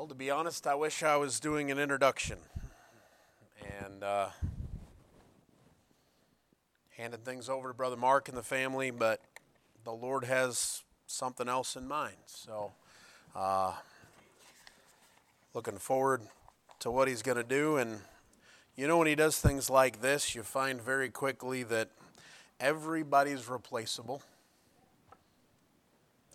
Well, 0.00 0.08
to 0.08 0.14
be 0.14 0.30
honest, 0.30 0.66
I 0.66 0.74
wish 0.76 1.02
I 1.02 1.18
was 1.18 1.38
doing 1.40 1.70
an 1.70 1.78
introduction 1.78 2.38
and 3.84 4.02
uh, 4.02 4.28
handed 6.96 7.22
things 7.22 7.50
over 7.50 7.68
to 7.68 7.74
Brother 7.74 7.98
Mark 7.98 8.26
and 8.26 8.34
the 8.34 8.42
family, 8.42 8.90
but 8.90 9.20
the 9.84 9.92
Lord 9.92 10.24
has 10.24 10.84
something 11.06 11.48
else 11.48 11.76
in 11.76 11.86
mind. 11.86 12.16
So, 12.24 12.72
uh, 13.36 13.74
looking 15.52 15.76
forward 15.76 16.22
to 16.78 16.90
what 16.90 17.06
He's 17.06 17.20
going 17.20 17.36
to 17.36 17.44
do. 17.44 17.76
And 17.76 17.98
you 18.76 18.88
know, 18.88 18.96
when 18.96 19.06
He 19.06 19.14
does 19.14 19.38
things 19.38 19.68
like 19.68 20.00
this, 20.00 20.34
you 20.34 20.42
find 20.42 20.80
very 20.80 21.10
quickly 21.10 21.62
that 21.64 21.90
everybody's 22.58 23.50
replaceable. 23.50 24.22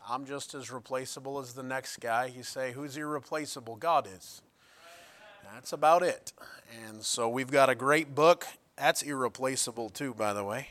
I'm 0.07 0.25
just 0.25 0.53
as 0.53 0.71
replaceable 0.71 1.39
as 1.39 1.53
the 1.53 1.63
next 1.63 1.97
guy. 1.97 2.25
You 2.25 2.43
say, 2.43 2.73
who's 2.73 2.95
irreplaceable? 2.95 3.75
God 3.75 4.07
is. 4.07 4.43
That's 5.51 5.73
about 5.73 6.03
it. 6.03 6.31
And 6.87 7.01
so 7.01 7.27
we've 7.27 7.49
got 7.49 7.69
a 7.69 7.75
great 7.75 8.13
book. 8.13 8.45
That's 8.77 9.01
irreplaceable, 9.01 9.89
too, 9.89 10.13
by 10.13 10.33
the 10.33 10.43
way. 10.43 10.69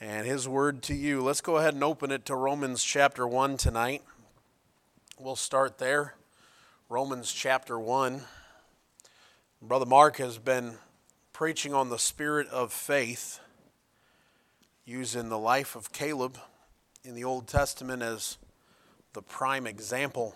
And 0.00 0.28
his 0.28 0.48
word 0.48 0.82
to 0.82 0.94
you. 0.94 1.22
Let's 1.22 1.40
go 1.40 1.56
ahead 1.56 1.74
and 1.74 1.82
open 1.82 2.12
it 2.12 2.24
to 2.26 2.36
Romans 2.36 2.84
chapter 2.84 3.26
1 3.26 3.56
tonight. 3.56 4.02
We'll 5.18 5.34
start 5.34 5.78
there. 5.78 6.14
Romans 6.88 7.32
chapter 7.32 7.80
1. 7.80 8.20
Brother 9.60 9.86
Mark 9.86 10.18
has 10.18 10.38
been 10.38 10.74
preaching 11.32 11.74
on 11.74 11.88
the 11.88 11.98
spirit 11.98 12.46
of 12.50 12.72
faith 12.72 13.40
using 14.84 15.30
the 15.30 15.38
life 15.38 15.74
of 15.74 15.92
Caleb 15.92 16.38
in 17.06 17.14
the 17.14 17.22
Old 17.22 17.46
Testament 17.46 18.02
as 18.02 18.36
the 19.12 19.22
prime 19.22 19.64
example. 19.64 20.34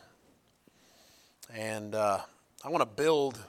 And 1.53 1.97
uh, 1.97 2.21
I 2.65 2.69
want 2.69 2.83
to 2.83 3.03
build 3.03 3.41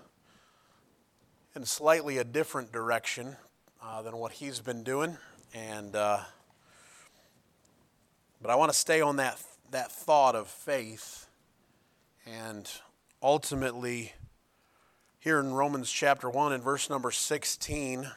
in 1.55 1.63
slightly 1.65 2.17
a 2.17 2.23
different 2.23 2.71
direction 2.71 3.35
uh, 3.81 4.01
than 4.01 4.17
what 4.17 4.31
he's 4.31 4.59
been 4.59 4.83
doing. 4.83 5.17
And 5.53 5.95
uh, 5.95 6.21
but 8.41 8.49
I 8.49 8.55
want 8.55 8.71
to 8.71 8.77
stay 8.77 9.01
on 9.01 9.17
that 9.17 9.39
that 9.69 9.91
thought 9.91 10.35
of 10.35 10.47
faith, 10.47 11.27
and 12.25 12.69
ultimately, 13.21 14.13
here 15.19 15.39
in 15.39 15.53
Romans 15.53 15.91
chapter 15.91 16.29
one 16.29 16.53
and 16.53 16.63
verse 16.63 16.89
number 16.89 17.11
sixteen 17.11 18.09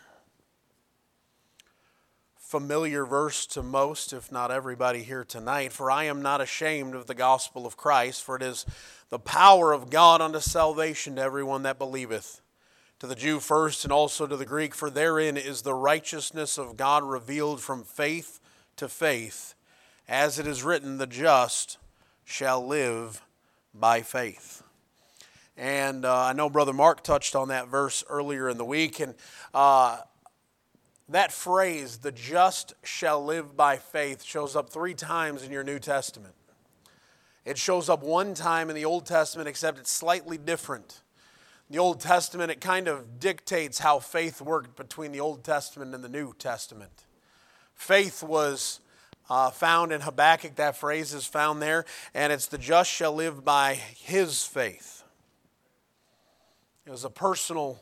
familiar 2.55 3.05
verse 3.05 3.47
to 3.47 3.65
most, 3.65 4.13
if 4.13 4.31
not 4.31 4.53
everybody 4.53 5.03
here 5.03 5.25
tonight. 5.25 5.73
For 5.73 5.91
I 5.91 6.05
am 6.05 6.23
not 6.23 6.41
ashamed 6.41 6.95
of 6.95 7.09
the 7.09 7.15
gospel 7.17 7.67
of 7.67 7.77
Christ, 7.77 8.23
for 8.23 8.37
it 8.37 8.43
is 8.43 8.65
the 9.11 9.19
power 9.19 9.73
of 9.73 9.91
God 9.91 10.21
unto 10.21 10.39
salvation 10.39 11.17
to 11.17 11.23
everyone 11.23 11.65
that 11.65 11.81
believeth, 11.81 12.43
to 13.01 13.09
the 13.09 13.17
Jew 13.17 13.41
first 13.41 13.83
and 13.83 13.93
also 13.93 14.29
to 14.29 14.37
the 14.37 14.45
Greek, 14.47 14.73
for 14.73 14.89
therein 14.89 15.37
is 15.37 15.63
the 15.63 15.75
righteousness 15.75 16.57
of 16.57 16.77
God 16.77 17.03
revealed 17.03 17.61
from 17.61 17.83
faith 17.83 18.39
to 18.77 18.89
faith. 18.89 19.57
As 20.09 20.39
it 20.39 20.47
is 20.47 20.63
written, 20.63 20.99
the 20.99 21.09
just 21.09 21.79
shall 22.25 22.65
live 22.65 23.21
by 23.75 24.03
faith. 24.03 24.63
And 25.57 26.05
uh, 26.05 26.27
I 26.27 26.33
know 26.33 26.49
Brother 26.49 26.73
Mark 26.73 27.03
touched 27.03 27.35
on 27.35 27.49
that 27.49 27.67
verse 27.67 28.05
earlier 28.09 28.49
in 28.49 28.59
the 28.59 28.65
week, 28.65 29.01
and 29.01 29.17
uh, 29.53 29.99
that 31.09 31.33
phrase, 31.33 31.99
the 31.99 32.13
just 32.13 32.75
shall 32.83 33.25
live 33.25 33.57
by 33.57 33.77
faith, 33.77 34.23
shows 34.23 34.57
up 34.57 34.71
three 34.71 34.95
times 34.95 35.43
in 35.43 35.53
your 35.53 35.65
New 35.65 35.79
Testament. 35.79 36.35
It 37.45 37.59
shows 37.59 37.91
up 37.91 38.03
one 38.03 38.33
time 38.33 38.71
in 38.71 38.77
the 38.77 38.87
Old 38.87 39.05
Testament, 39.05 39.49
except 39.49 39.79
it's 39.79 39.91
slightly 39.91 40.39
different. 40.39 41.03
In 41.69 41.75
the 41.77 41.79
Old 41.79 42.01
Testament, 42.01 42.51
it 42.51 42.61
kind 42.61 42.89
of 42.89 43.21
dictates 43.21 43.81
how 43.81 43.99
faith 43.99 44.41
worked 44.41 44.77
between 44.77 45.13
the 45.13 45.21
Old 45.21 45.45
Testament 45.45 45.95
and 45.95 46.03
the 46.03 46.09
New 46.09 46.33
Testament. 46.39 47.05
Faith 47.75 48.23
was 48.23 48.81
uh, 49.29 49.51
found 49.51 49.93
in 49.93 50.01
Habakkuk, 50.01 50.57
that 50.57 50.77
phrase 50.77 51.13
is 51.13 51.27
found 51.27 51.61
there, 51.61 51.85
and 52.15 52.33
it's 52.33 52.47
the 52.47 52.59
just 52.59 52.91
shall 52.91 53.13
live 53.13 53.45
by 53.45 53.75
his 53.75 54.45
faith. 54.45 55.03
It 56.87 56.91
was 56.91 57.05
a 57.05 57.11
personal 57.11 57.81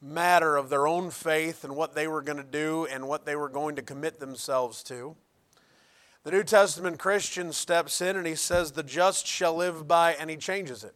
matter 0.00 0.56
of 0.56 0.68
their 0.68 0.86
own 0.86 1.10
faith 1.10 1.64
and 1.64 1.74
what 1.74 1.94
they 1.94 2.06
were 2.06 2.22
going 2.22 2.38
to 2.38 2.44
do 2.44 2.86
and 2.86 3.08
what 3.08 3.24
they 3.24 3.36
were 3.36 3.48
going 3.48 3.76
to 3.76 3.82
commit 3.82 4.20
themselves 4.20 4.82
to. 4.84 5.16
The 6.24 6.30
New 6.30 6.44
Testament 6.44 6.98
Christian 6.98 7.52
steps 7.52 8.00
in 8.00 8.16
and 8.16 8.26
he 8.26 8.34
says, 8.34 8.72
The 8.72 8.82
just 8.82 9.26
shall 9.26 9.54
live 9.54 9.88
by, 9.88 10.12
and 10.12 10.28
he 10.28 10.36
changes 10.36 10.84
it. 10.84 10.94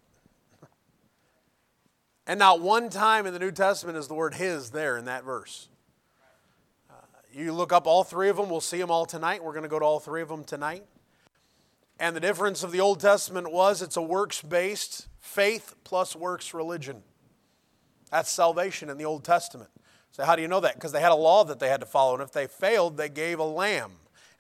And 2.26 2.38
not 2.38 2.60
one 2.60 2.88
time 2.88 3.26
in 3.26 3.32
the 3.32 3.40
New 3.40 3.50
Testament 3.50 3.98
is 3.98 4.06
the 4.06 4.14
word 4.14 4.34
his 4.34 4.70
there 4.70 4.96
in 4.96 5.06
that 5.06 5.24
verse. 5.24 5.68
Uh, 6.88 6.94
you 7.32 7.52
look 7.52 7.72
up 7.72 7.86
all 7.86 8.04
three 8.04 8.28
of 8.28 8.36
them, 8.36 8.48
we'll 8.48 8.60
see 8.60 8.78
them 8.78 8.92
all 8.92 9.06
tonight. 9.06 9.42
We're 9.42 9.52
going 9.52 9.64
to 9.64 9.68
go 9.68 9.80
to 9.80 9.84
all 9.84 9.98
three 9.98 10.22
of 10.22 10.28
them 10.28 10.44
tonight. 10.44 10.84
And 11.98 12.14
the 12.14 12.20
difference 12.20 12.62
of 12.62 12.70
the 12.70 12.80
Old 12.80 13.00
Testament 13.00 13.50
was 13.50 13.82
it's 13.82 13.96
a 13.96 14.02
works 14.02 14.40
based 14.40 15.08
faith 15.18 15.74
plus 15.82 16.14
works 16.14 16.54
religion. 16.54 17.02
That's 18.12 18.30
salvation 18.30 18.90
in 18.90 18.98
the 18.98 19.06
Old 19.06 19.24
Testament. 19.24 19.70
So, 20.12 20.24
how 20.24 20.36
do 20.36 20.42
you 20.42 20.48
know 20.48 20.60
that? 20.60 20.74
Because 20.74 20.92
they 20.92 21.00
had 21.00 21.12
a 21.12 21.16
law 21.16 21.44
that 21.44 21.58
they 21.58 21.70
had 21.70 21.80
to 21.80 21.86
follow. 21.86 22.12
And 22.12 22.22
if 22.22 22.30
they 22.30 22.46
failed, 22.46 22.98
they 22.98 23.08
gave 23.08 23.38
a 23.38 23.44
lamb. 23.44 23.92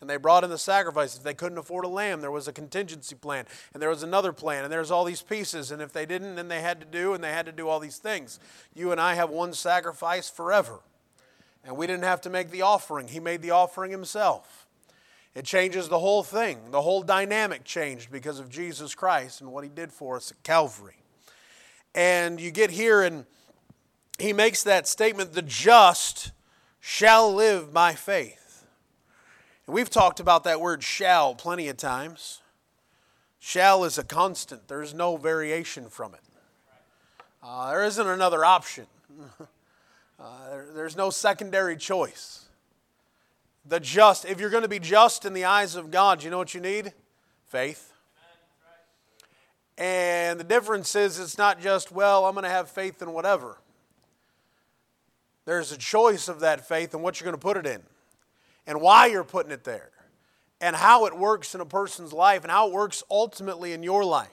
And 0.02 0.10
they 0.10 0.18
brought 0.18 0.44
in 0.44 0.50
the 0.50 0.58
sacrifice. 0.58 1.16
If 1.16 1.22
they 1.22 1.32
couldn't 1.32 1.56
afford 1.56 1.86
a 1.86 1.88
lamb, 1.88 2.20
there 2.20 2.30
was 2.30 2.46
a 2.46 2.52
contingency 2.52 3.14
plan. 3.14 3.46
And 3.72 3.82
there 3.82 3.88
was 3.88 4.02
another 4.02 4.32
plan. 4.34 4.64
And 4.64 4.72
there's 4.72 4.90
all 4.90 5.04
these 5.04 5.22
pieces. 5.22 5.70
And 5.70 5.80
if 5.80 5.90
they 5.90 6.04
didn't, 6.04 6.34
then 6.34 6.48
they 6.48 6.60
had 6.60 6.80
to 6.80 6.86
do, 6.86 7.14
and 7.14 7.24
they 7.24 7.32
had 7.32 7.46
to 7.46 7.52
do 7.52 7.66
all 7.66 7.80
these 7.80 7.96
things. 7.96 8.38
You 8.74 8.92
and 8.92 9.00
I 9.00 9.14
have 9.14 9.30
one 9.30 9.54
sacrifice 9.54 10.28
forever. 10.28 10.80
And 11.64 11.74
we 11.74 11.86
didn't 11.86 12.04
have 12.04 12.20
to 12.22 12.30
make 12.30 12.50
the 12.50 12.62
offering, 12.62 13.08
He 13.08 13.20
made 13.20 13.40
the 13.40 13.52
offering 13.52 13.90
Himself. 13.90 14.66
It 15.34 15.46
changes 15.46 15.88
the 15.88 16.00
whole 16.00 16.22
thing. 16.22 16.72
The 16.72 16.82
whole 16.82 17.02
dynamic 17.02 17.64
changed 17.64 18.12
because 18.12 18.38
of 18.38 18.50
Jesus 18.50 18.94
Christ 18.94 19.40
and 19.40 19.50
what 19.50 19.64
He 19.64 19.70
did 19.70 19.92
for 19.92 20.16
us 20.16 20.30
at 20.30 20.42
Calvary. 20.42 20.96
And 21.94 22.38
you 22.38 22.50
get 22.50 22.70
here 22.70 23.02
and 23.02 23.24
he 24.18 24.32
makes 24.32 24.62
that 24.62 24.86
statement 24.86 25.32
the 25.32 25.42
just 25.42 26.32
shall 26.80 27.32
live 27.32 27.72
by 27.72 27.94
faith. 27.94 28.66
And 29.66 29.74
we've 29.74 29.90
talked 29.90 30.20
about 30.20 30.44
that 30.44 30.60
word 30.60 30.82
shall 30.82 31.34
plenty 31.34 31.68
of 31.68 31.76
times. 31.76 32.40
Shall 33.38 33.84
is 33.84 33.98
a 33.98 34.04
constant, 34.04 34.68
there's 34.68 34.94
no 34.94 35.16
variation 35.16 35.88
from 35.88 36.14
it. 36.14 36.20
Uh, 37.42 37.70
there 37.70 37.84
isn't 37.84 38.06
another 38.06 38.44
option, 38.44 38.86
uh, 40.20 40.50
there, 40.50 40.66
there's 40.72 40.96
no 40.96 41.10
secondary 41.10 41.76
choice. 41.76 42.44
The 43.64 43.80
just, 43.80 44.24
if 44.24 44.40
you're 44.40 44.50
going 44.50 44.62
to 44.62 44.68
be 44.68 44.78
just 44.78 45.24
in 45.24 45.34
the 45.34 45.44
eyes 45.44 45.74
of 45.74 45.90
God, 45.90 46.22
you 46.22 46.30
know 46.30 46.38
what 46.38 46.54
you 46.54 46.60
need? 46.60 46.92
Faith. 47.46 47.92
And 49.78 50.38
the 50.38 50.44
difference 50.44 50.94
is 50.94 51.18
it's 51.18 51.38
not 51.38 51.60
just, 51.60 51.90
well, 51.90 52.26
I'm 52.26 52.34
going 52.34 52.44
to 52.44 52.50
have 52.50 52.68
faith 52.68 53.02
in 53.02 53.12
whatever. 53.12 53.58
There's 55.44 55.72
a 55.72 55.78
choice 55.78 56.28
of 56.28 56.40
that 56.40 56.66
faith 56.66 56.94
and 56.94 57.02
what 57.02 57.20
you're 57.20 57.24
going 57.24 57.38
to 57.38 57.38
put 57.38 57.56
it 57.56 57.66
in, 57.66 57.82
and 58.66 58.80
why 58.80 59.06
you're 59.06 59.24
putting 59.24 59.52
it 59.52 59.64
there, 59.64 59.90
and 60.60 60.76
how 60.76 61.06
it 61.06 61.16
works 61.16 61.54
in 61.54 61.60
a 61.60 61.66
person's 61.66 62.12
life, 62.12 62.42
and 62.42 62.50
how 62.50 62.68
it 62.68 62.72
works 62.72 63.02
ultimately 63.10 63.72
in 63.72 63.82
your 63.82 64.04
life. 64.04 64.28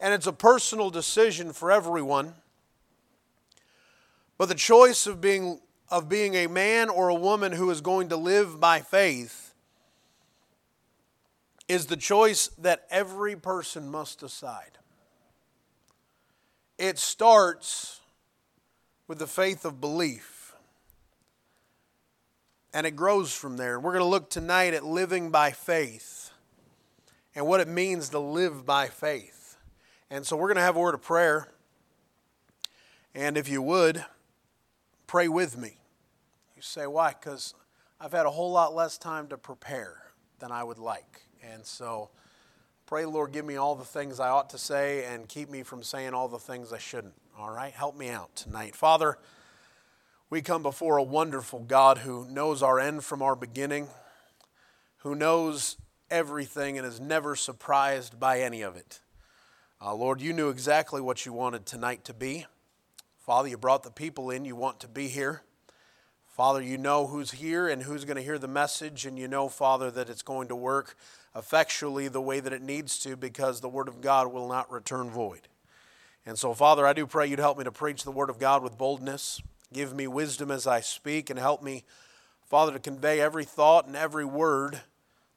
And 0.00 0.14
it's 0.14 0.26
a 0.26 0.32
personal 0.32 0.90
decision 0.90 1.52
for 1.52 1.72
everyone. 1.72 2.34
But 4.36 4.48
the 4.48 4.54
choice 4.54 5.06
of 5.06 5.20
being, 5.20 5.60
of 5.90 6.08
being 6.08 6.34
a 6.34 6.46
man 6.46 6.88
or 6.88 7.08
a 7.08 7.14
woman 7.14 7.52
who 7.52 7.70
is 7.70 7.80
going 7.80 8.10
to 8.10 8.16
live 8.16 8.60
by 8.60 8.80
faith 8.80 9.54
is 11.66 11.86
the 11.86 11.96
choice 11.96 12.48
that 12.58 12.86
every 12.90 13.34
person 13.34 13.90
must 13.90 14.20
decide. 14.20 14.78
It 16.78 16.98
starts 16.98 17.97
with 19.08 19.18
the 19.18 19.26
faith 19.26 19.64
of 19.64 19.80
belief. 19.80 20.54
And 22.72 22.86
it 22.86 22.94
grows 22.94 23.32
from 23.32 23.56
there. 23.56 23.80
We're 23.80 23.92
going 23.92 24.04
to 24.04 24.08
look 24.08 24.28
tonight 24.28 24.74
at 24.74 24.84
living 24.84 25.30
by 25.30 25.50
faith 25.50 26.30
and 27.34 27.46
what 27.46 27.60
it 27.60 27.66
means 27.68 28.10
to 28.10 28.18
live 28.18 28.66
by 28.66 28.88
faith. 28.88 29.56
And 30.10 30.26
so 30.26 30.36
we're 30.36 30.48
going 30.48 30.56
to 30.56 30.62
have 30.62 30.76
a 30.76 30.80
word 30.80 30.94
of 30.94 31.02
prayer. 31.02 31.48
And 33.14 33.38
if 33.38 33.48
you 33.48 33.62
would, 33.62 34.04
pray 35.06 35.28
with 35.28 35.56
me. 35.56 35.78
You 36.54 36.62
say, 36.62 36.86
why? 36.86 37.14
Because 37.18 37.54
I've 37.98 38.12
had 38.12 38.26
a 38.26 38.30
whole 38.30 38.52
lot 38.52 38.74
less 38.74 38.98
time 38.98 39.28
to 39.28 39.38
prepare 39.38 40.02
than 40.38 40.52
I 40.52 40.62
would 40.62 40.78
like. 40.78 41.22
And 41.42 41.64
so 41.64 42.10
pray, 42.88 43.04
Lord, 43.04 43.32
give 43.32 43.44
me 43.44 43.56
all 43.56 43.74
the 43.74 43.84
things 43.84 44.18
I 44.18 44.30
ought 44.30 44.48
to 44.48 44.56
say 44.56 45.04
and 45.04 45.28
keep 45.28 45.50
me 45.50 45.62
from 45.62 45.82
saying 45.82 46.14
all 46.14 46.26
the 46.26 46.38
things 46.38 46.72
I 46.72 46.78
shouldn't. 46.78 47.12
All 47.38 47.50
right, 47.50 47.74
help 47.74 47.94
me 47.94 48.08
out 48.08 48.34
tonight. 48.34 48.74
Father, 48.74 49.18
we 50.30 50.40
come 50.40 50.62
before 50.62 50.96
a 50.96 51.02
wonderful 51.02 51.60
God 51.60 51.98
who 51.98 52.26
knows 52.30 52.62
our 52.62 52.80
end 52.80 53.04
from 53.04 53.20
our 53.20 53.36
beginning, 53.36 53.88
who 55.00 55.14
knows 55.14 55.76
everything 56.10 56.78
and 56.78 56.86
is 56.86 56.98
never 56.98 57.36
surprised 57.36 58.18
by 58.18 58.40
any 58.40 58.62
of 58.62 58.74
it. 58.74 59.00
Uh, 59.84 59.94
Lord, 59.94 60.22
you 60.22 60.32
knew 60.32 60.48
exactly 60.48 61.02
what 61.02 61.26
you 61.26 61.34
wanted 61.34 61.66
tonight 61.66 62.04
to 62.04 62.14
be. 62.14 62.46
Father, 63.18 63.50
you 63.50 63.58
brought 63.58 63.82
the 63.82 63.90
people 63.90 64.30
in 64.30 64.46
you 64.46 64.56
want 64.56 64.80
to 64.80 64.88
be 64.88 65.08
here. 65.08 65.42
Father, 66.38 66.62
you 66.62 66.78
know 66.78 67.08
who's 67.08 67.32
here 67.32 67.66
and 67.66 67.82
who's 67.82 68.04
going 68.04 68.16
to 68.16 68.22
hear 68.22 68.38
the 68.38 68.46
message, 68.46 69.06
and 69.06 69.18
you 69.18 69.26
know, 69.26 69.48
Father, 69.48 69.90
that 69.90 70.08
it's 70.08 70.22
going 70.22 70.46
to 70.46 70.54
work 70.54 70.96
effectually 71.34 72.06
the 72.06 72.20
way 72.20 72.38
that 72.38 72.52
it 72.52 72.62
needs 72.62 72.96
to 73.00 73.16
because 73.16 73.60
the 73.60 73.68
Word 73.68 73.88
of 73.88 74.00
God 74.00 74.32
will 74.32 74.46
not 74.46 74.70
return 74.70 75.10
void. 75.10 75.48
And 76.24 76.38
so, 76.38 76.54
Father, 76.54 76.86
I 76.86 76.92
do 76.92 77.08
pray 77.08 77.26
you'd 77.26 77.40
help 77.40 77.58
me 77.58 77.64
to 77.64 77.72
preach 77.72 78.04
the 78.04 78.12
Word 78.12 78.30
of 78.30 78.38
God 78.38 78.62
with 78.62 78.78
boldness. 78.78 79.42
Give 79.72 79.92
me 79.92 80.06
wisdom 80.06 80.52
as 80.52 80.64
I 80.64 80.78
speak 80.78 81.28
and 81.28 81.40
help 81.40 81.60
me, 81.60 81.82
Father, 82.46 82.70
to 82.74 82.78
convey 82.78 83.20
every 83.20 83.44
thought 83.44 83.88
and 83.88 83.96
every 83.96 84.24
word 84.24 84.82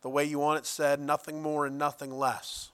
the 0.03 0.09
way 0.09 0.23
you 0.23 0.37
want 0.37 0.59
it 0.59 0.67
said, 0.67 0.99
nothing 0.99 1.41
more 1.41 1.65
and 1.65 1.79
nothing 1.79 2.11
less. 2.11 2.69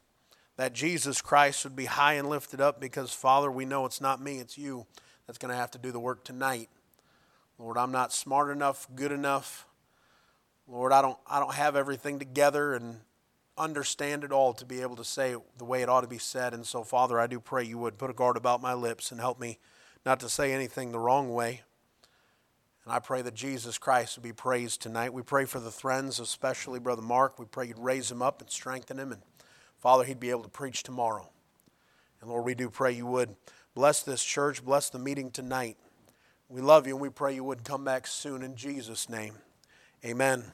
That 0.58 0.74
Jesus 0.74 1.22
Christ 1.22 1.64
would 1.64 1.78
be 1.78 1.86
high 1.86 2.16
and 2.16 2.28
lifted 2.28 2.60
up 2.60 2.82
because, 2.82 3.14
Father, 3.14 3.50
we 3.50 3.64
know 3.64 3.86
it's 3.86 4.02
not 4.02 4.22
me, 4.22 4.40
it's 4.40 4.58
you 4.58 4.86
that's 5.26 5.38
going 5.38 5.52
to 5.52 5.58
have 5.58 5.72
to 5.72 5.78
do 5.78 5.94
the 5.94 6.00
work 6.02 6.26
tonight. 6.26 6.68
Lord, 7.60 7.78
I'm 7.78 7.92
not 7.92 8.14
smart 8.14 8.52
enough, 8.52 8.88
good 8.96 9.12
enough. 9.12 9.66
Lord, 10.68 10.92
I 10.92 11.02
don't, 11.02 11.18
I 11.26 11.40
don't 11.40 11.54
have 11.54 11.76
everything 11.76 12.20
together 12.20 12.74
and 12.74 12.98
understand 13.58 14.24
it 14.24 14.32
all 14.32 14.54
to 14.54 14.66
be 14.66 14.82
able 14.82 14.96
to 14.98 15.04
say 15.04 15.36
the 15.58 15.66
way 15.66 15.82
it 15.82 15.90
ought 15.90 16.02
to 16.02 16.08
be 16.08 16.20
said. 16.20 16.54
And 16.54 16.66
so, 16.66 16.84
Father, 16.84 17.20
I 17.20 17.26
do 17.26 17.40
pray 17.40 17.64
you 17.64 17.78
would 17.80 17.98
put 17.98 18.12
a 18.12 18.14
guard 18.14 18.38
about 18.38 18.62
my 18.62 18.74
lips 18.74 19.12
and 19.12 19.20
help 19.20 19.40
me 19.40 19.58
not 20.06 20.20
to 20.20 20.30
say 20.30 20.54
anything 20.54 20.92
the 20.92 21.00
wrong 21.00 21.34
way. 21.34 21.62
And 22.86 22.94
I 22.94 23.00
pray 23.00 23.22
that 23.24 23.34
Jesus 23.34 23.78
Christ 23.78 24.16
would 24.16 24.24
be 24.24 24.34
praised 24.34 24.82
tonight. 24.82 25.12
We 25.12 25.24
pray 25.24 25.46
for 25.46 25.60
the 25.60 25.72
friends, 25.72 26.20
especially 26.20 26.80
Brother 26.80 27.02
Mark. 27.02 27.40
We 27.40 27.46
pray 27.46 27.68
you'd 27.68 27.80
raise 27.80 28.12
him 28.12 28.22
up 28.22 28.40
and 28.40 28.50
strengthen 28.50 29.00
him. 29.00 29.12
And 29.12 29.22
Father, 29.80 30.04
he'd 30.04 30.20
be 30.20 30.30
able 30.30 30.44
to 30.44 30.50
preach 30.50 30.84
tomorrow. 30.84 31.30
And 32.22 32.30
Lord, 32.30 32.46
we 32.46 32.56
do 32.56 32.70
pray 32.70 32.92
you 32.94 33.08
would 33.08 33.36
bless 33.74 34.04
this 34.04 34.24
church, 34.24 34.64
bless 34.64 34.90
the 34.90 35.00
meeting 35.00 35.32
tonight. 35.32 35.78
We 36.50 36.62
love 36.62 36.88
you 36.88 36.94
and 36.94 37.02
we 37.02 37.10
pray 37.10 37.36
you 37.36 37.44
would 37.44 37.66
come 37.66 37.84
back 37.84 38.08
soon 38.08 38.42
in 38.42 38.56
Jesus' 38.56 39.10
name. 39.10 39.34
Amen. 40.06 40.46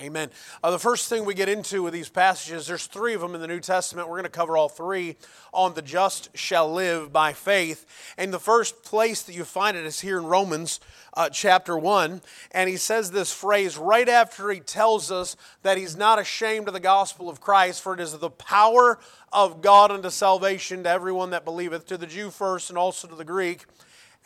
Amen. 0.00 0.28
Uh, 0.62 0.72
the 0.72 0.78
first 0.78 1.08
thing 1.08 1.24
we 1.24 1.34
get 1.34 1.48
into 1.48 1.84
with 1.84 1.94
these 1.94 2.08
passages, 2.08 2.66
there's 2.66 2.86
three 2.86 3.14
of 3.14 3.20
them 3.20 3.34
in 3.34 3.40
the 3.40 3.46
New 3.46 3.60
Testament. 3.60 4.08
We're 4.08 4.16
going 4.16 4.24
to 4.24 4.28
cover 4.28 4.56
all 4.56 4.68
three 4.68 5.16
on 5.52 5.74
the 5.74 5.82
just 5.82 6.36
shall 6.36 6.70
live 6.70 7.12
by 7.12 7.32
faith. 7.32 7.86
And 8.18 8.32
the 8.32 8.40
first 8.40 8.82
place 8.82 9.22
that 9.22 9.34
you 9.34 9.44
find 9.44 9.76
it 9.76 9.86
is 9.86 10.00
here 10.00 10.18
in 10.18 10.26
Romans 10.26 10.80
uh, 11.14 11.30
chapter 11.30 11.78
1. 11.78 12.20
And 12.50 12.68
he 12.68 12.76
says 12.76 13.12
this 13.12 13.32
phrase 13.32 13.78
right 13.78 14.08
after 14.08 14.50
he 14.50 14.58
tells 14.58 15.12
us 15.12 15.36
that 15.62 15.78
he's 15.78 15.96
not 15.96 16.18
ashamed 16.18 16.66
of 16.66 16.74
the 16.74 16.80
gospel 16.80 17.30
of 17.30 17.40
Christ, 17.40 17.80
for 17.80 17.94
it 17.94 18.00
is 18.00 18.18
the 18.18 18.30
power 18.30 18.98
of 19.32 19.62
God 19.62 19.92
unto 19.92 20.10
salvation 20.10 20.82
to 20.82 20.90
everyone 20.90 21.30
that 21.30 21.44
believeth, 21.44 21.86
to 21.86 21.96
the 21.96 22.06
Jew 22.06 22.30
first 22.30 22.68
and 22.68 22.78
also 22.78 23.06
to 23.06 23.14
the 23.14 23.24
Greek. 23.24 23.64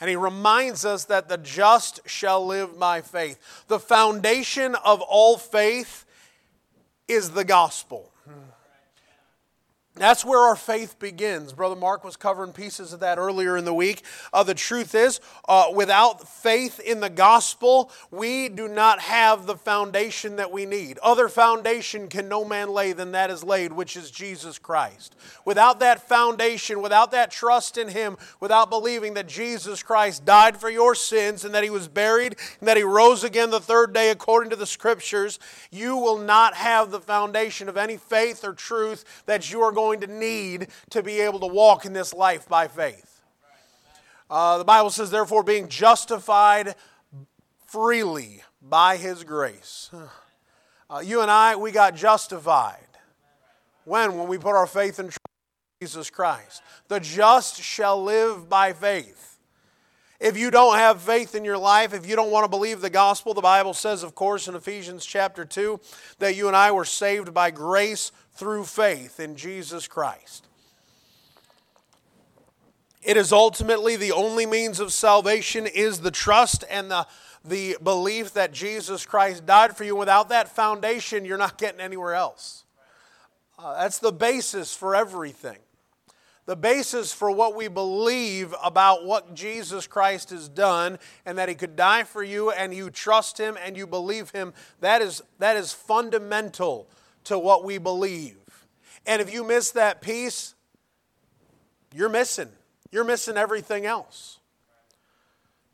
And 0.00 0.08
he 0.08 0.16
reminds 0.16 0.84
us 0.84 1.04
that 1.06 1.28
the 1.28 1.38
just 1.38 2.00
shall 2.06 2.46
live 2.46 2.78
by 2.78 3.00
faith. 3.00 3.64
The 3.66 3.80
foundation 3.80 4.74
of 4.76 5.00
all 5.00 5.36
faith 5.36 6.04
is 7.08 7.30
the 7.30 7.44
gospel. 7.44 8.12
That's 9.98 10.24
where 10.24 10.40
our 10.40 10.56
faith 10.56 10.98
begins. 10.98 11.52
Brother 11.52 11.76
Mark 11.76 12.04
was 12.04 12.16
covering 12.16 12.52
pieces 12.52 12.92
of 12.92 13.00
that 13.00 13.18
earlier 13.18 13.56
in 13.56 13.64
the 13.64 13.74
week. 13.74 14.02
Uh, 14.32 14.42
the 14.42 14.54
truth 14.54 14.94
is, 14.94 15.20
uh, 15.48 15.66
without 15.74 16.28
faith 16.28 16.80
in 16.80 17.00
the 17.00 17.10
gospel, 17.10 17.90
we 18.10 18.48
do 18.48 18.68
not 18.68 19.00
have 19.00 19.46
the 19.46 19.56
foundation 19.56 20.36
that 20.36 20.52
we 20.52 20.66
need. 20.66 20.98
Other 20.98 21.28
foundation 21.28 22.08
can 22.08 22.28
no 22.28 22.44
man 22.44 22.70
lay 22.70 22.92
than 22.92 23.12
that 23.12 23.30
is 23.30 23.42
laid, 23.42 23.72
which 23.72 23.96
is 23.96 24.10
Jesus 24.10 24.58
Christ. 24.58 25.16
Without 25.44 25.80
that 25.80 26.06
foundation, 26.06 26.82
without 26.82 27.10
that 27.12 27.30
trust 27.30 27.78
in 27.78 27.88
Him, 27.88 28.16
without 28.40 28.70
believing 28.70 29.14
that 29.14 29.28
Jesus 29.28 29.82
Christ 29.82 30.24
died 30.24 30.56
for 30.56 30.70
your 30.70 30.94
sins 30.94 31.44
and 31.44 31.54
that 31.54 31.64
He 31.64 31.70
was 31.70 31.88
buried 31.88 32.36
and 32.60 32.68
that 32.68 32.76
He 32.76 32.82
rose 32.82 33.24
again 33.24 33.50
the 33.50 33.60
third 33.60 33.92
day 33.92 34.10
according 34.10 34.50
to 34.50 34.56
the 34.56 34.66
Scriptures, 34.66 35.38
you 35.70 35.96
will 35.96 36.18
not 36.18 36.54
have 36.54 36.90
the 36.90 37.00
foundation 37.00 37.68
of 37.68 37.76
any 37.76 37.96
faith 37.96 38.44
or 38.44 38.52
truth 38.52 39.04
that 39.26 39.50
you 39.50 39.62
are 39.62 39.72
going 39.72 39.87
going 39.88 40.00
to 40.00 40.06
need 40.06 40.68
to 40.90 41.02
be 41.02 41.20
able 41.20 41.40
to 41.40 41.46
walk 41.46 41.86
in 41.86 41.94
this 41.94 42.12
life 42.12 42.46
by 42.46 42.68
faith. 42.68 43.22
Uh, 44.28 44.58
the 44.58 44.64
Bible 44.64 44.90
says, 44.90 45.10
therefore, 45.10 45.42
being 45.42 45.66
justified 45.68 46.74
freely 47.64 48.42
by 48.60 48.98
His 48.98 49.24
grace. 49.24 49.90
Uh, 50.90 50.98
you 50.98 51.22
and 51.22 51.30
I, 51.30 51.56
we 51.56 51.70
got 51.70 51.96
justified. 51.96 52.86
When? 53.84 54.18
When 54.18 54.28
we 54.28 54.36
put 54.36 54.54
our 54.54 54.66
faith 54.66 54.98
in 54.98 55.10
Jesus 55.80 56.10
Christ. 56.10 56.62
The 56.88 57.00
just 57.00 57.62
shall 57.62 58.02
live 58.02 58.50
by 58.50 58.74
faith. 58.74 59.38
If 60.20 60.36
you 60.36 60.50
don't 60.50 60.76
have 60.76 61.00
faith 61.00 61.34
in 61.34 61.44
your 61.44 61.56
life, 61.56 61.94
if 61.94 62.06
you 62.06 62.14
don't 62.14 62.30
want 62.30 62.44
to 62.44 62.48
believe 62.48 62.82
the 62.82 62.90
gospel, 62.90 63.32
the 63.32 63.40
Bible 63.40 63.72
says, 63.72 64.02
of 64.02 64.14
course, 64.14 64.48
in 64.48 64.54
Ephesians 64.54 65.06
chapter 65.06 65.46
2, 65.46 65.80
that 66.18 66.36
you 66.36 66.48
and 66.48 66.56
I 66.56 66.72
were 66.72 66.84
saved 66.84 67.32
by 67.32 67.50
grace 67.50 68.12
through 68.38 68.62
faith 68.62 69.18
in 69.18 69.34
Jesus 69.34 69.88
Christ. 69.88 70.46
It 73.02 73.16
is 73.16 73.32
ultimately 73.32 73.96
the 73.96 74.12
only 74.12 74.46
means 74.46 74.78
of 74.78 74.92
salvation 74.92 75.66
is 75.66 76.00
the 76.00 76.12
trust 76.12 76.64
and 76.70 76.88
the, 76.88 77.06
the 77.44 77.76
belief 77.82 78.34
that 78.34 78.52
Jesus 78.52 79.04
Christ 79.04 79.44
died 79.44 79.76
for 79.76 79.82
you. 79.82 79.96
Without 79.96 80.28
that 80.28 80.48
foundation, 80.48 81.24
you're 81.24 81.36
not 81.36 81.58
getting 81.58 81.80
anywhere 81.80 82.14
else. 82.14 82.64
Uh, 83.58 83.82
that's 83.82 83.98
the 83.98 84.12
basis 84.12 84.72
for 84.72 84.94
everything. 84.94 85.58
The 86.46 86.54
basis 86.54 87.12
for 87.12 87.32
what 87.32 87.56
we 87.56 87.66
believe 87.66 88.54
about 88.62 89.04
what 89.04 89.34
Jesus 89.34 89.88
Christ 89.88 90.30
has 90.30 90.48
done 90.48 91.00
and 91.26 91.36
that 91.38 91.48
He 91.48 91.56
could 91.56 91.74
die 91.74 92.04
for 92.04 92.22
you 92.22 92.52
and 92.52 92.72
you 92.72 92.88
trust 92.88 93.36
Him 93.36 93.58
and 93.64 93.76
you 93.76 93.86
believe 93.86 94.30
Him, 94.30 94.54
that 94.80 95.02
is, 95.02 95.22
that 95.40 95.56
is 95.56 95.72
fundamental 95.72 96.88
to 97.28 97.38
what 97.38 97.64
we 97.64 97.78
believe. 97.78 98.36
And 99.06 99.22
if 99.22 99.32
you 99.32 99.44
miss 99.44 99.70
that 99.72 100.00
piece, 100.02 100.54
you're 101.94 102.08
missing. 102.08 102.48
You're 102.90 103.04
missing 103.04 103.36
everything 103.36 103.86
else. 103.86 104.38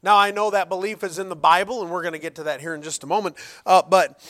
Now, 0.02 0.16
I 0.16 0.30
know 0.32 0.50
that 0.50 0.68
belief 0.68 1.02
is 1.02 1.18
in 1.18 1.30
the 1.30 1.36
Bible, 1.36 1.82
and 1.82 1.90
we're 1.90 2.02
going 2.02 2.12
to 2.12 2.18
get 2.18 2.34
to 2.34 2.44
that 2.44 2.60
here 2.60 2.74
in 2.74 2.82
just 2.82 3.02
a 3.04 3.06
moment. 3.06 3.36
Uh, 3.64 3.82
but 3.88 4.20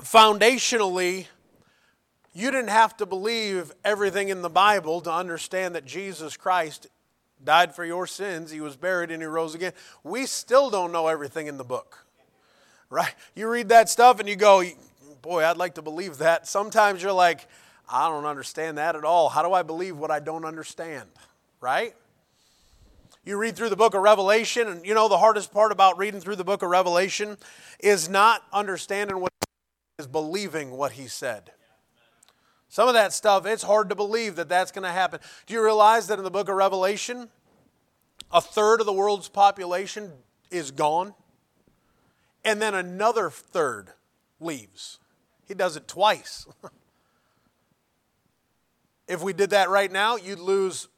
foundationally, 0.00 1.26
you 2.32 2.50
didn't 2.50 2.68
have 2.68 2.96
to 2.98 3.06
believe 3.06 3.72
everything 3.84 4.28
in 4.28 4.42
the 4.42 4.50
Bible 4.50 5.00
to 5.00 5.12
understand 5.12 5.74
that 5.74 5.84
Jesus 5.84 6.36
Christ 6.36 6.86
died 7.42 7.74
for 7.74 7.84
your 7.84 8.06
sins, 8.06 8.50
he 8.50 8.60
was 8.60 8.76
buried, 8.76 9.10
and 9.10 9.22
he 9.22 9.26
rose 9.26 9.54
again. 9.54 9.72
We 10.04 10.26
still 10.26 10.70
don't 10.70 10.92
know 10.92 11.08
everything 11.08 11.46
in 11.46 11.56
the 11.56 11.64
book. 11.64 12.06
Right? 12.88 13.14
You 13.34 13.48
read 13.48 13.70
that 13.70 13.88
stuff 13.88 14.20
and 14.20 14.28
you 14.28 14.36
go, 14.36 14.62
boy, 15.26 15.44
I'd 15.44 15.56
like 15.56 15.74
to 15.74 15.82
believe 15.82 16.18
that. 16.18 16.46
Sometimes 16.46 17.02
you're 17.02 17.12
like, 17.12 17.48
I 17.90 18.08
don't 18.08 18.24
understand 18.24 18.78
that 18.78 18.94
at 18.94 19.04
all. 19.04 19.28
How 19.28 19.42
do 19.42 19.52
I 19.52 19.62
believe 19.62 19.96
what 19.98 20.10
I 20.10 20.20
don't 20.20 20.44
understand? 20.44 21.08
Right? 21.60 21.94
You 23.24 23.36
read 23.36 23.56
through 23.56 23.70
the 23.70 23.76
book 23.76 23.94
of 23.94 24.02
Revelation, 24.02 24.68
and 24.68 24.86
you 24.86 24.94
know 24.94 25.08
the 25.08 25.18
hardest 25.18 25.52
part 25.52 25.72
about 25.72 25.98
reading 25.98 26.20
through 26.20 26.36
the 26.36 26.44
book 26.44 26.62
of 26.62 26.70
Revelation 26.70 27.36
is 27.80 28.08
not 28.08 28.42
understanding 28.52 29.18
what 29.18 29.32
is 29.98 30.06
believing 30.06 30.70
what 30.70 30.92
he 30.92 31.08
said. 31.08 31.50
Some 32.68 32.86
of 32.86 32.94
that 32.94 33.12
stuff, 33.12 33.46
it's 33.46 33.64
hard 33.64 33.88
to 33.88 33.96
believe 33.96 34.36
that 34.36 34.48
that's 34.48 34.70
going 34.70 34.84
to 34.84 34.92
happen. 34.92 35.18
Do 35.46 35.54
you 35.54 35.62
realize 35.62 36.06
that 36.06 36.18
in 36.18 36.24
the 36.24 36.30
book 36.30 36.48
of 36.48 36.54
Revelation, 36.54 37.30
a 38.30 38.40
third 38.40 38.78
of 38.78 38.86
the 38.86 38.92
world's 38.92 39.28
population 39.28 40.12
is 40.52 40.70
gone? 40.70 41.14
And 42.44 42.62
then 42.62 42.74
another 42.74 43.28
third 43.28 43.88
leaves. 44.38 45.00
He 45.46 45.54
does 45.54 45.76
it 45.76 45.86
twice. 45.86 46.46
if 49.08 49.22
we 49.22 49.32
did 49.32 49.50
that 49.50 49.70
right 49.70 49.90
now, 49.90 50.16
you'd 50.16 50.40
lose 50.40 50.88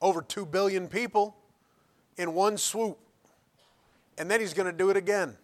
over 0.00 0.22
2 0.22 0.46
billion 0.46 0.88
people 0.88 1.36
in 2.16 2.34
one 2.34 2.56
swoop. 2.56 2.98
And 4.18 4.30
then 4.30 4.40
he's 4.40 4.54
going 4.54 4.70
to 4.70 4.76
do 4.76 4.90
it 4.90 4.96
again. 4.96 5.36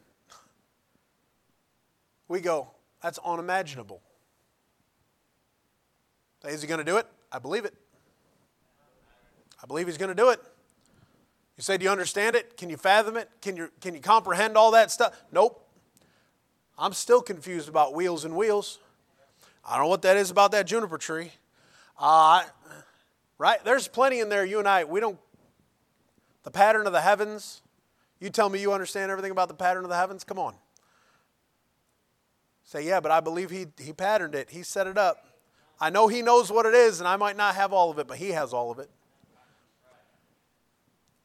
We 2.29 2.41
go, 2.41 2.69
that's 3.03 3.19
unimaginable. 3.25 4.01
Is 6.47 6.63
he 6.63 6.69
going 6.69 6.79
to 6.79 6.85
do 6.85 6.97
it? 6.97 7.07
I 7.31 7.39
believe 7.39 7.65
it. 7.65 7.75
I 9.63 9.67
believe 9.67 9.87
he's 9.87 9.99
going 9.99 10.09
to 10.09 10.15
do 10.15 10.31
it. 10.31 10.41
You 11.57 11.63
say, 11.63 11.77
Do 11.77 11.85
you 11.85 11.91
understand 11.91 12.35
it? 12.35 12.57
Can 12.57 12.71
you 12.71 12.77
fathom 12.77 13.17
it? 13.17 13.29
Can 13.41 13.57
you, 13.57 13.71
can 13.81 13.95
you 13.95 14.01
comprehend 14.01 14.57
all 14.57 14.71
that 14.73 14.91
stuff? 14.91 15.23
Nope. 15.31 15.65
I'm 16.79 16.93
still 16.93 17.23
confused 17.23 17.69
about 17.69 17.95
wheels 17.95 18.25
and 18.25 18.37
wheels. 18.37 18.79
I 19.65 19.77
don't 19.77 19.85
know 19.85 19.89
what 19.89 20.03
that 20.03 20.17
is 20.17 20.31
about 20.31 20.53
that 20.53 20.67
juniper 20.67 20.99
tree. 20.99 21.33
Uh, 21.99 22.45
right? 23.39 23.63
There's 23.65 23.89
plenty 23.89 24.21
in 24.21 24.29
there, 24.29 24.45
you 24.45 24.59
and 24.59 24.69
I, 24.69 24.85
we 24.85 25.01
don't, 25.01 25.19
the 26.43 26.51
pattern 26.51 26.87
of 26.87 26.93
the 26.93 27.01
heavens. 27.01 27.63
You 28.19 28.31
tell 28.31 28.49
me 28.49 28.61
you 28.61 28.73
understand 28.73 29.11
everything 29.11 29.31
about 29.31 29.49
the 29.49 29.55
pattern 29.55 29.85
of 29.85 29.91
the 29.91 29.97
heavens? 29.97 30.25
Come 30.25 30.39
on. 30.39 30.55
Say, 32.65 32.87
yeah, 32.87 33.01
but 33.01 33.13
I 33.13 33.21
believe 33.21 33.51
he, 33.51 33.67
he 33.79 33.93
patterned 33.93 34.35
it, 34.35 34.51
he 34.51 34.63
set 34.63 34.87
it 34.87 34.97
up. 34.97 35.27
I 35.83 35.91
know 35.91 36.07
He 36.07 36.23
knows 36.23 36.53
what 36.53 36.65
it 36.65 36.75
is, 36.75 37.01
and 37.01 37.09
I 37.09 37.17
might 37.17 37.37
not 37.37 37.57
have 37.57 37.73
all 37.73 37.91
of 37.91 37.99
it, 37.99 38.07
but 38.07 38.17
He 38.17 38.29
has 38.29 38.53
all 38.53 38.71
of 38.71 38.79
it. 38.79 38.89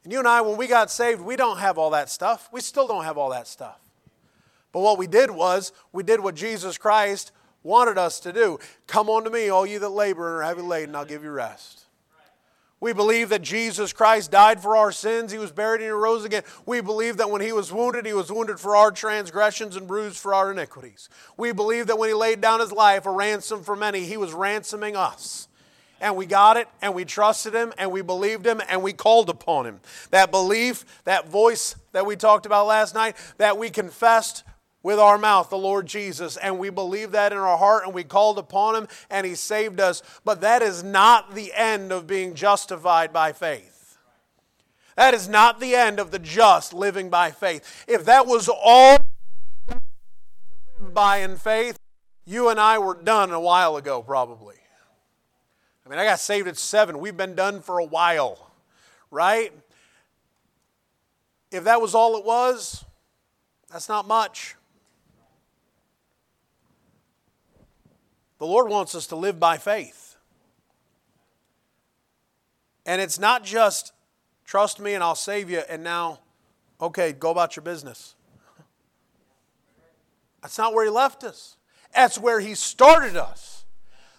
And 0.04 0.12
you 0.12 0.18
and 0.18 0.28
I, 0.28 0.42
when 0.42 0.58
we 0.58 0.66
got 0.66 0.90
saved, 0.90 1.22
we 1.22 1.36
don't 1.36 1.60
have 1.60 1.78
all 1.78 1.92
that 1.92 2.10
stuff. 2.10 2.50
We 2.52 2.62
still 2.62 2.88
don't 2.88 3.04
have 3.04 3.20
all 3.20 3.30
that 3.30 3.48
stuff. 3.48 3.80
But 4.78 4.84
what 4.84 5.00
we 5.00 5.08
did 5.08 5.32
was, 5.32 5.72
we 5.92 6.04
did 6.04 6.20
what 6.20 6.36
Jesus 6.36 6.78
Christ 6.78 7.32
wanted 7.64 7.98
us 7.98 8.20
to 8.20 8.32
do. 8.32 8.60
Come 8.86 9.10
unto 9.10 9.32
me, 9.32 9.50
all 9.50 9.66
you 9.66 9.80
that 9.80 9.90
labor 9.90 10.28
and 10.28 10.44
are 10.44 10.48
heavy 10.48 10.62
laden, 10.62 10.96
I'll 10.96 11.04
give 11.04 11.24
you 11.24 11.32
rest. 11.32 11.86
We 12.80 12.94
believe 12.94 13.30
that 13.30 13.42
Jesus 13.42 13.92
Christ 13.92 14.30
died 14.30 14.62
for 14.62 14.78
our 14.78 14.92
sins. 14.92 15.32
He 15.32 15.40
was 15.40 15.52
buried 15.52 15.82
and 15.82 15.86
he 15.86 15.90
rose 15.90 16.26
again. 16.26 16.44
We 16.68 16.82
believe 16.82 17.18
that 17.18 17.32
when 17.32 17.42
he 17.42 17.52
was 17.52 17.74
wounded, 17.74 18.06
he 18.06 18.14
was 18.14 18.32
wounded 18.32 18.60
for 18.60 18.76
our 18.76 18.92
transgressions 18.92 19.76
and 19.76 19.88
bruised 19.88 20.18
for 20.18 20.36
our 20.36 20.52
iniquities. 20.52 21.10
We 21.38 21.54
believe 21.54 21.88
that 21.88 21.98
when 21.98 22.10
he 22.10 22.14
laid 22.14 22.40
down 22.40 22.60
his 22.60 22.72
life, 22.72 23.08
a 23.08 23.12
ransom 23.12 23.64
for 23.64 23.76
many, 23.76 24.02
he 24.02 24.16
was 24.16 24.32
ransoming 24.32 24.96
us. 24.96 25.48
And 26.00 26.16
we 26.16 26.28
got 26.28 26.56
it, 26.56 26.68
and 26.84 26.94
we 26.94 27.04
trusted 27.04 27.56
him, 27.56 27.74
and 27.80 27.92
we 27.92 28.04
believed 28.04 28.46
him, 28.46 28.62
and 28.70 28.84
we 28.84 28.94
called 28.94 29.32
upon 29.32 29.66
him. 29.66 29.80
That 30.12 30.30
belief, 30.30 30.86
that 31.06 31.28
voice 31.28 31.76
that 31.94 32.06
we 32.06 32.16
talked 32.16 32.46
about 32.46 32.68
last 32.68 32.94
night, 32.94 33.16
that 33.40 33.58
we 33.58 33.72
confessed 33.72 34.44
with 34.84 35.00
our 35.00 35.18
mouth 35.18 35.50
the 35.50 35.58
Lord 35.58 35.86
Jesus, 35.86 36.38
and 36.38 36.60
we 36.60 36.70
believe 36.70 37.12
that 37.12 37.32
in 37.32 37.38
our 37.38 37.58
heart, 37.58 37.86
and 37.86 37.94
we 37.94 38.04
called 38.04 38.38
upon 38.38 38.76
Him, 38.76 38.88
and 39.10 39.26
He 39.26 39.36
saved 39.36 39.80
us. 39.80 40.02
But 40.24 40.42
that 40.42 40.62
is 40.62 40.84
not 40.84 41.36
the 41.36 41.52
end 41.54 41.92
of 41.92 42.08
being 42.08 42.34
justified 42.34 43.12
by 43.12 43.34
faith. 43.34 43.98
That 44.96 45.14
is 45.14 45.30
not 45.30 45.60
the 45.60 45.76
end 45.76 46.00
of 46.00 46.12
the 46.12 46.20
just 46.20 46.74
living 46.74 47.10
by 47.10 47.32
faith. 47.32 47.86
If 47.88 48.06
that 48.06 48.26
was 48.26 48.50
all 48.50 48.98
by 50.80 51.18
in 51.18 51.36
faith, 51.36 51.78
you 52.26 52.50
and 52.50 52.60
I 52.60 52.80
were 52.80 52.96
done 52.96 53.32
a 53.32 53.40
while 53.40 53.78
ago, 53.78 54.02
probably. 54.02 54.56
I 55.86 55.90
mean, 55.90 56.00
I 56.00 56.04
got 56.04 56.20
saved 56.20 56.48
at 56.48 56.58
seven. 56.58 57.00
We've 57.00 57.16
been 57.16 57.36
done 57.36 57.62
for 57.62 57.80
a 57.80 57.86
while, 57.86 58.52
right? 59.10 59.54
If 61.52 61.64
that 61.64 61.80
was 61.80 61.96
all 61.96 62.18
it 62.18 62.26
was, 62.26 62.84
that's 63.72 63.88
not 63.88 64.08
much. 64.08 64.56
The 68.40 68.46
Lord 68.46 68.70
wants 68.70 68.94
us 68.94 69.08
to 69.08 69.16
live 69.16 69.40
by 69.40 69.58
faith. 69.58 70.16
And 72.86 73.02
it's 73.02 73.20
not 73.20 73.44
just 73.44 73.94
trust 74.46 74.80
me 74.80 74.94
and 74.94 75.04
I'll 75.04 75.16
save 75.16 75.50
you, 75.50 75.62
and 75.70 75.84
now, 75.84 76.20
okay, 76.80 77.12
go 77.12 77.32
about 77.32 77.56
your 77.56 77.64
business. 77.64 78.16
That's 80.42 80.58
not 80.58 80.74
where 80.74 80.86
He 80.86 80.92
left 80.92 81.24
us, 81.24 81.58
that's 81.94 82.18
where 82.18 82.40
He 82.40 82.56
started 82.56 83.18
us. 83.18 83.66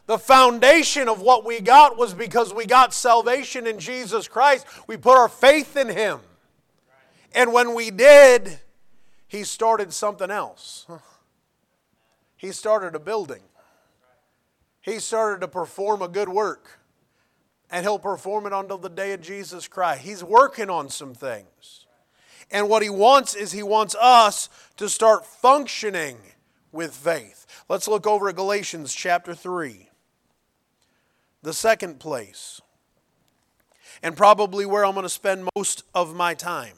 The 0.07 0.19
foundation 0.19 1.07
of 1.07 1.21
what 1.21 1.45
we 1.45 1.61
got 1.61 1.99
was 1.99 2.15
because 2.15 2.55
we 2.55 2.65
got 2.65 2.95
salvation 2.95 3.67
in 3.67 3.79
Jesus 3.79 4.27
Christ. 4.27 4.67
We 4.87 4.97
put 4.97 5.19
our 5.19 5.29
faith 5.29 5.77
in 5.77 5.89
Him. 5.89 6.21
And 7.35 7.53
when 7.53 7.75
we 7.75 7.91
did, 7.91 8.59
He 9.27 9.45
started 9.45 9.93
something 9.93 10.31
else. 10.31 10.87
He 12.37 12.53
started 12.53 12.95
a 12.95 12.99
building 12.99 13.43
he 14.89 14.99
started 14.99 15.41
to 15.41 15.49
perform 15.49 16.03
a 16.03 16.09
good 16.09 16.29
work. 16.29 16.79
And 17.71 17.85
he'll 17.85 17.99
perform 17.99 18.47
it 18.47 18.53
until 18.53 18.79
the 18.79 18.89
day 18.89 19.13
of 19.13 19.21
Jesus 19.21 19.69
Christ. 19.69 20.01
He's 20.01 20.25
working 20.25 20.71
on 20.71 20.89
some 20.89 21.15
things. 21.15 21.85
And 22.51 22.69
what 22.69 22.83
he 22.83 22.89
wants 22.89 23.35
is 23.35 23.53
he 23.53 23.63
wants 23.63 23.95
us 23.97 24.49
to 24.79 24.89
start 24.89 25.27
functioning 25.27 26.17
with 26.73 26.95
faith. 26.95 27.47
Let's 27.69 27.87
look 27.87 28.07
over 28.07 28.31
at 28.31 28.37
Galatians 28.37 28.95
chapter 28.95 29.35
3. 29.35 29.91
The 31.43 31.53
second 31.53 32.01
place, 32.01 32.61
and 34.03 34.17
probably 34.17 34.67
where 34.67 34.85
I'm 34.85 34.95
going 34.95 35.05
to 35.05 35.09
spend 35.09 35.49
most 35.55 35.85
of 35.95 36.15
my 36.15 36.35
time. 36.35 36.78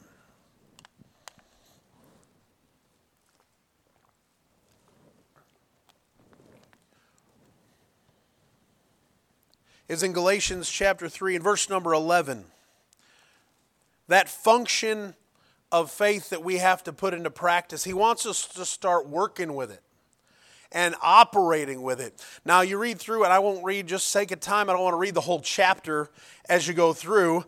Is 9.90 10.04
in 10.04 10.12
Galatians 10.12 10.70
chapter 10.70 11.08
3 11.08 11.34
and 11.34 11.42
verse 11.42 11.68
number 11.68 11.92
11. 11.92 12.44
That 14.06 14.28
function 14.28 15.14
of 15.72 15.90
faith 15.90 16.30
that 16.30 16.44
we 16.44 16.58
have 16.58 16.84
to 16.84 16.92
put 16.92 17.12
into 17.12 17.28
practice, 17.28 17.82
he 17.82 17.92
wants 17.92 18.24
us 18.24 18.46
to 18.46 18.64
start 18.64 19.08
working 19.08 19.56
with 19.56 19.72
it 19.72 19.82
and 20.70 20.94
operating 21.02 21.82
with 21.82 22.00
it. 22.00 22.24
Now, 22.44 22.60
you 22.60 22.78
read 22.78 23.00
through 23.00 23.24
it, 23.24 23.30
I 23.30 23.40
won't 23.40 23.64
read 23.64 23.88
just 23.88 24.06
sake 24.06 24.30
of 24.30 24.38
time, 24.38 24.70
I 24.70 24.74
don't 24.74 24.82
want 24.82 24.94
to 24.94 24.98
read 24.98 25.14
the 25.14 25.22
whole 25.22 25.40
chapter 25.40 26.08
as 26.48 26.68
you 26.68 26.74
go 26.74 26.92
through. 26.92 27.44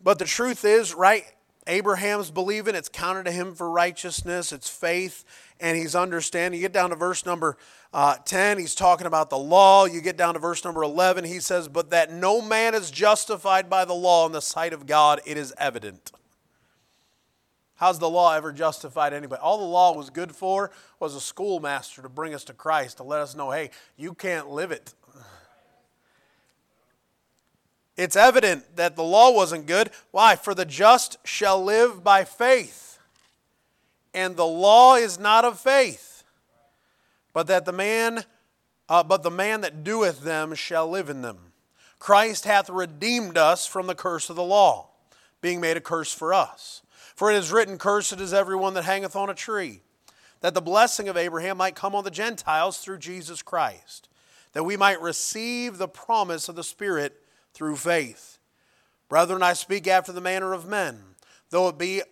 But 0.00 0.20
the 0.20 0.26
truth 0.26 0.64
is, 0.64 0.94
right, 0.94 1.24
Abraham's 1.66 2.30
believing, 2.30 2.76
it's 2.76 2.88
counted 2.88 3.24
to 3.24 3.32
him 3.32 3.56
for 3.56 3.68
righteousness, 3.68 4.52
it's 4.52 4.70
faith, 4.70 5.24
and 5.60 5.76
he's 5.76 5.94
understanding. 5.94 6.60
You 6.60 6.66
get 6.66 6.72
down 6.72 6.90
to 6.90 6.96
verse 6.96 7.26
number 7.26 7.56
uh, 7.92 8.16
10, 8.24 8.58
he's 8.58 8.74
talking 8.74 9.06
about 9.06 9.30
the 9.30 9.38
law. 9.38 9.86
You 9.86 10.00
get 10.00 10.16
down 10.16 10.34
to 10.34 10.40
verse 10.40 10.64
number 10.64 10.82
11, 10.82 11.24
he 11.24 11.40
says, 11.40 11.68
But 11.68 11.90
that 11.90 12.12
no 12.12 12.40
man 12.40 12.74
is 12.74 12.90
justified 12.90 13.70
by 13.70 13.84
the 13.84 13.94
law 13.94 14.26
in 14.26 14.32
the 14.32 14.42
sight 14.42 14.72
of 14.72 14.86
God, 14.86 15.20
it 15.24 15.36
is 15.36 15.54
evident. 15.58 16.12
How's 17.76 18.00
the 18.00 18.10
law 18.10 18.34
ever 18.34 18.52
justified 18.52 19.12
anybody? 19.12 19.40
All 19.40 19.58
the 19.58 19.64
law 19.64 19.94
was 19.94 20.10
good 20.10 20.32
for 20.32 20.72
was 20.98 21.14
a 21.14 21.20
schoolmaster 21.20 22.02
to 22.02 22.08
bring 22.08 22.34
us 22.34 22.42
to 22.44 22.52
Christ, 22.52 22.96
to 22.96 23.04
let 23.04 23.20
us 23.20 23.36
know, 23.36 23.52
hey, 23.52 23.70
you 23.96 24.14
can't 24.14 24.50
live 24.50 24.72
it. 24.72 24.94
It's 27.96 28.16
evident 28.16 28.76
that 28.76 28.94
the 28.94 29.02
law 29.02 29.32
wasn't 29.32 29.66
good. 29.66 29.90
Why? 30.12 30.36
For 30.36 30.54
the 30.54 30.64
just 30.64 31.18
shall 31.24 31.62
live 31.62 32.04
by 32.04 32.24
faith. 32.24 32.87
And 34.14 34.36
the 34.36 34.46
law 34.46 34.96
is 34.96 35.18
not 35.18 35.44
of 35.44 35.58
faith 35.58 36.18
but 37.38 37.46
that 37.46 37.64
the 37.64 37.72
man 37.72 38.24
uh, 38.88 39.04
but 39.04 39.22
the 39.22 39.30
man 39.30 39.60
that 39.60 39.84
doeth 39.84 40.22
them 40.22 40.56
shall 40.56 40.88
live 40.88 41.08
in 41.08 41.22
them. 41.22 41.52
Christ 42.00 42.46
hath 42.46 42.68
redeemed 42.68 43.38
us 43.38 43.64
from 43.64 43.86
the 43.86 43.94
curse 43.94 44.28
of 44.28 44.34
the 44.34 44.42
law, 44.42 44.88
being 45.40 45.60
made 45.60 45.76
a 45.76 45.80
curse 45.80 46.12
for 46.12 46.34
us. 46.34 46.82
For 47.14 47.30
it 47.30 47.36
is 47.36 47.52
written, 47.52 47.78
Cursed 47.78 48.18
is 48.18 48.34
everyone 48.34 48.74
that 48.74 48.86
hangeth 48.86 49.14
on 49.14 49.30
a 49.30 49.34
tree, 49.34 49.82
that 50.40 50.54
the 50.54 50.60
blessing 50.60 51.08
of 51.08 51.16
Abraham 51.16 51.58
might 51.58 51.76
come 51.76 51.94
on 51.94 52.02
the 52.02 52.10
Gentiles 52.10 52.78
through 52.78 52.98
Jesus 52.98 53.40
Christ, 53.40 54.08
that 54.52 54.64
we 54.64 54.76
might 54.76 55.00
receive 55.00 55.78
the 55.78 55.86
promise 55.86 56.48
of 56.48 56.56
the 56.56 56.64
Spirit 56.64 57.22
through 57.54 57.76
faith. 57.76 58.38
Brethren, 59.08 59.44
I 59.44 59.52
speak 59.52 59.86
after 59.86 60.10
the 60.10 60.20
manner 60.20 60.54
of 60.54 60.66
men, 60.66 60.98
though 61.50 61.68
it 61.68 61.78
be 61.78 62.02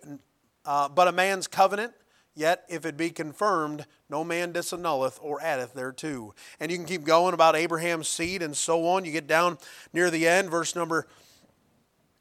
uh, 0.67 0.87
but 0.87 1.07
a 1.07 1.11
man's 1.11 1.47
covenant 1.47 1.93
Yet, 2.37 2.65
if 2.69 2.85
it 2.85 2.97
be 2.97 3.09
confirmed, 3.09 3.87
no 4.11 4.23
man 4.23 4.53
disannulleth 4.53 5.17
or 5.23 5.41
addeth 5.41 5.73
thereto. 5.73 6.35
And 6.59 6.71
you 6.71 6.77
can 6.77 6.85
keep 6.85 7.03
going 7.03 7.33
about 7.33 7.55
Abraham's 7.55 8.07
seed 8.07 8.43
and 8.43 8.55
so 8.55 8.85
on. 8.85 9.05
You 9.05 9.11
get 9.11 9.25
down 9.25 9.57
near 9.91 10.11
the 10.11 10.27
end, 10.27 10.51
verse 10.51 10.75
number, 10.75 11.07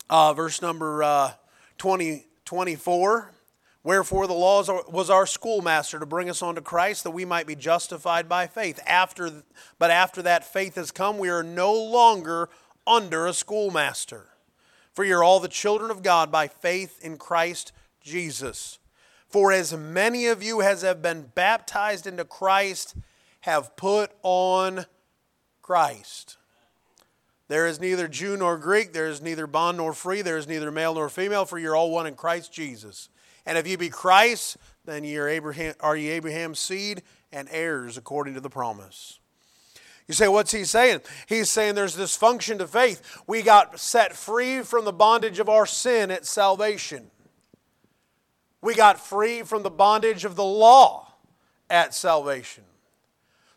uh, 0.08 0.32
verse 0.32 0.62
number 0.62 1.02
uh, 1.02 1.32
20, 1.76 2.24
24. 2.46 3.30
Wherefore 3.82 4.26
the 4.26 4.32
law 4.32 4.64
was 4.90 5.10
our 5.10 5.26
schoolmaster 5.26 5.98
to 5.98 6.06
bring 6.06 6.30
us 6.30 6.42
unto 6.42 6.62
Christ, 6.62 7.04
that 7.04 7.10
we 7.10 7.26
might 7.26 7.46
be 7.46 7.54
justified 7.54 8.26
by 8.26 8.46
faith. 8.46 8.80
After, 8.86 9.42
but 9.78 9.90
after 9.90 10.22
that 10.22 10.44
faith 10.44 10.76
has 10.76 10.90
come, 10.90 11.18
we 11.18 11.28
are 11.28 11.42
no 11.42 11.74
longer 11.74 12.48
under 12.86 13.26
a 13.26 13.34
schoolmaster. 13.34 14.28
For 14.94 15.04
you're 15.04 15.22
all 15.22 15.40
the 15.40 15.48
children 15.48 15.90
of 15.90 16.02
God 16.02 16.32
by 16.32 16.48
faith 16.48 16.98
in 17.04 17.18
Christ 17.18 17.72
Jesus. 18.06 18.78
For 19.28 19.52
as 19.52 19.76
many 19.76 20.26
of 20.26 20.42
you 20.42 20.62
as 20.62 20.82
have 20.82 21.02
been 21.02 21.30
baptized 21.34 22.06
into 22.06 22.24
Christ 22.24 22.94
have 23.40 23.76
put 23.76 24.12
on 24.22 24.86
Christ. 25.60 26.38
There 27.48 27.66
is 27.66 27.80
neither 27.80 28.08
Jew 28.08 28.36
nor 28.36 28.56
Greek, 28.56 28.92
there 28.92 29.06
is 29.06 29.20
neither 29.20 29.46
bond 29.46 29.76
nor 29.76 29.92
free, 29.92 30.22
there 30.22 30.38
is 30.38 30.48
neither 30.48 30.70
male 30.70 30.94
nor 30.94 31.08
female, 31.08 31.44
for 31.44 31.58
you're 31.58 31.76
all 31.76 31.90
one 31.90 32.06
in 32.06 32.14
Christ 32.14 32.52
Jesus. 32.52 33.08
And 33.44 33.58
if 33.58 33.66
you 33.66 33.76
be 33.78 33.88
Christ, 33.88 34.56
then 34.84 35.04
ye 35.04 35.16
are, 35.16 35.28
Abraham, 35.28 35.74
are 35.80 35.96
ye 35.96 36.08
Abraham's 36.10 36.58
seed 36.58 37.02
and 37.30 37.48
heirs 37.50 37.96
according 37.96 38.34
to 38.34 38.40
the 38.40 38.50
promise. 38.50 39.20
You 40.08 40.14
say, 40.14 40.28
what's 40.28 40.52
he 40.52 40.64
saying? 40.64 41.00
He's 41.26 41.50
saying 41.50 41.74
there's 41.74 41.96
this 41.96 42.16
function 42.16 42.58
to 42.58 42.66
faith. 42.66 43.02
We 43.26 43.42
got 43.42 43.78
set 43.78 44.12
free 44.12 44.62
from 44.62 44.84
the 44.84 44.92
bondage 44.92 45.40
of 45.40 45.48
our 45.48 45.66
sin 45.66 46.10
at 46.12 46.26
salvation. 46.26 47.10
We 48.60 48.74
got 48.74 49.00
free 49.00 49.42
from 49.42 49.62
the 49.62 49.70
bondage 49.70 50.24
of 50.24 50.36
the 50.36 50.44
law 50.44 51.12
at 51.68 51.94
salvation 51.94 52.64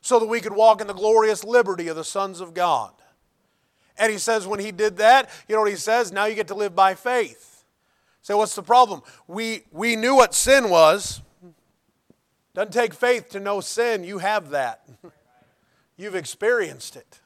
so 0.01 0.19
that 0.19 0.27
we 0.27 0.39
could 0.39 0.53
walk 0.53 0.81
in 0.81 0.87
the 0.87 0.93
glorious 0.93 1.43
liberty 1.43 1.87
of 1.87 1.95
the 1.95 2.03
sons 2.03 2.41
of 2.41 2.53
God. 2.53 2.93
And 3.97 4.11
he 4.11 4.17
says, 4.17 4.47
when 4.47 4.59
he 4.59 4.71
did 4.71 4.97
that, 4.97 5.29
you 5.47 5.55
know 5.55 5.61
what 5.61 5.69
he 5.69 5.75
says? 5.75 6.11
Now 6.11 6.25
you 6.25 6.35
get 6.35 6.47
to 6.47 6.55
live 6.55 6.75
by 6.75 6.95
faith. 6.95 7.63
Say, 8.21 8.33
so 8.33 8.37
what's 8.37 8.55
the 8.55 8.63
problem? 8.63 9.01
We, 9.27 9.63
we 9.71 9.95
knew 9.95 10.15
what 10.15 10.33
sin 10.33 10.69
was. 10.69 11.21
Doesn't 12.53 12.73
take 12.73 12.93
faith 12.93 13.29
to 13.31 13.39
know 13.39 13.59
sin. 13.59 14.03
You 14.03 14.19
have 14.19 14.51
that. 14.51 14.87
You've 15.97 16.15
experienced 16.15 16.95
it. 16.95 17.19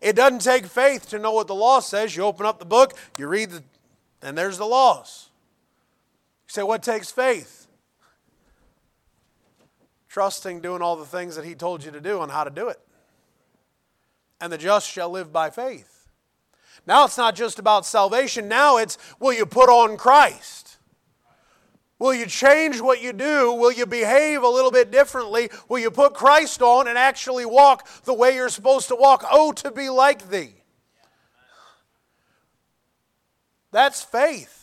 It 0.00 0.16
doesn't 0.16 0.40
take 0.40 0.66
faith 0.66 1.08
to 1.10 1.18
know 1.18 1.32
what 1.32 1.46
the 1.46 1.54
law 1.54 1.80
says. 1.80 2.14
You 2.14 2.24
open 2.24 2.44
up 2.44 2.58
the 2.58 2.66
book, 2.66 2.92
you 3.18 3.26
read 3.26 3.50
the, 3.50 3.62
and 4.22 4.36
there's 4.36 4.58
the 4.58 4.66
laws. 4.66 5.25
Say, 6.56 6.62
what 6.62 6.82
takes 6.82 7.10
faith? 7.10 7.66
Trusting, 10.08 10.62
doing 10.62 10.80
all 10.80 10.96
the 10.96 11.04
things 11.04 11.36
that 11.36 11.44
He 11.44 11.54
told 11.54 11.84
you 11.84 11.90
to 11.90 12.00
do 12.00 12.22
and 12.22 12.32
how 12.32 12.44
to 12.44 12.50
do 12.50 12.70
it. 12.70 12.80
And 14.40 14.50
the 14.50 14.56
just 14.56 14.90
shall 14.90 15.10
live 15.10 15.30
by 15.34 15.50
faith. 15.50 16.08
Now 16.86 17.04
it's 17.04 17.18
not 17.18 17.34
just 17.34 17.58
about 17.58 17.84
salvation, 17.84 18.48
now 18.48 18.78
it's 18.78 18.96
will 19.20 19.34
you 19.34 19.44
put 19.44 19.68
on 19.68 19.98
Christ? 19.98 20.78
Will 21.98 22.14
you 22.14 22.24
change 22.24 22.80
what 22.80 23.02
you 23.02 23.12
do? 23.12 23.52
Will 23.52 23.72
you 23.72 23.84
behave 23.84 24.42
a 24.42 24.48
little 24.48 24.70
bit 24.70 24.90
differently? 24.90 25.50
Will 25.68 25.80
you 25.80 25.90
put 25.90 26.14
Christ 26.14 26.62
on 26.62 26.88
and 26.88 26.96
actually 26.96 27.44
walk 27.44 27.86
the 28.04 28.14
way 28.14 28.34
you're 28.34 28.48
supposed 28.48 28.88
to 28.88 28.96
walk? 28.96 29.26
Oh, 29.30 29.52
to 29.52 29.70
be 29.70 29.90
like 29.90 30.30
thee. 30.30 30.54
That's 33.72 34.02
faith. 34.02 34.55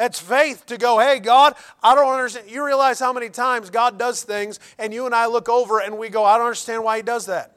That's 0.00 0.18
faith 0.18 0.64
to 0.64 0.78
go, 0.78 0.98
hey, 0.98 1.18
God, 1.18 1.54
I 1.82 1.94
don't 1.94 2.10
understand. 2.10 2.50
You 2.50 2.64
realize 2.64 2.98
how 2.98 3.12
many 3.12 3.28
times 3.28 3.68
God 3.68 3.98
does 3.98 4.22
things, 4.22 4.58
and 4.78 4.94
you 4.94 5.04
and 5.04 5.14
I 5.14 5.26
look 5.26 5.50
over 5.50 5.78
and 5.78 5.98
we 5.98 6.08
go, 6.08 6.24
I 6.24 6.38
don't 6.38 6.46
understand 6.46 6.82
why 6.82 6.96
He 6.96 7.02
does 7.02 7.26
that. 7.26 7.54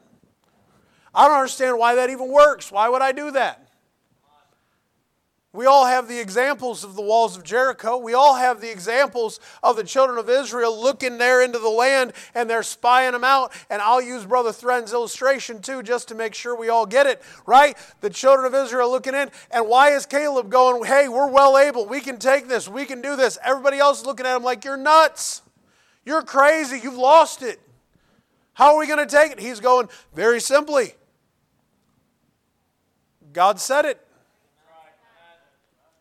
I 1.14 1.26
don't 1.26 1.38
understand 1.38 1.78
why 1.78 1.94
that 1.94 2.10
even 2.10 2.28
works. 2.28 2.70
Why 2.70 2.90
would 2.90 3.00
I 3.00 3.12
do 3.12 3.30
that? 3.30 3.63
We 5.54 5.66
all 5.66 5.86
have 5.86 6.08
the 6.08 6.18
examples 6.18 6.82
of 6.82 6.96
the 6.96 7.00
walls 7.00 7.36
of 7.36 7.44
Jericho. 7.44 7.96
We 7.96 8.12
all 8.12 8.34
have 8.34 8.60
the 8.60 8.72
examples 8.72 9.38
of 9.62 9.76
the 9.76 9.84
children 9.84 10.18
of 10.18 10.28
Israel 10.28 10.76
looking 10.76 11.16
there 11.16 11.40
into 11.40 11.60
the 11.60 11.68
land 11.68 12.12
and 12.34 12.50
they're 12.50 12.64
spying 12.64 13.12
them 13.12 13.22
out. 13.22 13.52
And 13.70 13.80
I'll 13.80 14.02
use 14.02 14.26
Brother 14.26 14.52
Thren's 14.52 14.92
illustration 14.92 15.62
too, 15.62 15.84
just 15.84 16.08
to 16.08 16.16
make 16.16 16.34
sure 16.34 16.56
we 16.56 16.70
all 16.70 16.86
get 16.86 17.06
it, 17.06 17.22
right? 17.46 17.78
The 18.00 18.10
children 18.10 18.52
of 18.52 18.66
Israel 18.66 18.90
looking 18.90 19.14
in. 19.14 19.30
And 19.52 19.68
why 19.68 19.90
is 19.90 20.06
Caleb 20.06 20.50
going, 20.50 20.82
hey, 20.86 21.06
we're 21.08 21.30
well 21.30 21.56
able. 21.56 21.86
We 21.86 22.00
can 22.00 22.18
take 22.18 22.48
this. 22.48 22.68
We 22.68 22.84
can 22.84 23.00
do 23.00 23.14
this. 23.14 23.38
Everybody 23.44 23.78
else 23.78 24.00
is 24.00 24.06
looking 24.06 24.26
at 24.26 24.34
him 24.34 24.42
like, 24.42 24.64
you're 24.64 24.76
nuts. 24.76 25.42
You're 26.04 26.22
crazy. 26.22 26.80
You've 26.82 26.98
lost 26.98 27.44
it. 27.44 27.60
How 28.54 28.74
are 28.74 28.80
we 28.80 28.88
going 28.88 28.98
to 28.98 29.06
take 29.06 29.30
it? 29.30 29.38
He's 29.38 29.60
going, 29.60 29.88
very 30.14 30.40
simply. 30.40 30.94
God 33.32 33.60
said 33.60 33.84
it. 33.84 34.03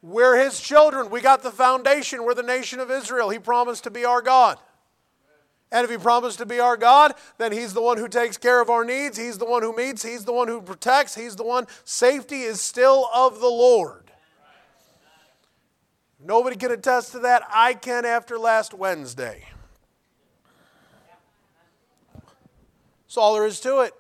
We're 0.04 0.38
His 0.38 0.60
children. 0.60 1.10
We 1.10 1.22
got 1.22 1.44
the 1.44 1.52
foundation. 1.52 2.24
We're 2.24 2.34
the 2.34 2.44
nation 2.44 2.82
of 2.82 2.92
Israel. 2.92 3.30
He 3.30 3.40
promised 3.40 3.86
to 3.86 3.90
be 3.90 4.04
our 4.04 4.22
God. 4.22 4.60
And 5.72 5.86
if 5.86 5.90
He 5.90 5.98
promised 5.98 6.40
to 6.40 6.46
be 6.46 6.60
our 6.60 6.76
God, 6.76 7.14
then 7.38 7.54
He's 7.54 7.74
the 7.74 7.82
one 7.82 7.98
who 7.98 8.10
takes 8.10 8.38
care 8.38 8.62
of 8.62 8.70
our 8.70 8.84
needs. 8.84 9.18
He's 9.18 9.38
the 9.38 9.46
one 9.46 9.64
who 9.64 9.74
meets. 9.74 10.04
He's 10.04 10.26
the 10.26 10.34
one 10.34 10.50
who 10.50 10.62
protects. 10.62 11.16
He's 11.16 11.38
the 11.38 11.46
one. 11.46 11.68
Safety 11.86 12.42
is 12.42 12.60
still 12.60 13.10
of 13.16 13.40
the 13.40 13.48
Lord. 13.48 14.12
Nobody 16.20 16.58
can 16.58 16.72
attest 16.72 17.14
to 17.14 17.20
that. 17.20 17.44
I 17.50 17.74
can 17.74 18.06
after 18.06 18.38
last 18.38 18.74
Wednesday. 18.74 19.46
That's 23.06 23.18
all 23.18 23.36
there 23.36 23.46
is 23.46 23.62
to 23.62 23.82
it. 23.82 23.94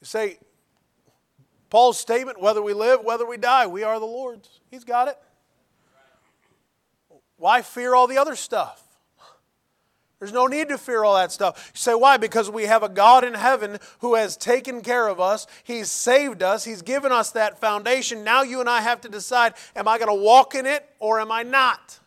You 0.00 0.06
say, 0.06 0.38
Paul's 1.70 1.98
statement 1.98 2.40
whether 2.40 2.60
we 2.60 2.74
live, 2.74 3.02
whether 3.02 3.24
we 3.24 3.36
die, 3.36 3.66
we 3.66 3.82
are 3.82 3.98
the 3.98 4.06
Lord's. 4.06 4.60
He's 4.70 4.84
got 4.84 5.08
it. 5.08 5.16
Why 7.36 7.62
fear 7.62 7.94
all 7.94 8.06
the 8.06 8.18
other 8.18 8.36
stuff? 8.36 8.82
There's 10.18 10.32
no 10.34 10.46
need 10.46 10.68
to 10.68 10.76
fear 10.76 11.02
all 11.02 11.14
that 11.14 11.32
stuff. 11.32 11.70
You 11.72 11.78
say, 11.78 11.94
why? 11.94 12.18
Because 12.18 12.50
we 12.50 12.64
have 12.64 12.82
a 12.82 12.90
God 12.90 13.24
in 13.24 13.32
heaven 13.32 13.78
who 14.00 14.16
has 14.16 14.36
taken 14.36 14.82
care 14.82 15.08
of 15.08 15.18
us. 15.18 15.46
He's 15.64 15.90
saved 15.90 16.42
us. 16.42 16.64
He's 16.64 16.82
given 16.82 17.10
us 17.10 17.30
that 17.30 17.58
foundation. 17.58 18.22
Now 18.22 18.42
you 18.42 18.60
and 18.60 18.68
I 18.68 18.82
have 18.82 19.00
to 19.02 19.08
decide 19.08 19.54
am 19.74 19.88
I 19.88 19.96
going 19.96 20.14
to 20.14 20.22
walk 20.22 20.54
in 20.54 20.66
it 20.66 20.86
or 20.98 21.20
am 21.20 21.32
I 21.32 21.42
not? 21.42 21.98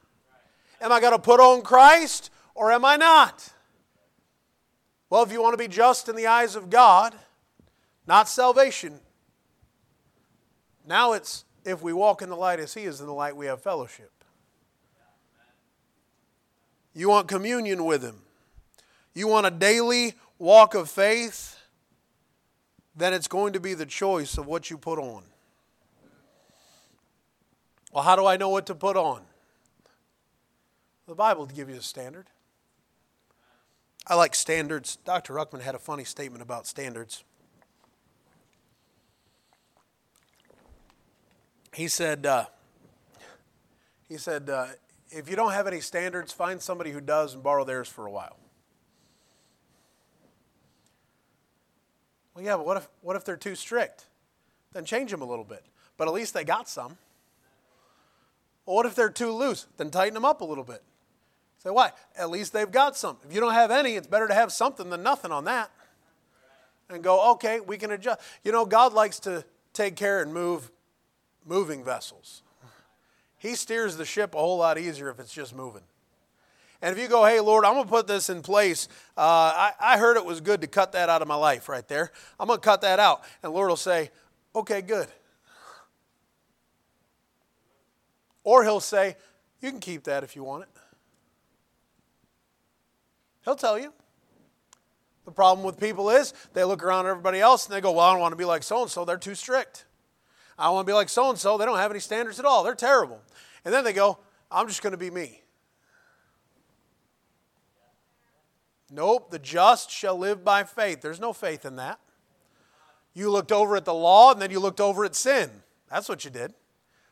Am 0.79 0.91
I 0.91 0.99
going 0.99 1.13
to 1.13 1.19
put 1.19 1.39
on 1.39 1.63
Christ 1.63 2.29
or 2.53 2.71
am 2.71 2.85
I 2.85 2.97
not? 2.97 3.49
Well, 5.09 5.23
if 5.23 5.31
you 5.31 5.41
want 5.41 5.53
to 5.53 5.57
be 5.57 5.67
just 5.67 6.07
in 6.07 6.15
the 6.15 6.27
eyes 6.27 6.55
of 6.55 6.69
God, 6.69 7.15
not 8.05 8.29
salvation, 8.29 8.99
now 10.87 11.13
it's 11.13 11.45
if 11.65 11.81
we 11.81 11.93
walk 11.93 12.21
in 12.21 12.29
the 12.29 12.35
light 12.35 12.59
as 12.59 12.73
He 12.73 12.83
is 12.83 12.99
in 12.99 13.07
the 13.07 13.13
light, 13.13 13.35
we 13.35 13.45
have 13.45 13.61
fellowship. 13.61 14.11
You 16.93 17.09
want 17.09 17.27
communion 17.27 17.85
with 17.85 18.03
Him. 18.03 18.21
You 19.13 19.27
want 19.27 19.45
a 19.45 19.51
daily 19.51 20.13
walk 20.37 20.75
of 20.75 20.89
faith, 20.89 21.59
then 22.95 23.13
it's 23.13 23.27
going 23.27 23.53
to 23.53 23.59
be 23.59 23.73
the 23.73 23.85
choice 23.85 24.37
of 24.37 24.45
what 24.45 24.69
you 24.69 24.77
put 24.77 24.99
on. 24.99 25.23
Well, 27.91 28.03
how 28.03 28.15
do 28.15 28.25
I 28.25 28.37
know 28.37 28.49
what 28.49 28.65
to 28.67 28.75
put 28.75 28.97
on? 28.97 29.21
The 31.07 31.15
Bible 31.15 31.45
gives 31.45 31.71
you 31.71 31.77
a 31.77 31.81
standard. 31.81 32.27
I 34.07 34.15
like 34.15 34.35
standards. 34.35 34.97
Dr. 35.05 35.33
Ruckman 35.33 35.61
had 35.61 35.75
a 35.75 35.79
funny 35.79 36.03
statement 36.03 36.41
about 36.41 36.67
standards. 36.67 37.23
He 41.73 41.87
said, 41.87 42.25
uh, 42.25 42.45
he 44.07 44.17
said, 44.17 44.49
uh, 44.49 44.67
if 45.09 45.29
you 45.29 45.35
don't 45.35 45.53
have 45.53 45.67
any 45.67 45.79
standards, 45.79 46.31
find 46.31 46.61
somebody 46.61 46.91
who 46.91 47.01
does 47.01 47.33
and 47.33 47.43
borrow 47.43 47.63
theirs 47.63 47.87
for 47.87 48.05
a 48.05 48.11
while. 48.11 48.37
Well, 52.33 52.43
yeah, 52.43 52.57
but 52.57 52.65
what 52.65 52.77
if, 52.77 52.87
what 53.01 53.15
if 53.15 53.25
they're 53.25 53.37
too 53.37 53.55
strict? 53.55 54.05
Then 54.71 54.85
change 54.85 55.11
them 55.11 55.21
a 55.21 55.25
little 55.25 55.45
bit. 55.45 55.63
But 55.97 56.07
at 56.07 56.13
least 56.13 56.33
they 56.33 56.43
got 56.43 56.67
some. 56.67 56.97
Well, 58.65 58.77
what 58.77 58.85
if 58.85 58.95
they're 58.95 59.09
too 59.09 59.31
loose? 59.31 59.67
Then 59.77 59.91
tighten 59.91 60.13
them 60.15 60.25
up 60.25 60.41
a 60.41 60.45
little 60.45 60.63
bit. 60.63 60.81
Say, 61.59 61.69
why? 61.69 61.91
At 62.17 62.29
least 62.29 62.53
they've 62.53 62.71
got 62.71 62.97
some. 62.97 63.17
If 63.27 63.33
you 63.33 63.39
don't 63.39 63.53
have 63.53 63.71
any, 63.71 63.95
it's 63.95 64.07
better 64.07 64.27
to 64.27 64.33
have 64.33 64.51
something 64.51 64.89
than 64.89 65.03
nothing 65.03 65.31
on 65.31 65.45
that. 65.45 65.71
And 66.89 67.03
go, 67.03 67.31
okay, 67.33 67.59
we 67.59 67.77
can 67.77 67.91
adjust. 67.91 68.19
You 68.43 68.51
know, 68.51 68.65
God 68.65 68.93
likes 68.93 69.19
to 69.21 69.45
take 69.71 69.95
care 69.95 70.21
and 70.21 70.33
move 70.33 70.71
moving 71.45 71.83
vessels. 71.83 72.43
He 73.37 73.55
steers 73.55 73.97
the 73.97 74.05
ship 74.05 74.35
a 74.35 74.37
whole 74.37 74.57
lot 74.57 74.77
easier 74.77 75.09
if 75.09 75.19
it's 75.19 75.33
just 75.33 75.55
moving. 75.55 75.83
And 76.81 76.95
if 76.95 77.01
you 77.01 77.07
go, 77.07 77.25
hey, 77.25 77.39
Lord, 77.39 77.63
I'm 77.63 77.73
going 77.73 77.85
to 77.85 77.89
put 77.89 78.07
this 78.07 78.29
in 78.29 78.41
place, 78.41 78.89
uh, 79.17 79.21
I, 79.21 79.71
I 79.79 79.97
heard 79.97 80.17
it 80.17 80.25
was 80.25 80.41
good 80.41 80.61
to 80.61 80.67
cut 80.67 80.91
that 80.91 81.09
out 81.09 81.21
of 81.21 81.27
my 81.27 81.35
life 81.35 81.69
right 81.69 81.87
there. 81.87 82.11
I'm 82.39 82.47
going 82.47 82.59
to 82.59 82.63
cut 82.63 82.81
that 82.81 82.99
out. 82.99 83.23
And 83.41 83.53
Lord 83.53 83.69
will 83.69 83.77
say, 83.77 84.11
okay, 84.53 84.81
good. 84.81 85.07
Or 88.43 88.63
he'll 88.63 88.81
say, 88.81 89.15
you 89.61 89.71
can 89.71 89.79
keep 89.79 90.03
that 90.03 90.25
if 90.25 90.35
you 90.35 90.43
want 90.43 90.63
it. 90.63 90.69
He'll 93.45 93.55
tell 93.55 93.79
you. 93.79 93.93
The 95.25 95.31
problem 95.31 95.65
with 95.65 95.79
people 95.79 96.09
is 96.09 96.33
they 96.53 96.65
look 96.65 96.83
around 96.83 97.05
at 97.05 97.11
everybody 97.11 97.39
else 97.39 97.65
and 97.65 97.73
they 97.73 97.79
go, 97.79 97.91
well, 97.91 98.01
I 98.01 98.11
don't 98.11 98.19
want 98.19 98.33
to 98.33 98.37
be 98.37 98.43
like 98.43 98.63
so 98.63 98.81
and 98.81 98.91
so. 98.91 99.05
They're 99.05 99.17
too 99.17 99.35
strict. 99.35 99.85
I 100.57 100.69
want 100.69 100.85
to 100.85 100.89
be 100.89 100.95
like 100.95 101.09
so 101.09 101.29
and 101.29 101.37
so. 101.37 101.57
They 101.57 101.65
don't 101.65 101.77
have 101.77 101.91
any 101.91 101.99
standards 101.99 102.39
at 102.39 102.45
all. 102.45 102.63
They're 102.63 102.75
terrible. 102.75 103.19
And 103.65 103.73
then 103.73 103.83
they 103.83 103.93
go, 103.93 104.19
I'm 104.51 104.67
just 104.67 104.81
going 104.81 104.91
to 104.91 104.97
be 104.97 105.09
me. 105.09 105.41
Nope, 108.91 109.31
the 109.31 109.39
just 109.39 109.89
shall 109.89 110.17
live 110.17 110.43
by 110.43 110.63
faith. 110.63 111.01
There's 111.01 111.19
no 111.19 111.33
faith 111.33 111.65
in 111.65 111.77
that. 111.77 111.99
You 113.15 113.31
looked 113.31 113.51
over 113.51 113.75
at 113.75 113.85
the 113.85 113.93
law 113.93 114.31
and 114.31 114.41
then 114.41 114.51
you 114.51 114.59
looked 114.59 114.81
over 114.81 115.03
at 115.03 115.15
sin. 115.15 115.49
That's 115.89 116.07
what 116.07 116.25
you 116.25 116.31
did. 116.31 116.53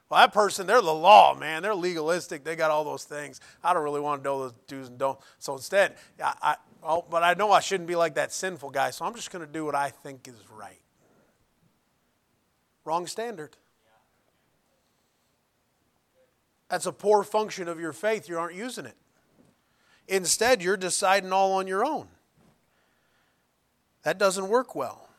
Well, 0.09 0.19
that 0.19 0.33
person, 0.33 0.67
they're 0.67 0.81
the 0.81 0.93
law, 0.93 1.33
man. 1.33 1.63
They're 1.63 1.73
legalistic. 1.73 2.43
They 2.43 2.55
got 2.55 2.69
all 2.69 2.83
those 2.83 3.05
things. 3.05 3.39
I 3.63 3.73
don't 3.73 3.83
really 3.83 4.01
want 4.01 4.21
to 4.21 4.23
know 4.29 4.39
those 4.41 4.53
do's 4.67 4.89
and 4.89 4.97
don'ts. 4.97 5.25
So 5.39 5.53
instead, 5.53 5.95
I, 6.21 6.33
I, 6.41 6.55
oh, 6.83 7.05
but 7.09 7.23
I 7.23 7.33
know 7.33 7.51
I 7.51 7.61
shouldn't 7.61 7.87
be 7.87 7.95
like 7.95 8.15
that 8.15 8.33
sinful 8.33 8.71
guy, 8.71 8.91
so 8.91 9.05
I'm 9.05 9.15
just 9.15 9.31
going 9.31 9.45
to 9.45 9.51
do 9.51 9.63
what 9.63 9.73
I 9.73 9.89
think 9.89 10.27
is 10.27 10.35
right. 10.53 10.80
Wrong 12.83 13.07
standard. 13.07 13.57
That's 16.69 16.85
a 16.85 16.91
poor 16.91 17.23
function 17.23 17.67
of 17.67 17.79
your 17.79 17.93
faith. 17.93 18.29
You 18.29 18.39
aren't 18.39 18.55
using 18.55 18.85
it. 18.85 18.95
Instead, 20.07 20.61
you're 20.63 20.77
deciding 20.77 21.31
all 21.31 21.53
on 21.53 21.67
your 21.67 21.85
own. 21.85 22.07
That 24.03 24.17
doesn't 24.17 24.47
work 24.47 24.73
well. 24.73 25.09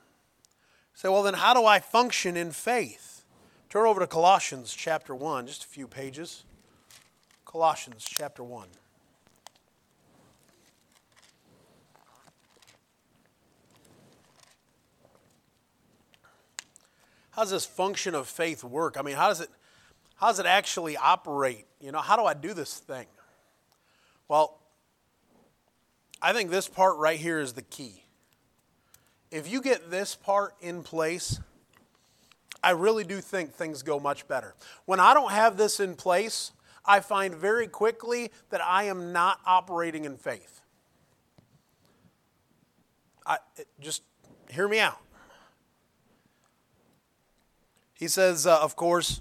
Say, 0.94 1.08
well, 1.08 1.22
then 1.22 1.34
how 1.34 1.54
do 1.54 1.64
I 1.64 1.78
function 1.78 2.36
in 2.36 2.50
faith? 2.52 3.24
Turn 3.70 3.86
over 3.86 4.00
to 4.00 4.06
Colossians 4.06 4.74
chapter 4.74 5.14
1, 5.14 5.46
just 5.46 5.64
a 5.64 5.68
few 5.68 5.86
pages. 5.86 6.44
Colossians 7.44 8.04
chapter 8.06 8.42
1. 8.42 8.68
How 17.32 17.42
does 17.42 17.50
this 17.50 17.66
function 17.66 18.14
of 18.14 18.28
faith 18.28 18.62
work? 18.62 18.96
I 18.98 19.02
mean, 19.02 19.16
how 19.16 19.28
does 19.28 19.40
it 19.40 19.48
how 20.16 20.28
does 20.28 20.38
it 20.38 20.46
actually 20.46 20.96
operate? 20.96 21.66
You 21.80 21.90
know, 21.90 21.98
how 21.98 22.16
do 22.16 22.22
I 22.22 22.34
do 22.34 22.54
this 22.54 22.78
thing? 22.78 23.06
Well, 24.28 24.60
I 26.22 26.32
think 26.32 26.50
this 26.50 26.68
part 26.68 26.96
right 26.98 27.18
here 27.18 27.40
is 27.40 27.54
the 27.54 27.62
key. 27.62 28.04
if 29.32 29.50
you 29.50 29.60
get 29.60 29.90
this 29.90 30.14
part 30.14 30.54
in 30.60 30.82
place, 30.82 31.40
I 32.62 32.70
really 32.70 33.02
do 33.02 33.20
think 33.20 33.52
things 33.52 33.82
go 33.82 33.98
much 33.98 34.28
better. 34.28 34.54
When 34.84 35.00
I 35.00 35.14
don't 35.14 35.32
have 35.32 35.56
this 35.56 35.80
in 35.80 35.96
place, 35.96 36.52
I 36.84 37.00
find 37.00 37.34
very 37.34 37.66
quickly 37.66 38.30
that 38.50 38.62
I 38.62 38.84
am 38.84 39.12
not 39.12 39.40
operating 39.44 40.04
in 40.04 40.16
faith. 40.16 40.60
I, 43.26 43.38
just 43.80 44.02
hear 44.50 44.68
me 44.68 44.78
out. 44.78 44.98
He 48.02 48.08
says, 48.08 48.48
uh, 48.48 48.58
of 48.58 48.74
course, 48.74 49.20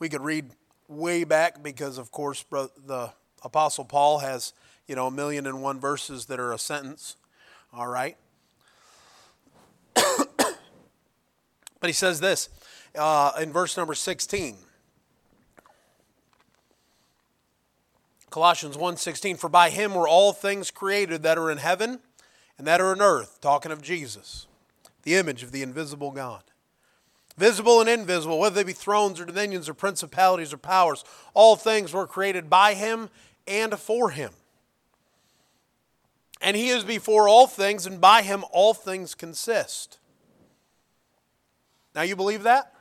we 0.00 0.08
could 0.08 0.20
read 0.20 0.50
way 0.88 1.22
back 1.22 1.62
because, 1.62 1.96
of 1.96 2.10
course, 2.10 2.44
the 2.50 3.12
Apostle 3.44 3.84
Paul 3.84 4.18
has, 4.18 4.52
you 4.88 4.96
know, 4.96 5.06
a 5.06 5.12
million 5.12 5.46
and 5.46 5.62
one 5.62 5.78
verses 5.78 6.26
that 6.26 6.40
are 6.40 6.52
a 6.52 6.58
sentence. 6.58 7.14
All 7.72 7.86
right. 7.86 8.16
but 9.94 10.56
he 11.82 11.92
says 11.92 12.18
this 12.18 12.48
uh, 12.96 13.30
in 13.40 13.52
verse 13.52 13.76
number 13.76 13.94
16. 13.94 14.56
Colossians 18.30 18.76
1:16 18.76 19.38
for 19.38 19.48
by 19.48 19.70
him 19.70 19.94
were 19.94 20.08
all 20.08 20.32
things 20.32 20.72
created 20.72 21.22
that 21.22 21.38
are 21.38 21.48
in 21.48 21.58
heaven 21.58 22.00
and 22.58 22.66
that 22.66 22.80
are 22.80 22.92
in 22.92 23.00
earth 23.00 23.38
talking 23.40 23.70
of 23.70 23.82
Jesus 23.82 24.48
the 25.04 25.14
image 25.14 25.44
of 25.44 25.52
the 25.52 25.62
invisible 25.62 26.10
God 26.10 26.49
visible 27.40 27.80
and 27.80 27.88
invisible 27.88 28.38
whether 28.38 28.54
they 28.54 28.62
be 28.62 28.72
thrones 28.72 29.18
or 29.18 29.24
dominions 29.24 29.66
or 29.68 29.74
principalities 29.74 30.52
or 30.52 30.58
powers 30.58 31.02
all 31.32 31.56
things 31.56 31.92
were 31.92 32.06
created 32.06 32.50
by 32.50 32.74
him 32.74 33.08
and 33.48 33.78
for 33.78 34.10
him 34.10 34.30
and 36.42 36.54
he 36.54 36.68
is 36.68 36.84
before 36.84 37.28
all 37.28 37.46
things 37.46 37.86
and 37.86 37.98
by 37.98 38.20
him 38.20 38.44
all 38.52 38.74
things 38.74 39.14
consist 39.14 39.98
now 41.94 42.02
you 42.02 42.14
believe 42.14 42.42
that 42.42 42.74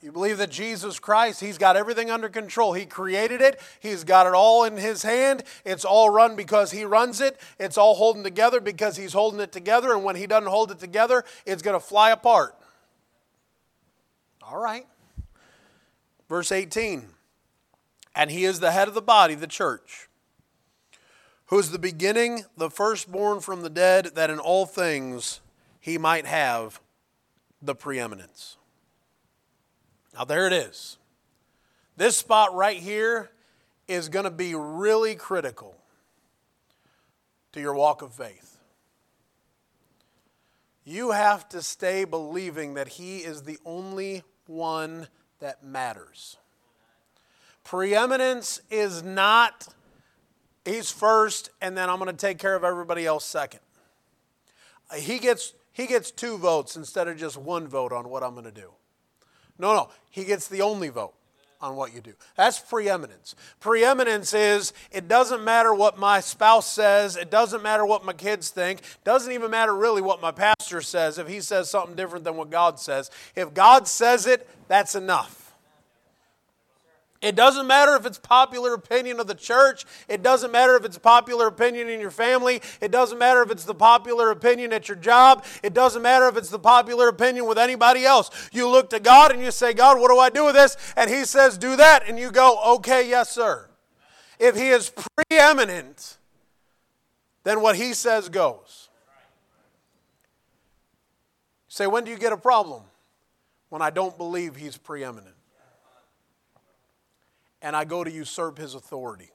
you 0.00 0.12
believe 0.12 0.38
that 0.38 0.50
Jesus 0.50 1.00
Christ, 1.00 1.40
He's 1.40 1.58
got 1.58 1.76
everything 1.76 2.08
under 2.08 2.28
control. 2.28 2.72
He 2.72 2.86
created 2.86 3.40
it, 3.40 3.60
He's 3.80 4.04
got 4.04 4.28
it 4.28 4.32
all 4.32 4.62
in 4.62 4.76
His 4.76 5.02
hand. 5.02 5.42
It's 5.64 5.84
all 5.84 6.08
run 6.08 6.36
because 6.36 6.70
He 6.70 6.84
runs 6.84 7.20
it. 7.20 7.36
It's 7.58 7.76
all 7.76 7.96
holding 7.96 8.22
together 8.22 8.60
because 8.60 8.96
He's 8.96 9.12
holding 9.12 9.40
it 9.40 9.50
together. 9.50 9.92
And 9.92 10.04
when 10.04 10.14
He 10.14 10.28
doesn't 10.28 10.48
hold 10.48 10.70
it 10.70 10.78
together, 10.78 11.24
it's 11.44 11.62
going 11.62 11.74
to 11.74 11.84
fly 11.84 12.12
apart. 12.12 12.54
All 14.50 14.58
right. 14.58 14.86
Verse 16.28 16.50
18 16.52 17.04
And 18.14 18.30
He 18.30 18.44
is 18.44 18.60
the 18.60 18.72
head 18.72 18.88
of 18.88 18.94
the 18.94 19.02
body, 19.02 19.34
the 19.34 19.46
church, 19.46 20.08
who 21.46 21.58
is 21.58 21.70
the 21.70 21.78
beginning, 21.78 22.44
the 22.56 22.70
firstborn 22.70 23.40
from 23.40 23.62
the 23.62 23.70
dead, 23.70 24.12
that 24.14 24.30
in 24.30 24.38
all 24.38 24.64
things 24.64 25.40
He 25.80 25.98
might 25.98 26.26
have 26.26 26.80
the 27.60 27.74
preeminence. 27.74 28.56
Now, 30.14 30.24
there 30.24 30.46
it 30.46 30.52
is. 30.52 30.96
This 31.96 32.16
spot 32.16 32.54
right 32.54 32.78
here 32.78 33.30
is 33.86 34.08
going 34.08 34.24
to 34.24 34.30
be 34.30 34.54
really 34.54 35.14
critical 35.14 35.76
to 37.52 37.60
your 37.60 37.74
walk 37.74 38.02
of 38.02 38.14
faith. 38.14 38.57
You 40.88 41.10
have 41.10 41.46
to 41.50 41.60
stay 41.60 42.04
believing 42.04 42.72
that 42.74 42.88
He 42.88 43.18
is 43.18 43.42
the 43.42 43.58
only 43.66 44.22
one 44.46 45.08
that 45.38 45.62
matters. 45.62 46.38
Preeminence 47.62 48.62
is 48.70 49.02
not 49.02 49.68
He's 50.64 50.90
first, 50.90 51.50
and 51.60 51.76
then 51.76 51.90
I'm 51.90 51.98
going 51.98 52.10
to 52.10 52.16
take 52.16 52.38
care 52.38 52.56
of 52.56 52.64
everybody 52.64 53.04
else 53.04 53.26
second. 53.26 53.60
He 54.96 55.18
gets, 55.18 55.52
he 55.72 55.86
gets 55.86 56.10
two 56.10 56.38
votes 56.38 56.74
instead 56.74 57.06
of 57.06 57.18
just 57.18 57.36
one 57.36 57.68
vote 57.68 57.92
on 57.92 58.08
what 58.08 58.22
I'm 58.22 58.32
going 58.32 58.46
to 58.46 58.50
do. 58.50 58.72
No, 59.58 59.74
no. 59.74 59.90
He 60.08 60.24
gets 60.24 60.48
the 60.48 60.62
only 60.62 60.88
vote 60.88 61.12
on 61.60 61.76
what 61.76 61.94
you 61.94 62.00
do. 62.00 62.12
That's 62.36 62.58
preeminence. 62.58 63.34
Preeminence 63.60 64.32
is 64.34 64.72
it 64.90 65.08
doesn't 65.08 65.44
matter 65.44 65.74
what 65.74 65.98
my 65.98 66.20
spouse 66.20 66.70
says, 66.70 67.16
it 67.16 67.30
doesn't 67.30 67.62
matter 67.62 67.84
what 67.84 68.04
my 68.04 68.12
kids 68.12 68.50
think, 68.50 68.80
doesn't 69.04 69.32
even 69.32 69.50
matter 69.50 69.74
really 69.74 70.02
what 70.02 70.20
my 70.20 70.30
pastor 70.30 70.80
says 70.80 71.18
if 71.18 71.28
he 71.28 71.40
says 71.40 71.70
something 71.70 71.96
different 71.96 72.24
than 72.24 72.36
what 72.36 72.50
God 72.50 72.78
says. 72.78 73.10
If 73.34 73.54
God 73.54 73.88
says 73.88 74.26
it, 74.26 74.48
that's 74.68 74.94
enough. 74.94 75.47
It 77.20 77.34
doesn't 77.34 77.66
matter 77.66 77.96
if 77.96 78.06
it's 78.06 78.18
popular 78.18 78.74
opinion 78.74 79.18
of 79.18 79.26
the 79.26 79.34
church. 79.34 79.84
It 80.08 80.22
doesn't 80.22 80.52
matter 80.52 80.76
if 80.76 80.84
it's 80.84 80.98
popular 80.98 81.48
opinion 81.48 81.88
in 81.88 82.00
your 82.00 82.12
family. 82.12 82.62
It 82.80 82.92
doesn't 82.92 83.18
matter 83.18 83.42
if 83.42 83.50
it's 83.50 83.64
the 83.64 83.74
popular 83.74 84.30
opinion 84.30 84.72
at 84.72 84.88
your 84.88 84.96
job. 84.96 85.44
It 85.64 85.74
doesn't 85.74 86.00
matter 86.00 86.28
if 86.28 86.36
it's 86.36 86.50
the 86.50 86.60
popular 86.60 87.08
opinion 87.08 87.46
with 87.46 87.58
anybody 87.58 88.04
else. 88.04 88.30
You 88.52 88.68
look 88.68 88.90
to 88.90 89.00
God 89.00 89.32
and 89.32 89.42
you 89.42 89.50
say, 89.50 89.72
God, 89.72 89.98
what 89.98 90.12
do 90.12 90.18
I 90.18 90.30
do 90.30 90.44
with 90.44 90.54
this? 90.54 90.76
And 90.96 91.10
He 91.10 91.24
says, 91.24 91.58
do 91.58 91.74
that. 91.74 92.08
And 92.08 92.20
you 92.20 92.30
go, 92.30 92.76
okay, 92.76 93.08
yes, 93.08 93.32
sir. 93.32 93.68
If 94.38 94.54
He 94.54 94.68
is 94.68 94.92
preeminent, 95.28 96.18
then 97.42 97.60
what 97.60 97.74
He 97.74 97.94
says 97.94 98.28
goes. 98.28 98.90
say, 101.66 101.88
when 101.88 102.04
do 102.04 102.12
you 102.12 102.18
get 102.18 102.32
a 102.32 102.36
problem? 102.36 102.84
When 103.70 103.82
I 103.82 103.90
don't 103.90 104.16
believe 104.16 104.54
He's 104.54 104.76
preeminent 104.76 105.34
and 107.62 107.74
I 107.74 107.84
go 107.84 108.04
to 108.04 108.10
usurp 108.10 108.58
his 108.58 108.74
authority. 108.74 109.30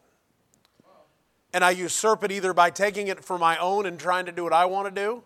And 1.54 1.64
I 1.64 1.72
usurp 1.72 2.24
it 2.24 2.32
either 2.32 2.54
by 2.54 2.72
taking 2.72 3.08
it 3.08 3.24
for 3.24 3.38
my 3.38 3.58
own 3.58 3.86
and 3.86 4.00
trying 4.00 4.26
to 4.26 4.32
do 4.32 4.44
what 4.44 4.54
I 4.54 4.66
want 4.66 4.94
to 4.94 5.02
do, 5.02 5.24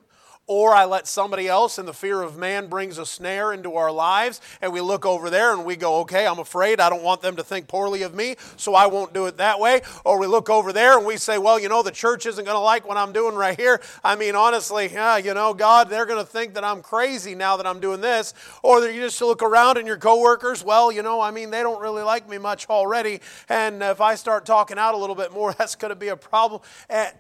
or 0.48 0.74
I 0.74 0.86
let 0.86 1.08
somebody 1.08 1.48
else, 1.48 1.78
and 1.78 1.88
the 1.88 1.94
fear 1.94 2.22
of 2.22 2.38
man 2.38 2.68
brings 2.68 2.98
a 2.98 3.06
snare 3.06 3.52
into 3.52 3.76
our 3.76 3.92
lives, 3.92 4.40
and 4.62 4.72
we 4.72 4.80
look 4.80 5.06
over 5.06 5.30
there 5.30 5.54
and 5.54 5.66
we 5.66 5.76
go, 5.76 6.00
okay, 6.00 6.26
I'm 6.26 6.40
afraid. 6.40 6.80
I 6.80 6.90
don't 6.90 7.04
want 7.04 7.22
them 7.22 7.36
to 7.36 7.44
think 7.44 7.68
poorly 7.68 8.02
of 8.02 8.16
me, 8.16 8.38
so 8.56 8.74
I 8.74 8.88
won't 8.88 9.14
do 9.14 9.26
it 9.26 9.38
that 9.38 9.60
way. 9.60 9.82
Or 10.06 10.18
we 10.18 10.26
look 10.26 10.50
over 10.50 10.72
there 10.72 10.98
and 10.98 11.06
we 11.06 11.18
say, 11.18 11.38
well, 11.38 11.60
you 11.60 11.68
know, 11.68 11.84
the 11.84 11.92
church 11.92 12.26
isn't 12.26 12.46
going 12.46 12.56
to 12.56 12.62
like 12.62 12.88
what 12.88 12.96
I'm 12.96 13.12
doing 13.12 13.36
right 13.36 13.58
here. 13.58 13.82
I 14.04 14.16
mean, 14.16 14.36
honestly, 14.36 14.90
yeah, 14.92 15.18
you 15.18 15.34
know, 15.34 15.54
God, 15.54 15.90
they're 15.90 16.06
going 16.06 16.24
to 16.24 16.30
think 16.30 16.54
that 16.54 16.64
I'm 16.64 16.82
crazy 16.82 17.36
now 17.36 17.58
that 17.58 17.68
I'm 17.68 17.82
doing 17.82 18.00
this. 18.00 18.34
Or 18.64 18.80
you 18.88 19.02
just 19.02 19.22
look 19.22 19.44
around 19.44 19.78
and 19.78 19.86
your 19.86 19.98
coworkers, 19.98 20.64
well, 20.64 20.92
you 20.92 21.04
know, 21.04 21.20
I 21.20 21.32
mean, 21.32 21.50
they 21.50 21.62
don't 21.62 21.82
really 21.82 22.04
like 22.04 22.30
me 22.30 22.38
much 22.38 22.68
already. 22.70 23.20
And 23.50 23.84
if 23.84 24.00
I 24.00 24.16
start 24.16 24.46
talking 24.46 24.78
out 24.78 24.94
a 24.94 24.98
little 24.98 25.16
bit 25.16 25.34
more, 25.34 25.54
that's 25.58 25.76
going 25.76 25.90
to 25.90 25.96
be 25.96 26.08
a 26.08 26.16
problem. 26.16 26.62
And 26.90 27.12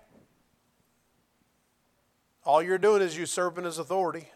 all 2.47 2.63
you're 2.63 2.77
doing 2.77 3.01
is 3.01 3.17
usurping 3.17 3.65
his 3.65 3.77
authority. 3.77 4.29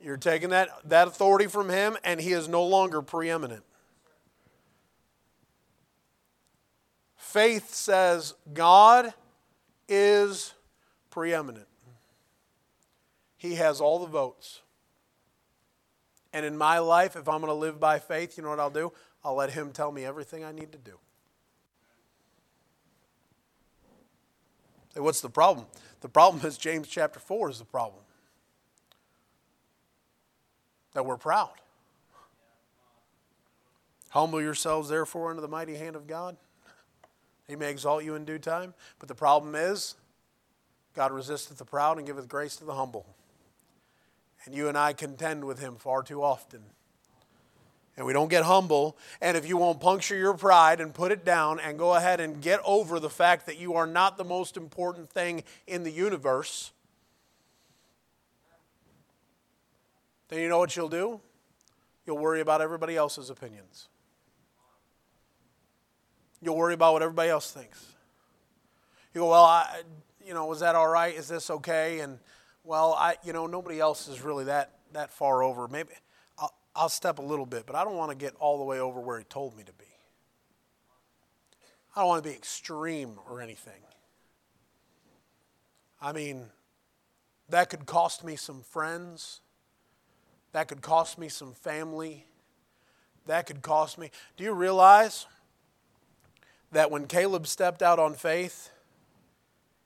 You're 0.00 0.16
taking 0.16 0.50
that, 0.50 0.68
that 0.84 1.08
authority 1.08 1.48
from 1.48 1.68
him, 1.68 1.96
and 2.04 2.20
he 2.20 2.32
is 2.32 2.48
no 2.48 2.64
longer 2.64 3.02
preeminent. 3.02 3.64
Faith 7.16 7.74
says 7.74 8.34
God 8.52 9.12
is 9.88 10.54
preeminent, 11.10 11.66
He 13.36 13.56
has 13.56 13.80
all 13.80 13.98
the 13.98 14.06
votes. 14.06 14.60
And 16.32 16.44
in 16.44 16.56
my 16.56 16.78
life, 16.78 17.16
if 17.16 17.28
I'm 17.28 17.40
going 17.40 17.50
to 17.50 17.54
live 17.54 17.78
by 17.78 17.98
faith, 17.98 18.36
you 18.36 18.42
know 18.42 18.50
what 18.50 18.58
I'll 18.58 18.70
do? 18.70 18.92
I'll 19.24 19.36
let 19.36 19.50
Him 19.50 19.72
tell 19.72 19.90
me 19.90 20.04
everything 20.04 20.44
I 20.44 20.52
need 20.52 20.70
to 20.72 20.78
do. 20.78 20.98
What's 24.96 25.20
the 25.20 25.30
problem? 25.30 25.66
The 26.04 26.10
problem 26.10 26.44
is 26.44 26.58
James 26.58 26.86
chapter 26.86 27.18
4 27.18 27.48
is 27.48 27.58
the 27.58 27.64
problem. 27.64 28.02
That 30.92 31.06
we're 31.06 31.16
proud. 31.16 31.54
Humble 34.10 34.42
yourselves, 34.42 34.90
therefore, 34.90 35.30
under 35.30 35.40
the 35.40 35.48
mighty 35.48 35.76
hand 35.76 35.96
of 35.96 36.06
God. 36.06 36.36
He 37.48 37.56
may 37.56 37.70
exalt 37.70 38.04
you 38.04 38.16
in 38.16 38.26
due 38.26 38.38
time. 38.38 38.74
But 38.98 39.08
the 39.08 39.14
problem 39.14 39.54
is, 39.54 39.94
God 40.94 41.10
resisteth 41.10 41.56
the 41.56 41.64
proud 41.64 41.96
and 41.96 42.06
giveth 42.06 42.28
grace 42.28 42.56
to 42.56 42.66
the 42.66 42.74
humble. 42.74 43.06
And 44.44 44.54
you 44.54 44.68
and 44.68 44.76
I 44.76 44.92
contend 44.92 45.46
with 45.46 45.58
him 45.58 45.76
far 45.76 46.02
too 46.02 46.22
often 46.22 46.64
and 47.96 48.06
we 48.06 48.12
don't 48.12 48.28
get 48.28 48.44
humble, 48.44 48.96
and 49.20 49.36
if 49.36 49.46
you 49.46 49.56
won't 49.56 49.80
puncture 49.80 50.16
your 50.16 50.34
pride 50.34 50.80
and 50.80 50.92
put 50.92 51.12
it 51.12 51.24
down 51.24 51.60
and 51.60 51.78
go 51.78 51.94
ahead 51.94 52.20
and 52.20 52.42
get 52.42 52.60
over 52.64 52.98
the 52.98 53.10
fact 53.10 53.46
that 53.46 53.58
you 53.58 53.74
are 53.74 53.86
not 53.86 54.16
the 54.16 54.24
most 54.24 54.56
important 54.56 55.10
thing 55.10 55.44
in 55.66 55.84
the 55.84 55.90
universe, 55.90 56.72
then 60.28 60.40
you 60.40 60.48
know 60.48 60.58
what 60.58 60.74
you'll 60.74 60.88
do? 60.88 61.20
You'll 62.06 62.18
worry 62.18 62.40
about 62.40 62.60
everybody 62.60 62.96
else's 62.96 63.30
opinions. 63.30 63.88
You'll 66.42 66.56
worry 66.56 66.74
about 66.74 66.92
what 66.94 67.02
everybody 67.02 67.30
else 67.30 67.50
thinks. 67.50 67.94
You 69.14 69.20
go, 69.20 69.30
well, 69.30 69.44
I, 69.44 69.82
you 70.26 70.34
know, 70.34 70.46
was 70.46 70.60
that 70.60 70.74
all 70.74 70.88
right? 70.88 71.14
Is 71.14 71.28
this 71.28 71.48
okay? 71.48 72.00
And 72.00 72.18
well, 72.64 72.92
I, 72.92 73.16
you 73.24 73.32
know, 73.32 73.46
nobody 73.46 73.78
else 73.78 74.08
is 74.08 74.20
really 74.22 74.44
that 74.44 74.72
that 74.92 75.10
far 75.12 75.42
over. 75.42 75.68
Maybe 75.68 75.90
I'll 76.76 76.88
step 76.88 77.18
a 77.18 77.22
little 77.22 77.46
bit, 77.46 77.66
but 77.66 77.76
I 77.76 77.84
don't 77.84 77.96
want 77.96 78.10
to 78.10 78.16
get 78.16 78.34
all 78.40 78.58
the 78.58 78.64
way 78.64 78.80
over 78.80 79.00
where 79.00 79.18
he 79.18 79.24
told 79.24 79.56
me 79.56 79.62
to 79.64 79.72
be. 79.72 79.84
I 81.94 82.00
don't 82.00 82.08
want 82.08 82.24
to 82.24 82.28
be 82.28 82.34
extreme 82.34 83.18
or 83.28 83.40
anything. 83.40 83.80
I 86.00 86.12
mean, 86.12 86.50
That 87.50 87.68
could 87.68 87.86
cost 87.86 88.24
me 88.24 88.36
some 88.36 88.62
friends. 88.62 89.40
That 90.52 90.66
could 90.68 90.80
cost 90.80 91.18
me 91.18 91.28
some 91.28 91.52
family. 91.52 92.26
That 93.26 93.46
could 93.46 93.62
cost 93.62 93.98
me. 93.98 94.10
Do 94.36 94.44
you 94.44 94.52
realize 94.52 95.26
that 96.72 96.90
when 96.90 97.06
Caleb 97.06 97.46
stepped 97.46 97.82
out 97.82 97.98
on 97.98 98.14
faith, 98.14 98.70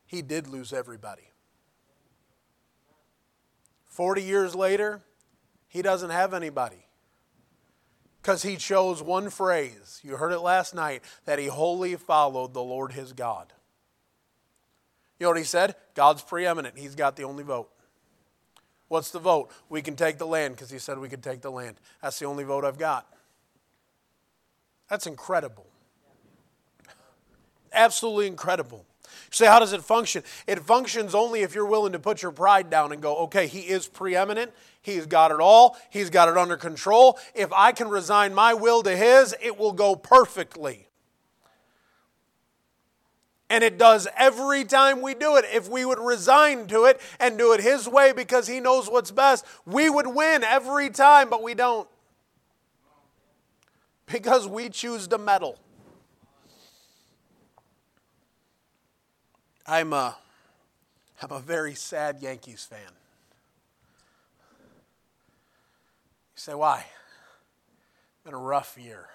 he 0.07 0.22
did 0.22 0.46
lose 0.46 0.72
everybody? 0.72 1.31
40 3.87 4.22
years 4.22 4.55
later, 4.55 5.03
he 5.68 5.83
doesn't 5.83 6.11
have 6.11 6.35
anybody 6.35 6.87
because 8.20 8.42
he 8.42 8.57
chose 8.57 9.02
one 9.02 9.31
phrase. 9.31 10.00
You 10.02 10.16
heard 10.16 10.33
it 10.33 10.40
last 10.40 10.74
night 10.74 11.02
that 11.24 11.38
he 11.38 11.46
wholly 11.46 11.94
followed 11.96 12.54
the 12.54 12.62
Lord 12.62 12.92
his 12.92 13.12
God. 13.12 13.52
You 15.18 15.24
know 15.24 15.31
what 15.31 15.38
he 15.38 15.44
said? 15.44 15.74
God's 15.94 16.22
preeminent. 16.22 16.78
He's 16.78 16.94
got 16.94 17.16
the 17.16 17.24
only 17.24 17.42
vote. 17.42 17.70
What's 18.88 19.11
the 19.11 19.18
vote? 19.18 19.50
We 19.68 19.83
can 19.83 19.96
take 19.96 20.18
the 20.18 20.26
land 20.26 20.54
because 20.54 20.70
he 20.70 20.78
said 20.78 20.98
we 20.98 21.09
could 21.09 21.22
take 21.22 21.42
the 21.42 21.50
land. 21.50 21.76
That's 22.02 22.18
the 22.18 22.26
only 22.26 22.44
vote 22.44 22.64
I've 22.64 22.78
got. 22.78 23.07
That's 24.88 25.07
incredible. 25.07 25.66
Absolutely 27.72 28.26
incredible. 28.26 28.87
You 29.27 29.33
say, 29.33 29.47
how 29.47 29.59
does 29.59 29.73
it 29.73 29.83
function? 29.83 30.23
It 30.47 30.61
functions 30.61 31.14
only 31.14 31.40
if 31.42 31.55
you're 31.55 31.66
willing 31.66 31.92
to 31.92 31.99
put 31.99 32.23
your 32.23 32.33
pride 32.33 32.71
down 32.71 32.92
and 32.92 33.01
go, 33.01 33.16
okay, 33.25 33.47
he 33.47 33.61
is 33.61 33.88
preeminent. 33.88 34.53
He's 34.81 35.07
got 35.07 35.31
it 35.31 35.40
all. 35.40 35.77
He's 35.90 36.11
got 36.11 36.29
it 36.29 36.37
under 36.37 36.57
control. 36.57 37.18
If 37.35 37.53
I 37.53 37.73
can 37.73 37.88
resign 37.88 38.35
my 38.35 38.55
will 38.55 38.83
to 38.83 38.97
his, 38.97 39.35
it 39.40 39.59
will 39.59 39.73
go 39.73 39.97
perfectly. 39.97 40.88
And 43.51 43.64
it 43.64 43.79
does 43.79 44.07
every 44.16 44.64
time 44.64 45.01
we 45.01 45.14
do 45.14 45.37
it. 45.37 45.44
If 45.53 45.68
we 45.68 45.85
would 45.85 45.99
resign 45.99 46.66
to 46.66 46.85
it 46.85 47.01
and 47.18 47.38
do 47.38 47.53
it 47.55 47.61
His 47.61 47.88
way 47.88 48.12
because 48.12 48.47
He 48.47 48.61
knows 48.61 48.90
what's 48.90 49.11
best, 49.11 49.44
we 49.64 49.88
would 49.88 50.07
win 50.07 50.44
every 50.44 50.90
time, 50.90 51.31
but 51.31 51.42
we 51.42 51.55
don't. 51.55 51.88
Because 54.07 54.47
we 54.47 54.68
choose 54.68 55.07
to 55.09 55.18
meddle. 55.18 55.59
I'm 59.70 59.92
a, 59.92 60.16
I'm 61.20 61.31
a 61.31 61.40
very 61.40 61.74
sad 61.74 62.22
Yankees 62.22 62.64
fan. 62.64 62.81
You 66.35 66.37
say, 66.37 66.54
why? 66.54 66.87
It's 68.14 68.24
been 68.24 68.33
a 68.33 68.38
rough 68.38 68.78
year. 68.81 69.09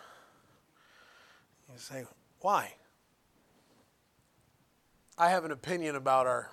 You 1.72 1.80
say, 1.80 2.06
why? 2.40 2.76
I 5.18 5.32
have 5.32 5.44
an 5.44 5.52
opinion 5.52 5.96
about 5.96 6.28
our 6.28 6.52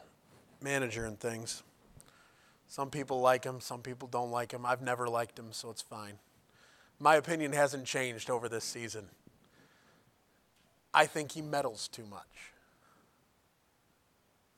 manager 0.63 1.05
and 1.05 1.21
things. 1.21 1.63
Some 2.69 2.89
people 2.89 3.21
like 3.21 3.45
him, 3.45 3.61
some 3.61 3.83
people 3.83 4.09
don't 4.09 4.31
like 4.31 4.53
him. 4.53 4.65
I've 4.65 4.81
never 4.81 5.09
liked 5.09 5.39
him, 5.39 5.49
so 5.51 5.69
it's 5.69 5.83
fine. 5.83 6.15
My 6.99 7.17
opinion 7.17 7.53
hasn't 7.53 7.85
changed 7.85 8.31
over 8.31 8.49
this 8.49 8.65
season. 8.65 9.09
I 10.95 11.05
think 11.05 11.33
he 11.33 11.43
meddles 11.43 11.87
too 11.87 12.07
much. 12.07 12.55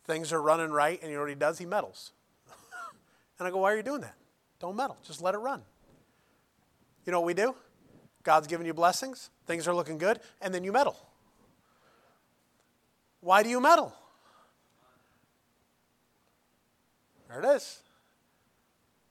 Things 0.05 0.33
are 0.33 0.43
running 0.43 0.71
right, 0.71 1.01
and 1.01 1.11
you 1.11 1.17
know 1.17 1.23
what 1.23 1.31
he 1.31 1.37
does? 1.37 1.59
He 1.59 1.67
meddles. 1.67 2.13
and 3.39 3.47
I 3.47 3.51
go, 3.51 3.59
Why 3.59 3.73
are 3.73 3.77
you 3.77 3.83
doing 3.83 4.01
that? 4.01 4.15
Don't 4.59 4.77
meddle, 4.77 4.97
just 5.05 5.23
let 5.23 5.35
it 5.35 5.39
run. 5.39 5.63
You 7.05 7.13
know 7.13 7.21
what 7.21 7.27
we 7.27 7.35
do? 7.35 7.55
God's 8.23 8.47
giving 8.47 8.67
you 8.67 8.75
blessings, 8.75 9.31
things 9.47 9.67
are 9.67 9.75
looking 9.75 9.99
good, 9.99 10.21
and 10.41 10.55
then 10.55 10.63
you 10.65 10.73
meddle. 10.73 10.97
Why 13.21 13.43
do 13.43 13.49
you 13.49 13.61
meddle? 13.61 13.95
There 17.29 17.41
it 17.41 17.57
is. 17.57 17.81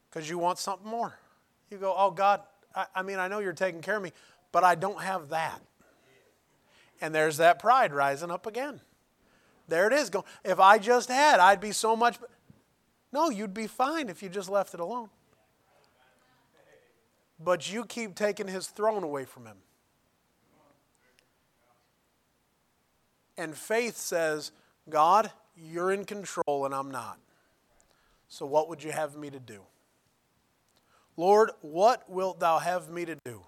Because 0.09 0.29
you 0.29 0.37
want 0.37 0.59
something 0.59 0.89
more. 0.89 1.17
You 1.69 1.77
go, 1.77 1.95
oh, 1.97 2.11
God, 2.11 2.41
I, 2.75 2.85
I 2.95 3.01
mean, 3.01 3.17
I 3.17 3.27
know 3.27 3.39
you're 3.39 3.53
taking 3.53 3.81
care 3.81 3.97
of 3.97 4.03
me, 4.03 4.11
but 4.51 4.63
I 4.63 4.75
don't 4.75 5.01
have 5.01 5.29
that. 5.29 5.61
And 6.99 7.15
there's 7.15 7.37
that 7.37 7.57
pride 7.59 7.93
rising 7.93 8.29
up 8.29 8.45
again. 8.45 8.81
There 9.67 9.87
it 9.87 9.93
is. 9.93 10.11
If 10.43 10.59
I 10.59 10.77
just 10.77 11.09
had, 11.09 11.39
I'd 11.39 11.61
be 11.61 11.71
so 11.71 11.95
much. 11.95 12.17
No, 13.13 13.29
you'd 13.29 13.53
be 13.53 13.67
fine 13.67 14.09
if 14.09 14.21
you 14.21 14.29
just 14.29 14.49
left 14.49 14.73
it 14.73 14.79
alone. 14.79 15.09
But 17.39 17.71
you 17.71 17.85
keep 17.85 18.15
taking 18.15 18.47
his 18.47 18.67
throne 18.67 19.03
away 19.03 19.25
from 19.25 19.45
him. 19.45 19.57
And 23.37 23.57
faith 23.57 23.97
says, 23.97 24.51
God, 24.89 25.31
you're 25.55 25.91
in 25.91 26.05
control 26.05 26.65
and 26.65 26.75
I'm 26.75 26.91
not. 26.91 27.17
So 28.27 28.45
what 28.45 28.69
would 28.69 28.83
you 28.83 28.91
have 28.91 29.15
me 29.15 29.29
to 29.29 29.39
do? 29.39 29.61
Lord, 31.17 31.51
what 31.61 32.09
wilt 32.09 32.39
thou 32.39 32.59
have 32.59 32.89
me 32.89 33.05
to 33.05 33.15
do? 33.25 33.41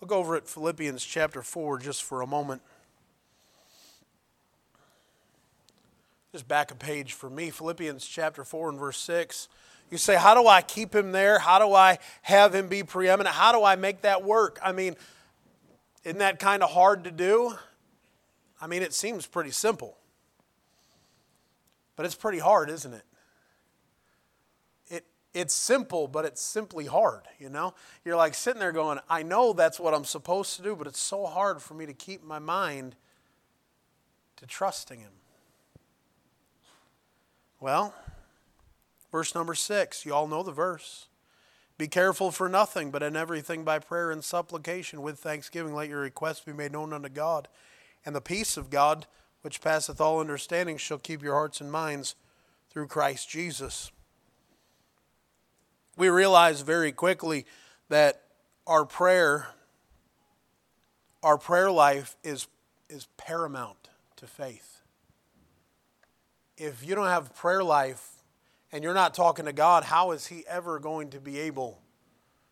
Look 0.00 0.10
over 0.10 0.36
at 0.36 0.48
Philippians 0.48 1.04
chapter 1.04 1.42
4 1.42 1.78
just 1.78 2.02
for 2.02 2.22
a 2.22 2.26
moment. 2.26 2.62
Just 6.32 6.48
back 6.48 6.70
a 6.70 6.74
page 6.74 7.12
for 7.12 7.28
me. 7.28 7.50
Philippians 7.50 8.06
chapter 8.06 8.42
4 8.42 8.70
and 8.70 8.78
verse 8.78 8.98
6. 8.98 9.48
You 9.90 9.98
say, 9.98 10.16
How 10.16 10.34
do 10.34 10.48
I 10.48 10.62
keep 10.62 10.94
him 10.94 11.12
there? 11.12 11.38
How 11.38 11.58
do 11.58 11.74
I 11.74 11.98
have 12.22 12.54
him 12.54 12.68
be 12.68 12.82
preeminent? 12.82 13.34
How 13.34 13.52
do 13.52 13.62
I 13.62 13.76
make 13.76 14.00
that 14.02 14.24
work? 14.24 14.58
I 14.64 14.72
mean, 14.72 14.96
isn't 16.04 16.18
that 16.18 16.38
kind 16.38 16.62
of 16.62 16.70
hard 16.70 17.04
to 17.04 17.10
do? 17.10 17.54
I 18.58 18.66
mean, 18.66 18.82
it 18.82 18.94
seems 18.94 19.26
pretty 19.26 19.50
simple. 19.50 19.98
But 21.96 22.06
it's 22.06 22.14
pretty 22.14 22.38
hard, 22.38 22.70
isn't 22.70 22.94
it? 22.94 23.04
It 24.88 25.04
it's 25.34 25.52
simple, 25.52 26.08
but 26.08 26.24
it's 26.24 26.40
simply 26.40 26.86
hard, 26.86 27.24
you 27.38 27.50
know? 27.50 27.74
You're 28.06 28.16
like 28.16 28.34
sitting 28.34 28.60
there 28.60 28.72
going, 28.72 29.00
I 29.10 29.22
know 29.22 29.52
that's 29.52 29.78
what 29.78 29.92
I'm 29.92 30.06
supposed 30.06 30.56
to 30.56 30.62
do, 30.62 30.74
but 30.74 30.86
it's 30.86 31.00
so 31.00 31.26
hard 31.26 31.60
for 31.60 31.74
me 31.74 31.84
to 31.84 31.92
keep 31.92 32.24
my 32.24 32.38
mind 32.38 32.96
to 34.36 34.46
trusting 34.46 35.00
him. 35.00 35.12
Well, 37.62 37.94
verse 39.12 39.36
number 39.36 39.54
6, 39.54 40.04
you 40.04 40.12
all 40.12 40.26
know 40.26 40.42
the 40.42 40.50
verse. 40.50 41.06
Be 41.78 41.86
careful 41.86 42.32
for 42.32 42.48
nothing, 42.48 42.90
but 42.90 43.04
in 43.04 43.14
everything 43.14 43.62
by 43.62 43.78
prayer 43.78 44.10
and 44.10 44.24
supplication 44.24 45.00
with 45.00 45.20
thanksgiving, 45.20 45.72
let 45.72 45.88
your 45.88 46.00
requests 46.00 46.40
be 46.40 46.52
made 46.52 46.72
known 46.72 46.92
unto 46.92 47.08
God. 47.08 47.46
And 48.04 48.16
the 48.16 48.20
peace 48.20 48.56
of 48.56 48.68
God, 48.68 49.06
which 49.42 49.60
passeth 49.60 50.00
all 50.00 50.18
understanding, 50.18 50.76
shall 50.76 50.98
keep 50.98 51.22
your 51.22 51.34
hearts 51.34 51.60
and 51.60 51.70
minds 51.70 52.16
through 52.68 52.88
Christ 52.88 53.30
Jesus. 53.30 53.92
We 55.96 56.08
realize 56.08 56.62
very 56.62 56.90
quickly 56.90 57.46
that 57.90 58.22
our 58.66 58.84
prayer, 58.84 59.50
our 61.22 61.38
prayer 61.38 61.70
life 61.70 62.16
is, 62.24 62.48
is 62.88 63.06
paramount 63.16 63.88
to 64.16 64.26
faith. 64.26 64.81
If 66.64 66.86
you 66.86 66.94
don't 66.94 67.08
have 67.08 67.34
prayer 67.34 67.64
life, 67.64 68.08
and 68.70 68.84
you're 68.84 68.94
not 68.94 69.14
talking 69.14 69.46
to 69.46 69.52
God, 69.52 69.82
how 69.82 70.12
is 70.12 70.28
He 70.28 70.44
ever 70.46 70.78
going 70.78 71.10
to 71.10 71.18
be 71.20 71.40
able 71.40 71.80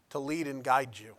to 0.09 0.19
lead 0.19 0.49
and 0.49 0.65
guide 0.65 0.99
you? 0.99 1.15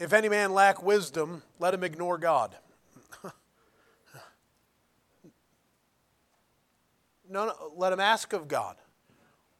If 0.00 0.12
any 0.12 0.28
man 0.28 0.52
lack 0.52 0.82
wisdom, 0.82 1.42
let 1.60 1.74
him 1.74 1.84
ignore 1.84 2.18
God. 2.18 2.56
no, 7.30 7.46
no, 7.46 7.54
let 7.76 7.92
him 7.92 8.00
ask 8.00 8.32
of 8.32 8.48
God. 8.48 8.74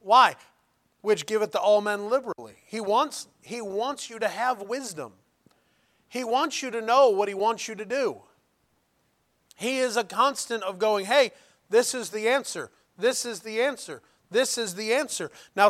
Why? 0.01 0.35
Which 0.99 1.25
giveth 1.25 1.51
to 1.51 1.59
all 1.61 1.79
men 1.79 2.09
liberally. 2.09 2.55
He 2.65 2.81
wants, 2.81 3.29
he 3.41 3.61
wants 3.61 4.09
you 4.09 4.19
to 4.19 4.27
have 4.27 4.63
wisdom. 4.63 5.13
He 6.09 6.25
wants 6.25 6.61
you 6.61 6.71
to 6.71 6.81
know 6.81 7.09
what 7.09 7.29
he 7.29 7.33
wants 7.33 7.69
you 7.69 7.75
to 7.75 7.85
do. 7.85 8.21
He 9.63 9.77
is 9.77 9.95
a 9.95 10.03
constant 10.03 10.61
of 10.63 10.77
going, 10.77 11.05
hey, 11.05 11.31
this 11.69 11.95
is 11.95 12.09
the 12.09 12.27
answer. 12.27 12.69
This 12.97 13.25
is 13.25 13.39
the 13.39 13.61
answer. 13.61 14.01
This 14.29 14.57
is 14.57 14.75
the 14.75 14.93
answer. 14.93 15.31
Now, 15.55 15.69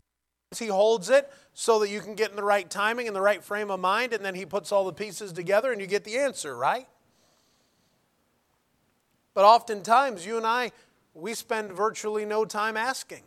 he 0.57 0.65
holds 0.65 1.11
it 1.11 1.31
so 1.53 1.77
that 1.79 1.89
you 1.89 2.01
can 2.01 2.15
get 2.15 2.31
in 2.31 2.35
the 2.35 2.43
right 2.43 2.67
timing 2.67 3.05
and 3.05 3.15
the 3.15 3.21
right 3.21 3.43
frame 3.43 3.69
of 3.69 3.79
mind, 3.79 4.11
and 4.11 4.25
then 4.25 4.33
he 4.33 4.47
puts 4.47 4.71
all 4.71 4.83
the 4.83 4.93
pieces 4.93 5.31
together 5.31 5.71
and 5.71 5.79
you 5.79 5.85
get 5.85 6.05
the 6.05 6.17
answer, 6.17 6.57
right? 6.57 6.87
But 9.35 9.45
oftentimes, 9.45 10.25
you 10.25 10.37
and 10.37 10.47
I, 10.47 10.71
we 11.13 11.35
spend 11.35 11.71
virtually 11.71 12.25
no 12.25 12.45
time 12.45 12.75
asking. 12.75 13.21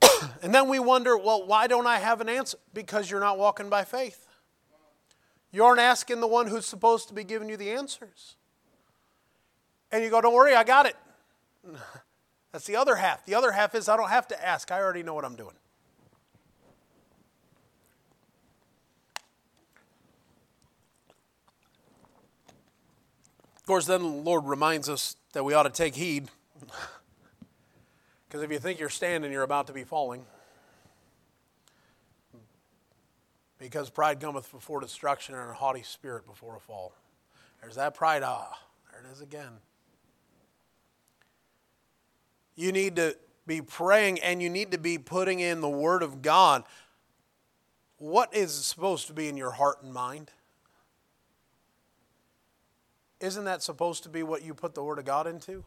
and 0.42 0.54
then 0.54 0.68
we 0.68 0.78
wonder, 0.78 1.16
well, 1.16 1.44
why 1.44 1.66
don't 1.66 1.88
I 1.88 1.98
have 1.98 2.20
an 2.20 2.28
answer? 2.28 2.58
Because 2.72 3.10
you're 3.10 3.18
not 3.18 3.36
walking 3.36 3.68
by 3.68 3.82
faith. 3.82 4.28
You 5.50 5.64
aren't 5.64 5.80
asking 5.80 6.20
the 6.20 6.28
one 6.28 6.46
who's 6.46 6.66
supposed 6.66 7.08
to 7.08 7.14
be 7.14 7.24
giving 7.24 7.48
you 7.48 7.56
the 7.56 7.70
answers. 7.70 8.36
And 9.94 10.02
you 10.02 10.10
go, 10.10 10.20
don't 10.20 10.34
worry, 10.34 10.56
I 10.56 10.64
got 10.64 10.86
it. 10.86 10.96
That's 12.50 12.66
the 12.66 12.74
other 12.74 12.96
half. 12.96 13.24
The 13.26 13.36
other 13.36 13.52
half 13.52 13.76
is 13.76 13.88
I 13.88 13.96
don't 13.96 14.08
have 14.08 14.26
to 14.26 14.44
ask, 14.44 14.72
I 14.72 14.80
already 14.80 15.04
know 15.04 15.14
what 15.14 15.24
I'm 15.24 15.36
doing. 15.36 15.54
Of 23.56 23.66
course, 23.66 23.86
then 23.86 24.02
the 24.02 24.08
Lord 24.08 24.46
reminds 24.46 24.88
us 24.88 25.14
that 25.32 25.44
we 25.44 25.54
ought 25.54 25.62
to 25.62 25.70
take 25.70 25.94
heed. 25.94 26.28
Because 28.26 28.42
if 28.42 28.50
you 28.50 28.58
think 28.58 28.80
you're 28.80 28.88
standing, 28.88 29.30
you're 29.30 29.44
about 29.44 29.68
to 29.68 29.72
be 29.72 29.84
falling. 29.84 30.24
Because 33.60 33.90
pride 33.90 34.18
cometh 34.18 34.50
before 34.50 34.80
destruction 34.80 35.36
and 35.36 35.48
a 35.48 35.54
haughty 35.54 35.84
spirit 35.84 36.26
before 36.26 36.56
a 36.56 36.60
fall. 36.60 36.94
There's 37.62 37.76
that 37.76 37.94
pride. 37.94 38.24
Ah, 38.24 38.58
there 38.90 39.00
it 39.08 39.12
is 39.12 39.20
again. 39.20 39.52
You 42.56 42.72
need 42.72 42.96
to 42.96 43.16
be 43.46 43.60
praying 43.60 44.20
and 44.20 44.42
you 44.42 44.48
need 44.48 44.72
to 44.72 44.78
be 44.78 44.98
putting 44.98 45.40
in 45.40 45.60
the 45.60 45.68
Word 45.68 46.02
of 46.02 46.22
God. 46.22 46.64
What 47.98 48.34
is 48.34 48.52
supposed 48.52 49.06
to 49.08 49.12
be 49.12 49.28
in 49.28 49.36
your 49.36 49.52
heart 49.52 49.82
and 49.82 49.92
mind? 49.92 50.30
Isn't 53.20 53.44
that 53.44 53.62
supposed 53.62 54.02
to 54.02 54.08
be 54.08 54.22
what 54.22 54.42
you 54.42 54.54
put 54.54 54.74
the 54.74 54.82
Word 54.82 54.98
of 54.98 55.04
God 55.04 55.26
into? 55.26 55.64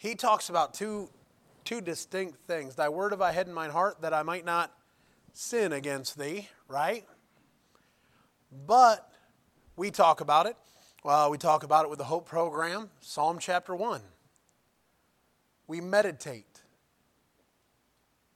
He 0.00 0.14
talks 0.14 0.48
about 0.48 0.72
two, 0.72 1.10
two 1.64 1.82
distinct 1.82 2.38
things. 2.46 2.74
Thy 2.74 2.88
word 2.88 3.12
have 3.12 3.20
I 3.20 3.32
hid 3.32 3.48
in 3.48 3.52
mine 3.52 3.68
heart 3.68 4.00
that 4.00 4.14
I 4.14 4.22
might 4.22 4.46
not 4.46 4.72
sin 5.34 5.74
against 5.74 6.18
thee, 6.18 6.48
right? 6.68 7.04
But 8.66 9.12
we 9.76 9.90
talk 9.90 10.22
about 10.22 10.46
it. 10.46 10.56
Well, 11.04 11.30
we 11.30 11.36
talk 11.36 11.64
about 11.64 11.84
it 11.84 11.90
with 11.90 11.98
the 11.98 12.06
Hope 12.06 12.26
Program, 12.26 12.88
Psalm 13.00 13.38
chapter 13.38 13.74
1. 13.74 14.00
We 15.70 15.80
meditate. 15.80 16.62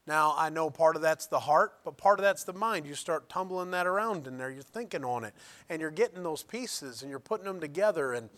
Now, 0.06 0.36
I 0.38 0.50
know 0.50 0.70
part 0.70 0.94
of 0.94 1.02
that's 1.02 1.26
the 1.26 1.40
heart, 1.40 1.72
but 1.84 1.96
part 1.96 2.20
of 2.20 2.22
that's 2.22 2.44
the 2.44 2.52
mind. 2.52 2.86
You 2.86 2.94
start 2.94 3.28
tumbling 3.28 3.72
that 3.72 3.88
around 3.88 4.28
in 4.28 4.38
there, 4.38 4.52
you're 4.52 4.62
thinking 4.62 5.04
on 5.04 5.24
it, 5.24 5.34
and 5.68 5.80
you're 5.80 5.90
getting 5.90 6.22
those 6.22 6.44
pieces 6.44 7.02
and 7.02 7.10
you're 7.10 7.18
putting 7.18 7.44
them 7.44 7.58
together. 7.58 8.12
And 8.12 8.30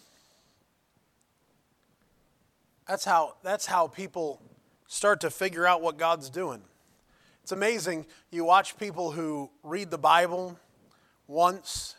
that's 2.88 3.04
how, 3.04 3.36
that's 3.42 3.66
how 3.66 3.86
people 3.86 4.40
start 4.86 5.20
to 5.20 5.28
figure 5.28 5.66
out 5.66 5.82
what 5.82 5.98
God's 5.98 6.30
doing. 6.30 6.62
It's 7.42 7.52
amazing. 7.52 8.06
You 8.30 8.44
watch 8.44 8.78
people 8.78 9.10
who 9.10 9.50
read 9.62 9.90
the 9.90 9.98
Bible 9.98 10.58
once, 11.26 11.96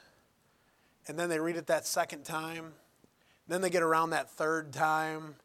and 1.08 1.20
then 1.20 1.30
they 1.30 1.40
read 1.40 1.58
it 1.58 1.68
that 1.68 1.86
second 1.86 2.24
time, 2.24 2.74
then 3.48 3.62
they 3.62 3.70
get 3.70 3.84
around 3.84 4.10
that 4.10 4.32
third 4.32 4.74
time, 4.74 5.36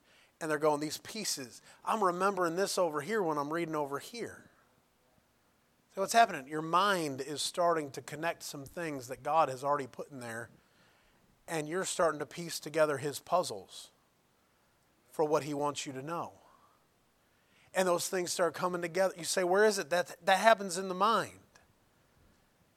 and 0.43 0.51
they're 0.51 0.59
going, 0.59 0.81
These 0.81 0.99
pieces, 0.99 1.63
I'm 1.85 2.03
remembering 2.03 2.57
this 2.57 2.77
over 2.77 3.01
here 3.01 3.23
when 3.23 3.39
I'm 3.39 3.51
reading 3.51 3.77
over 3.77 4.01
here. 4.01 4.51
So, 5.95 6.01
what's 6.01 6.13
happening? 6.13 6.49
Your 6.49 6.63
mind 6.63 7.21
is 7.21 7.41
starting 7.41 7.93
to 7.93 8.03
connect 8.03 8.43
some 8.43 8.65
things 8.65 9.07
that 9.07 9.23
God 9.23 9.49
has 9.49 9.63
already 9.63 9.87
put 9.87 10.11
in 10.11 10.19
there, 10.19 10.51
and 11.47 11.69
you're 11.69 11.85
starting 11.85 12.19
to 12.19 12.27
piece 12.27 12.59
together 12.59 12.99
His 12.99 13.21
puzzles 13.21 13.91
for 15.13 15.25
what 15.25 15.45
He 15.45 15.55
wants 15.55 15.87
you 15.87 15.93
to 15.93 16.03
know. 16.03 16.33
And 17.73 17.87
those 17.87 18.09
things 18.09 18.33
start 18.33 18.53
coming 18.53 18.83
together. 18.83 19.15
You 19.17 19.25
say, 19.25 19.45
Where 19.45 19.65
is 19.65 19.79
it? 19.79 19.91
That, 19.91 20.17
that 20.25 20.39
happens 20.39 20.77
in 20.77 20.89
the 20.89 20.95
mind. 20.95 21.31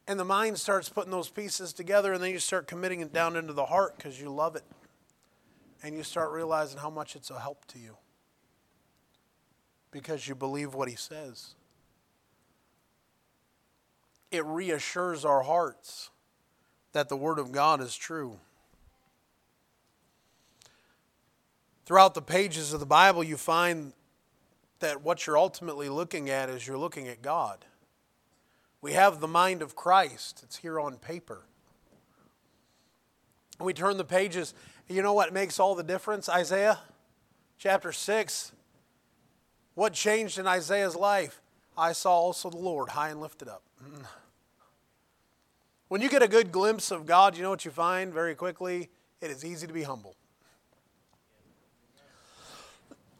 And 0.08 0.20
the 0.20 0.26
mind 0.26 0.60
starts 0.60 0.88
putting 0.88 1.10
those 1.10 1.30
pieces 1.30 1.74
together, 1.74 2.14
and 2.14 2.22
then 2.22 2.30
you 2.30 2.38
start 2.38 2.68
committing 2.68 3.00
it 3.00 3.12
down 3.12 3.36
into 3.36 3.54
the 3.54 3.66
heart 3.66 3.98
because 3.98 4.22
you 4.22 4.30
love 4.30 4.56
it 4.56 4.62
and 5.84 5.96
you 5.96 6.04
start 6.04 6.32
realizing 6.32 6.80
how 6.80 6.90
much 6.90 7.16
it's 7.16 7.30
a 7.30 7.40
help 7.40 7.66
to 7.66 7.80
you 7.80 7.98
because 9.92 10.28
you 10.28 10.36
believe 10.36 10.74
what 10.74 10.90
he 10.90 10.96
says. 10.96 11.56
It 14.32 14.46
reassures 14.46 15.24
our 15.24 15.44
hearts 15.44 16.10
that 16.92 17.10
the 17.10 17.16
Word 17.16 17.40
of 17.40 17.52
God 17.52 17.82
is 17.82 17.96
true. 17.96 18.40
Throughout 21.86 22.14
the 22.14 22.22
pages 22.22 22.74
of 22.74 22.80
the 22.80 22.86
Bible, 22.86 23.24
you 23.24 23.38
find 23.38 23.94
that 24.80 25.02
what 25.02 25.26
you're 25.26 25.38
ultimately 25.38 25.88
looking 25.88 26.30
at 26.30 26.50
is 26.50 26.66
you're 26.68 26.78
looking 26.78 27.08
at 27.08 27.22
God. 27.22 27.66
We 28.82 28.94
have 28.94 29.20
the 29.20 29.28
mind 29.28 29.62
of 29.62 29.76
Christ, 29.76 30.42
it's 30.44 30.58
here 30.58 30.80
on 30.80 30.98
paper. 30.98 31.44
We 33.60 33.74
turn 33.74 33.98
the 33.98 34.04
pages 34.04 34.54
you 34.88 35.02
know 35.02 35.14
what 35.14 35.34
makes 35.34 35.60
all 35.60 35.76
the 35.76 35.84
difference? 35.84 36.30
Isaiah 36.30 36.80
chapter 37.58 37.92
6. 37.92 38.52
What 39.74 39.94
changed 39.94 40.40
in 40.40 40.48
Isaiah's 40.48 40.96
life? 40.96 41.42
I 41.78 41.92
saw 41.92 42.12
also 42.12 42.50
the 42.50 42.58
Lord 42.58 42.90
high 42.90 43.10
and 43.10 43.20
lifted 43.20 43.48
up. 43.48 43.64
Mm. 43.84 44.06
When 45.88 46.02
you 46.02 46.10
get 46.10 46.24
a 46.24 46.28
good 46.28 46.52
glimpse 46.52 46.92
of 46.92 47.06
God, 47.06 47.36
you 47.36 47.44
know 47.44 47.50
what 47.50 47.66
you 47.66 47.72
find 47.72 48.14
very 48.14 48.36
quickly? 48.36 48.90
It 49.22 49.30
is 49.30 49.44
easy 49.44 49.68
to 49.68 49.74
be 49.74 49.84
humble. 49.84 50.16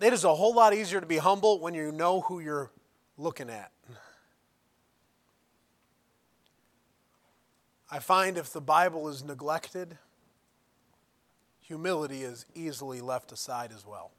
it 0.00 0.12
is 0.12 0.24
a 0.24 0.34
whole 0.34 0.54
lot 0.54 0.74
easier 0.74 1.00
to 1.00 1.06
be 1.06 1.18
humble 1.18 1.60
when 1.60 1.74
you 1.74 1.92
know 1.92 2.22
who 2.22 2.40
you're 2.40 2.70
looking 3.16 3.48
at. 3.48 3.70
I 7.90 7.98
find 7.98 8.38
if 8.38 8.52
the 8.52 8.60
Bible 8.60 9.08
is 9.08 9.22
neglected, 9.22 9.98
humility 11.72 12.22
is 12.22 12.44
easily 12.54 13.00
left 13.00 13.32
aside 13.32 13.72
as 13.74 13.86
well. 13.86 14.10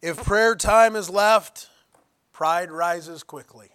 If 0.00 0.22
prayer 0.24 0.54
time 0.54 0.94
is 0.94 1.10
left, 1.10 1.68
pride 2.32 2.70
rises 2.70 3.24
quickly. 3.24 3.70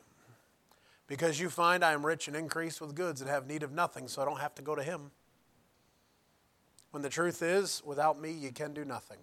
Because 1.06 1.38
you 1.38 1.50
find 1.50 1.84
I 1.84 1.92
am 1.92 2.06
rich 2.06 2.30
and 2.30 2.38
increased 2.38 2.80
with 2.80 2.96
goods 2.96 3.20
and 3.20 3.30
have 3.30 3.46
need 3.46 3.62
of 3.62 3.74
nothing, 3.74 4.08
so 4.08 4.22
I 4.22 4.26
don't 4.26 4.40
have 4.40 4.56
to 4.56 4.62
go 4.62 4.74
to 4.74 4.82
him. 4.82 5.12
When 6.92 7.04
the 7.04 7.10
truth 7.10 7.42
is, 7.42 7.82
without 7.86 8.18
me, 8.18 8.32
you 8.32 8.54
can 8.54 8.74
do 8.74 8.86
nothing. 8.86 9.18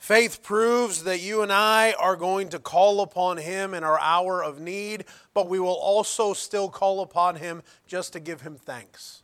Faith 0.00 0.42
proves 0.42 1.04
that 1.04 1.20
you 1.20 1.42
and 1.42 1.52
I 1.52 1.92
are 1.92 2.16
going 2.16 2.48
to 2.48 2.58
call 2.58 3.02
upon 3.02 3.36
Him 3.36 3.74
in 3.74 3.84
our 3.84 4.00
hour 4.00 4.42
of 4.42 4.58
need, 4.58 5.04
but 5.34 5.46
we 5.46 5.60
will 5.60 5.76
also 5.76 6.32
still 6.32 6.70
call 6.70 7.02
upon 7.02 7.36
Him 7.36 7.62
just 7.86 8.14
to 8.14 8.20
give 8.20 8.40
Him 8.40 8.56
thanks 8.56 9.22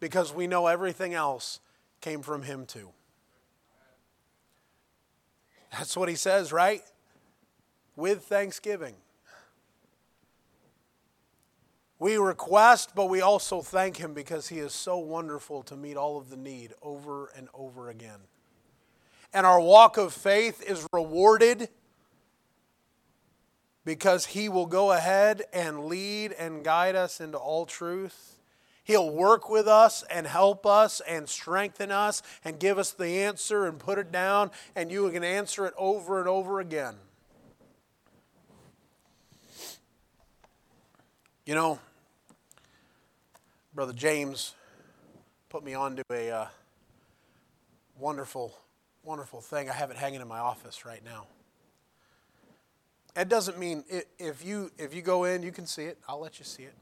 because 0.00 0.30
we 0.30 0.46
know 0.46 0.66
everything 0.66 1.14
else 1.14 1.60
came 2.02 2.20
from 2.20 2.42
Him 2.42 2.66
too. 2.66 2.90
That's 5.72 5.96
what 5.96 6.10
He 6.10 6.14
says, 6.14 6.52
right? 6.52 6.82
With 7.96 8.24
thanksgiving. 8.24 8.96
We 11.98 12.18
request, 12.18 12.90
but 12.94 13.08
we 13.08 13.22
also 13.22 13.62
thank 13.62 13.96
Him 13.96 14.12
because 14.12 14.48
He 14.48 14.58
is 14.58 14.74
so 14.74 14.98
wonderful 14.98 15.62
to 15.62 15.74
meet 15.74 15.96
all 15.96 16.18
of 16.18 16.28
the 16.28 16.36
need 16.36 16.74
over 16.82 17.32
and 17.34 17.48
over 17.54 17.88
again 17.88 18.20
and 19.32 19.46
our 19.46 19.60
walk 19.60 19.96
of 19.96 20.12
faith 20.12 20.62
is 20.62 20.86
rewarded 20.92 21.68
because 23.84 24.26
He 24.26 24.48
will 24.48 24.66
go 24.66 24.92
ahead 24.92 25.42
and 25.52 25.86
lead 25.86 26.32
and 26.32 26.64
guide 26.64 26.96
us 26.96 27.20
into 27.20 27.38
all 27.38 27.66
truth. 27.66 28.38
He'll 28.84 29.10
work 29.10 29.48
with 29.48 29.68
us 29.68 30.02
and 30.10 30.26
help 30.26 30.66
us 30.66 31.00
and 31.06 31.28
strengthen 31.28 31.92
us 31.92 32.22
and 32.44 32.58
give 32.58 32.78
us 32.78 32.90
the 32.90 33.06
answer 33.06 33.66
and 33.66 33.78
put 33.78 33.98
it 33.98 34.10
down, 34.10 34.50
and 34.74 34.90
you 34.90 35.08
can 35.10 35.22
answer 35.22 35.66
it 35.66 35.74
over 35.76 36.18
and 36.18 36.28
over 36.28 36.60
again. 36.60 36.96
You 41.46 41.54
know, 41.54 41.80
Brother 43.74 43.92
James 43.92 44.54
put 45.48 45.64
me 45.64 45.74
on 45.74 45.96
to 45.96 46.04
a 46.10 46.30
uh, 46.30 46.46
wonderful 47.98 48.54
wonderful 49.02 49.40
thing. 49.40 49.68
I 49.68 49.72
have 49.72 49.90
it 49.90 49.96
hanging 49.96 50.20
in 50.20 50.28
my 50.28 50.38
office 50.38 50.84
right 50.84 51.04
now. 51.04 51.26
It 53.14 53.28
doesn't 53.28 53.58
mean 53.58 53.84
if 54.18 54.44
you 54.44 54.70
if 54.78 54.94
you 54.94 55.02
go 55.02 55.24
in, 55.24 55.42
you 55.42 55.52
can 55.52 55.66
see 55.66 55.84
it. 55.84 55.98
I'll 56.08 56.20
let 56.20 56.38
you 56.38 56.44
see 56.44 56.62
it. 56.62 56.74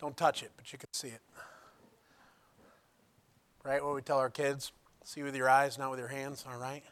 Don't 0.00 0.16
touch 0.16 0.42
it, 0.42 0.52
but 0.56 0.72
you 0.72 0.78
can 0.78 0.92
see 0.92 1.08
it. 1.08 1.20
Right? 3.62 3.84
What 3.84 3.94
we 3.94 4.00
tell 4.02 4.18
our 4.18 4.30
kids: 4.30 4.72
see 5.04 5.22
with 5.22 5.36
your 5.36 5.50
eyes, 5.50 5.78
not 5.78 5.90
with 5.90 5.98
your 5.98 6.08
hands. 6.08 6.44
All 6.50 6.58
right. 6.58 6.82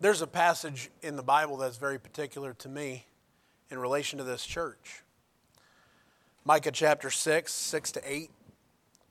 There's 0.00 0.22
a 0.22 0.28
passage 0.28 0.90
in 1.02 1.16
the 1.16 1.24
Bible 1.24 1.56
that's 1.56 1.76
very 1.76 1.98
particular 1.98 2.54
to 2.54 2.68
me 2.68 3.06
in 3.68 3.78
relation 3.78 4.18
to 4.18 4.24
this 4.24 4.46
church. 4.46 5.02
Micah 6.44 6.70
chapter 6.70 7.10
6, 7.10 7.52
6 7.52 7.92
to 7.92 8.00
8. 8.10 8.30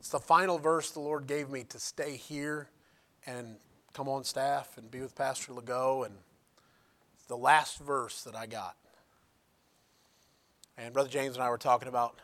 It's 0.08 0.14
the 0.14 0.20
final 0.22 0.58
verse 0.58 0.92
the 0.92 1.02
Lord 1.02 1.28
gave 1.28 1.50
me 1.50 1.66
to 1.66 1.80
stay 1.80 2.16
here 2.16 2.70
and 3.26 3.58
come 3.92 4.08
on 4.08 4.24
staff 4.24 4.78
and 4.78 4.90
be 4.90 5.02
with 5.02 5.14
Pastor 5.14 5.52
Legault, 5.52 6.06
and 6.06 6.16
it's 7.14 7.26
the 7.26 7.36
last 7.36 7.80
verse 7.80 8.24
that 8.24 8.34
I 8.34 8.46
got. 8.46 8.78
And 10.78 10.94
Brother 10.94 11.10
James 11.10 11.36
and 11.36 11.44
I 11.44 11.50
were 11.50 11.58
talking 11.58 11.90
about 11.90 12.22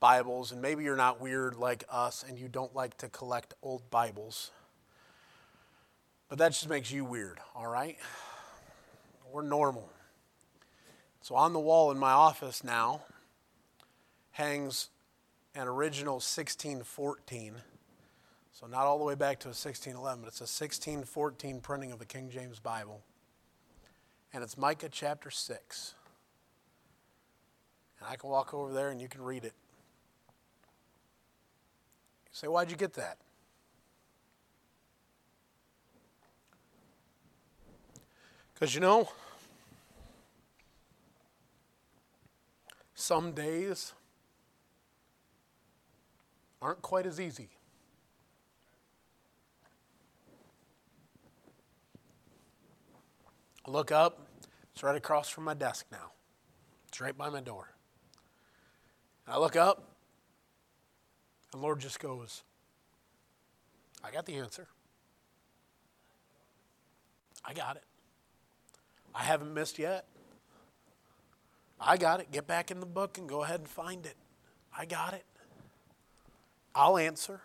Bibles, 0.00 0.52
and 0.52 0.60
maybe 0.60 0.84
you're 0.84 0.98
not 0.98 1.18
weird 1.18 1.56
like 1.56 1.84
us 1.90 2.26
and 2.28 2.38
you 2.38 2.46
don't 2.46 2.74
like 2.76 2.98
to 2.98 3.08
collect 3.08 3.54
old 3.62 3.88
Bibles. 3.88 4.50
But 6.28 6.36
that 6.36 6.52
just 6.52 6.68
makes 6.68 6.92
you 6.92 7.06
weird, 7.06 7.40
all 7.54 7.68
right? 7.68 7.96
We're 9.32 9.40
normal. 9.40 9.88
So 11.22 11.36
on 11.36 11.54
the 11.54 11.58
wall 11.58 11.90
in 11.90 11.96
my 11.96 12.12
office 12.12 12.62
now 12.62 13.00
hangs 14.32 14.90
an 15.54 15.68
original 15.68 16.14
1614. 16.14 17.54
So 18.52 18.66
not 18.66 18.86
all 18.86 18.98
the 18.98 19.04
way 19.04 19.14
back 19.14 19.40
to 19.40 19.48
a 19.48 19.50
1611, 19.50 20.22
but 20.22 20.28
it's 20.28 20.40
a 20.40 20.44
1614 20.44 21.60
printing 21.60 21.92
of 21.92 21.98
the 21.98 22.04
King 22.04 22.30
James 22.30 22.58
Bible. 22.58 23.02
And 24.32 24.42
it's 24.42 24.58
Micah 24.58 24.88
chapter 24.90 25.30
6. 25.30 25.94
And 28.00 28.08
I 28.08 28.16
can 28.16 28.30
walk 28.30 28.52
over 28.52 28.72
there 28.72 28.90
and 28.90 29.00
you 29.00 29.08
can 29.08 29.22
read 29.22 29.44
it. 29.44 29.54
You 32.26 32.32
say, 32.32 32.48
why'd 32.48 32.70
you 32.70 32.76
get 32.76 32.94
that? 32.94 33.18
Because 38.54 38.74
you 38.74 38.80
know, 38.80 39.08
some 42.94 43.32
days 43.32 43.92
aren't 46.64 46.80
quite 46.80 47.04
as 47.04 47.20
easy. 47.20 47.50
Look 53.66 53.92
up, 53.92 54.26
it's 54.72 54.82
right 54.82 54.96
across 54.96 55.28
from 55.28 55.44
my 55.44 55.52
desk 55.52 55.84
now. 55.92 56.12
It's 56.88 57.02
right 57.02 57.16
by 57.16 57.28
my 57.28 57.42
door. 57.42 57.74
I 59.28 59.38
look 59.38 59.56
up, 59.56 59.90
and 61.52 61.60
Lord 61.60 61.80
just 61.80 62.00
goes, 62.00 62.42
I 64.02 64.10
got 64.10 64.24
the 64.24 64.36
answer. 64.36 64.66
I 67.44 67.52
got 67.52 67.76
it. 67.76 67.84
I 69.14 69.22
haven't 69.22 69.52
missed 69.52 69.78
yet. 69.78 70.06
I 71.78 71.98
got 71.98 72.20
it. 72.20 72.32
Get 72.32 72.46
back 72.46 72.70
in 72.70 72.80
the 72.80 72.86
book 72.86 73.18
and 73.18 73.28
go 73.28 73.42
ahead 73.42 73.60
and 73.60 73.68
find 73.68 74.06
it. 74.06 74.16
I 74.76 74.86
got 74.86 75.12
it. 75.12 75.24
I'll 76.74 76.98
answer. 76.98 77.40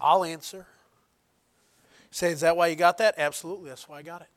I'll 0.00 0.24
answer. 0.24 0.66
say, 2.10 2.32
is 2.32 2.40
that 2.40 2.56
why 2.56 2.68
you 2.68 2.76
got 2.76 2.98
that? 2.98 3.14
Absolutely, 3.18 3.68
that's 3.68 3.88
why 3.88 3.98
I 3.98 4.02
got 4.02 4.22
it. 4.22 4.28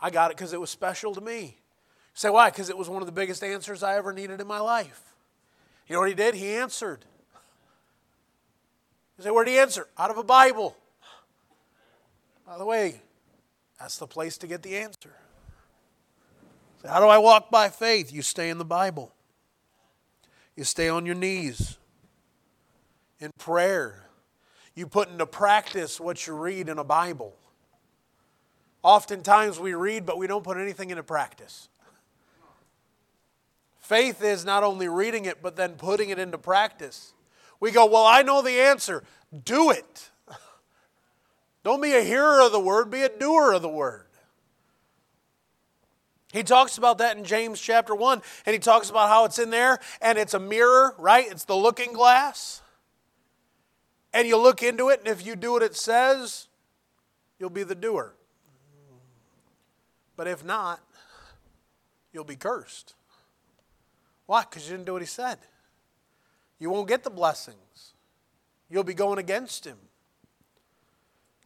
I 0.00 0.10
got 0.10 0.30
it 0.30 0.36
because 0.36 0.52
it 0.52 0.60
was 0.60 0.70
special 0.70 1.14
to 1.14 1.20
me. 1.20 1.56
say, 2.12 2.30
why? 2.30 2.50
Because 2.50 2.68
it 2.68 2.76
was 2.76 2.88
one 2.88 3.02
of 3.02 3.06
the 3.06 3.12
biggest 3.12 3.42
answers 3.42 3.82
I 3.82 3.96
ever 3.96 4.12
needed 4.12 4.40
in 4.40 4.46
my 4.46 4.60
life. 4.60 5.00
You 5.88 5.94
know 5.94 6.00
what 6.00 6.08
he 6.08 6.14
did? 6.14 6.34
He 6.34 6.54
answered. 6.54 7.04
You 9.18 9.24
say, 9.24 9.30
where'd 9.30 9.48
he 9.48 9.58
answer? 9.58 9.88
Out 9.96 10.10
of 10.10 10.18
a 10.18 10.24
Bible. 10.24 10.76
By 12.46 12.58
the 12.58 12.64
way, 12.64 13.00
that's 13.78 13.96
the 13.96 14.06
place 14.06 14.36
to 14.38 14.46
get 14.46 14.62
the 14.62 14.76
answer. 14.76 15.14
How 16.86 17.00
do 17.00 17.06
I 17.06 17.16
walk 17.16 17.50
by 17.50 17.70
faith? 17.70 18.12
You 18.12 18.20
stay 18.20 18.50
in 18.50 18.58
the 18.58 18.64
Bible. 18.64 19.12
You 20.54 20.64
stay 20.64 20.88
on 20.88 21.06
your 21.06 21.14
knees 21.14 21.78
in 23.24 23.32
prayer. 23.38 24.06
You 24.74 24.86
put 24.86 25.08
into 25.08 25.26
practice 25.26 25.98
what 25.98 26.26
you 26.26 26.34
read 26.34 26.68
in 26.68 26.78
a 26.78 26.84
Bible. 26.84 27.34
Oftentimes 28.82 29.58
we 29.58 29.74
read, 29.74 30.04
but 30.04 30.18
we 30.18 30.26
don't 30.26 30.44
put 30.44 30.58
anything 30.58 30.90
into 30.90 31.02
practice. 31.02 31.68
Faith 33.80 34.22
is 34.22 34.44
not 34.44 34.62
only 34.62 34.88
reading 34.88 35.24
it, 35.24 35.42
but 35.42 35.56
then 35.56 35.72
putting 35.74 36.10
it 36.10 36.18
into 36.18 36.38
practice. 36.38 37.14
We 37.60 37.70
go, 37.70 37.86
Well, 37.86 38.04
I 38.04 38.22
know 38.22 38.42
the 38.42 38.60
answer. 38.60 39.04
Do 39.44 39.70
it. 39.70 40.10
Don't 41.64 41.82
be 41.82 41.92
a 41.92 42.02
hearer 42.02 42.40
of 42.40 42.52
the 42.52 42.60
word, 42.60 42.90
be 42.90 43.02
a 43.02 43.08
doer 43.08 43.52
of 43.52 43.62
the 43.62 43.68
word. 43.68 44.06
He 46.32 46.42
talks 46.42 46.78
about 46.78 46.98
that 46.98 47.16
in 47.16 47.24
James 47.24 47.60
chapter 47.60 47.94
1, 47.94 48.20
and 48.44 48.52
he 48.52 48.58
talks 48.58 48.90
about 48.90 49.08
how 49.08 49.24
it's 49.24 49.38
in 49.38 49.50
there 49.50 49.78
and 50.02 50.18
it's 50.18 50.34
a 50.34 50.40
mirror, 50.40 50.94
right? 50.98 51.26
It's 51.30 51.44
the 51.44 51.54
looking 51.54 51.92
glass. 51.92 52.60
And 54.14 54.28
you 54.28 54.38
look 54.38 54.62
into 54.62 54.90
it, 54.90 55.00
and 55.00 55.08
if 55.08 55.26
you 55.26 55.34
do 55.34 55.52
what 55.52 55.62
it 55.62 55.74
says, 55.74 56.46
you'll 57.38 57.50
be 57.50 57.64
the 57.64 57.74
doer. 57.74 58.14
But 60.16 60.28
if 60.28 60.44
not, 60.44 60.80
you'll 62.12 62.22
be 62.22 62.36
cursed. 62.36 62.94
Why? 64.26 64.42
Because 64.42 64.66
you 64.66 64.76
didn't 64.76 64.86
do 64.86 64.92
what 64.92 65.02
he 65.02 65.06
said. 65.06 65.38
You 66.60 66.70
won't 66.70 66.86
get 66.86 67.02
the 67.02 67.10
blessings. 67.10 67.94
You'll 68.70 68.84
be 68.84 68.94
going 68.94 69.18
against 69.18 69.66
him. 69.66 69.78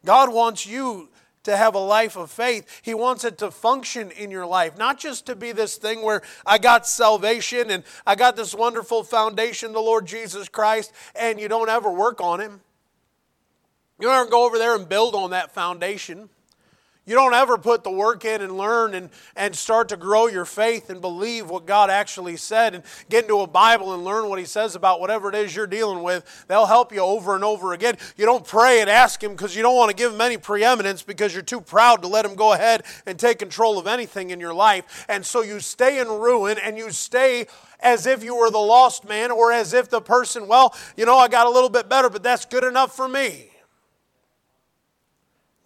God 0.05 0.31
wants 0.31 0.65
you 0.65 1.09
to 1.49 1.57
have 1.57 1.75
a 1.75 1.79
life 1.79 2.15
of 2.15 2.31
faith. 2.31 2.81
He 2.81 2.93
wants 2.93 3.23
it 3.23 3.37
to 3.39 3.51
function 3.51 4.11
in 4.11 4.31
your 4.31 4.45
life, 4.45 4.77
not 4.77 4.99
just 4.99 5.25
to 5.25 5.35
be 5.35 5.51
this 5.51 5.77
thing 5.77 6.01
where 6.01 6.21
I 6.45 6.57
got 6.57 6.87
salvation 6.87 7.69
and 7.69 7.83
I 8.05 8.15
got 8.15 8.35
this 8.35 8.55
wonderful 8.55 9.03
foundation, 9.03 9.73
the 9.73 9.79
Lord 9.79 10.05
Jesus 10.05 10.47
Christ, 10.47 10.93
and 11.15 11.39
you 11.39 11.47
don't 11.47 11.69
ever 11.69 11.91
work 11.91 12.21
on 12.21 12.39
Him. 12.39 12.61
You 13.99 14.07
don't 14.07 14.15
ever 14.15 14.29
go 14.29 14.45
over 14.45 14.57
there 14.57 14.75
and 14.75 14.87
build 14.87 15.15
on 15.15 15.31
that 15.31 15.53
foundation. 15.53 16.29
You 17.09 17.15
don't 17.15 17.33
ever 17.33 17.57
put 17.57 17.83
the 17.83 17.89
work 17.89 18.23
in 18.23 18.43
and 18.43 18.55
learn 18.55 18.93
and, 18.93 19.09
and 19.35 19.55
start 19.55 19.89
to 19.89 19.97
grow 19.97 20.27
your 20.27 20.45
faith 20.45 20.91
and 20.91 21.01
believe 21.01 21.49
what 21.49 21.65
God 21.65 21.89
actually 21.89 22.37
said 22.37 22.75
and 22.75 22.83
get 23.09 23.23
into 23.23 23.39
a 23.39 23.47
Bible 23.47 23.95
and 23.95 24.03
learn 24.03 24.29
what 24.29 24.37
He 24.37 24.45
says 24.45 24.75
about 24.75 24.99
whatever 24.99 25.27
it 25.27 25.33
is 25.33 25.55
you're 25.55 25.65
dealing 25.65 26.03
with. 26.03 26.45
They'll 26.47 26.67
help 26.67 26.93
you 26.93 26.99
over 26.99 27.33
and 27.33 27.43
over 27.43 27.73
again. 27.73 27.97
You 28.15 28.27
don't 28.27 28.45
pray 28.45 28.81
and 28.81 28.91
ask 28.91 29.23
Him 29.23 29.31
because 29.31 29.55
you 29.55 29.63
don't 29.63 29.75
want 29.75 29.89
to 29.89 29.95
give 29.95 30.13
Him 30.13 30.21
any 30.21 30.37
preeminence 30.37 31.01
because 31.01 31.33
you're 31.33 31.41
too 31.41 31.61
proud 31.61 32.03
to 32.03 32.07
let 32.07 32.25
Him 32.25 32.35
go 32.35 32.53
ahead 32.53 32.83
and 33.07 33.17
take 33.17 33.39
control 33.39 33.79
of 33.79 33.87
anything 33.87 34.29
in 34.29 34.39
your 34.39 34.53
life. 34.53 35.07
And 35.09 35.25
so 35.25 35.41
you 35.41 35.59
stay 35.61 35.99
in 35.99 36.07
ruin 36.07 36.59
and 36.63 36.77
you 36.77 36.91
stay 36.91 37.47
as 37.79 38.05
if 38.05 38.23
you 38.23 38.35
were 38.35 38.51
the 38.51 38.59
lost 38.59 39.09
man 39.09 39.31
or 39.31 39.51
as 39.51 39.73
if 39.73 39.89
the 39.89 39.99
person, 39.99 40.47
well, 40.47 40.75
you 40.95 41.07
know, 41.07 41.17
I 41.17 41.27
got 41.27 41.47
a 41.47 41.49
little 41.49 41.69
bit 41.69 41.89
better, 41.89 42.11
but 42.11 42.21
that's 42.21 42.45
good 42.45 42.63
enough 42.63 42.95
for 42.95 43.07
me. 43.07 43.49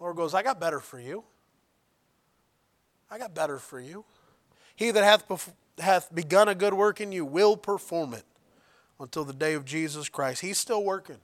Lord 0.00 0.16
goes, 0.16 0.32
I 0.32 0.42
got 0.42 0.58
better 0.58 0.80
for 0.80 0.98
you. 0.98 1.22
I 3.14 3.18
got 3.18 3.32
better 3.32 3.58
for 3.58 3.78
you. 3.78 4.04
He 4.74 4.90
that 4.90 5.04
hath, 5.04 5.52
hath 5.78 6.12
begun 6.12 6.48
a 6.48 6.54
good 6.56 6.74
work 6.74 7.00
in 7.00 7.12
you 7.12 7.24
will 7.24 7.56
perform 7.56 8.12
it 8.12 8.24
until 8.98 9.24
the 9.24 9.32
day 9.32 9.54
of 9.54 9.64
Jesus 9.64 10.08
Christ. 10.08 10.40
He's 10.40 10.58
still 10.58 10.82
working. 10.82 11.18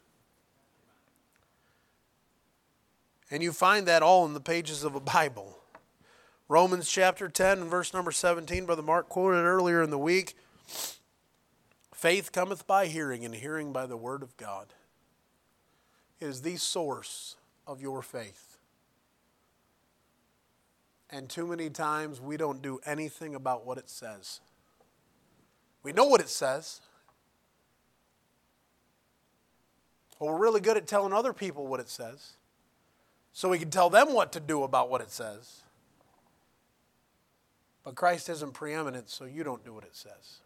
And 3.28 3.43
you 3.43 3.51
find 3.51 3.88
that 3.88 4.05
all 4.05 4.24
in 4.24 4.34
the 4.34 4.41
pages 4.41 4.84
of 4.84 4.95
a 4.95 5.01
Bible. 5.01 5.59
Romans 6.49 6.88
chapter 6.88 7.28
10 7.28 7.59
and 7.59 7.68
verse 7.68 7.93
number 7.93 8.12
17, 8.12 8.66
Brother 8.66 8.82
Mark 8.82 9.09
quoted 9.09 9.43
earlier 9.43 9.82
in 9.82 9.91
the 9.91 9.99
week. 9.99 10.36
Faith 11.93 12.30
cometh 12.30 12.68
by 12.68 12.86
hearing, 12.86 13.24
and 13.24 13.34
hearing 13.34 13.72
by 13.72 13.86
the 13.86 13.97
word 13.97 14.22
of 14.22 14.36
God. 14.36 14.74
It 16.20 16.26
is 16.26 16.43
the 16.43 16.55
source 16.55 17.34
of 17.66 17.82
your 17.82 18.01
faith. 18.01 18.60
And 21.13 21.29
too 21.29 21.47
many 21.47 21.71
times 21.71 22.21
we 22.21 22.37
don't 22.37 22.63
do 22.63 22.79
anything 22.87 23.35
about 23.35 23.67
what 23.67 23.79
it 23.79 23.91
says. 23.91 24.41
We 25.83 25.93
know 25.93 26.05
what 26.05 26.21
it 26.21 26.29
says. 26.29 26.81
But 30.19 30.27
we're 30.27 30.39
really 30.39 30.61
good 30.61 30.77
at 30.77 30.87
telling 30.87 31.13
other 31.13 31.33
people 31.33 31.67
what 31.67 31.81
it 31.81 31.89
says. 31.89 32.35
So 33.33 33.49
we 33.49 33.59
can 33.59 33.71
tell 33.71 33.91
them 33.91 34.13
what 34.13 34.33
to 34.33 34.41
do 34.41 34.63
about 34.63 34.91
what 34.91 35.01
it 35.01 35.11
says. 35.11 35.63
But 37.83 37.95
Christ 37.95 38.29
isn't 38.29 38.53
preeminent, 38.53 39.09
so 39.09 39.25
you 39.25 39.43
don't 39.43 39.65
do 39.65 39.73
what 39.73 39.85
it 39.85 39.97
says. 39.97 40.41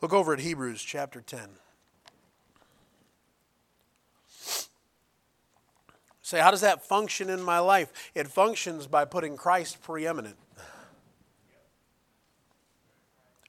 Look 0.00 0.12
over 0.12 0.34
at 0.34 0.40
Hebrews 0.40 0.82
chapter 0.82 1.20
10. 1.20 1.40
Say, 6.30 6.38
how 6.38 6.52
does 6.52 6.60
that 6.60 6.84
function 6.84 7.28
in 7.28 7.42
my 7.42 7.58
life? 7.58 7.92
It 8.14 8.28
functions 8.28 8.86
by 8.86 9.04
putting 9.04 9.36
Christ 9.36 9.82
preeminent. 9.82 10.36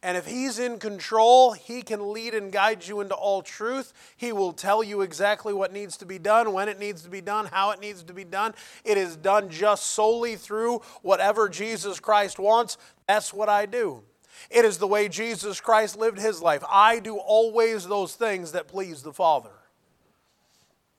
And 0.02 0.18
if 0.18 0.26
He's 0.26 0.58
in 0.58 0.80
control, 0.80 1.52
He 1.52 1.84
can 1.84 2.12
lead 2.12 2.34
and 2.34 2.52
guide 2.52 2.88
you 2.88 3.00
into 3.02 3.14
all 3.14 3.44
truth. 3.44 3.94
He 4.18 4.34
will 4.34 4.52
tell 4.52 4.84
you 4.84 5.02
exactly 5.02 5.54
what 5.54 5.72
needs 5.72 5.96
to 5.98 6.08
be 6.08 6.18
done, 6.18 6.54
when 6.54 6.68
it 6.68 6.80
needs 6.80 7.04
to 7.04 7.10
be 7.12 7.22
done, 7.22 7.46
how 7.46 7.70
it 7.70 7.80
needs 7.80 8.02
to 8.02 8.14
be 8.14 8.24
done. 8.24 8.56
It 8.84 8.98
is 8.98 9.16
done 9.16 9.50
just 9.52 9.86
solely 9.92 10.36
through 10.36 10.82
whatever 11.04 11.50
Jesus 11.50 12.00
Christ 12.00 12.40
wants. 12.40 12.80
That's 13.08 13.32
what 13.32 13.48
I 13.48 13.68
do. 13.68 14.02
It 14.50 14.66
is 14.66 14.80
the 14.80 14.88
way 14.88 15.08
Jesus 15.08 15.62
Christ 15.62 16.00
lived 16.00 16.18
His 16.18 16.42
life. 16.42 16.64
I 16.68 16.98
do 16.98 17.18
always 17.18 17.88
those 17.88 18.16
things 18.16 18.54
that 18.54 18.68
please 18.68 19.04
the 19.04 19.14
Father. 19.14 19.52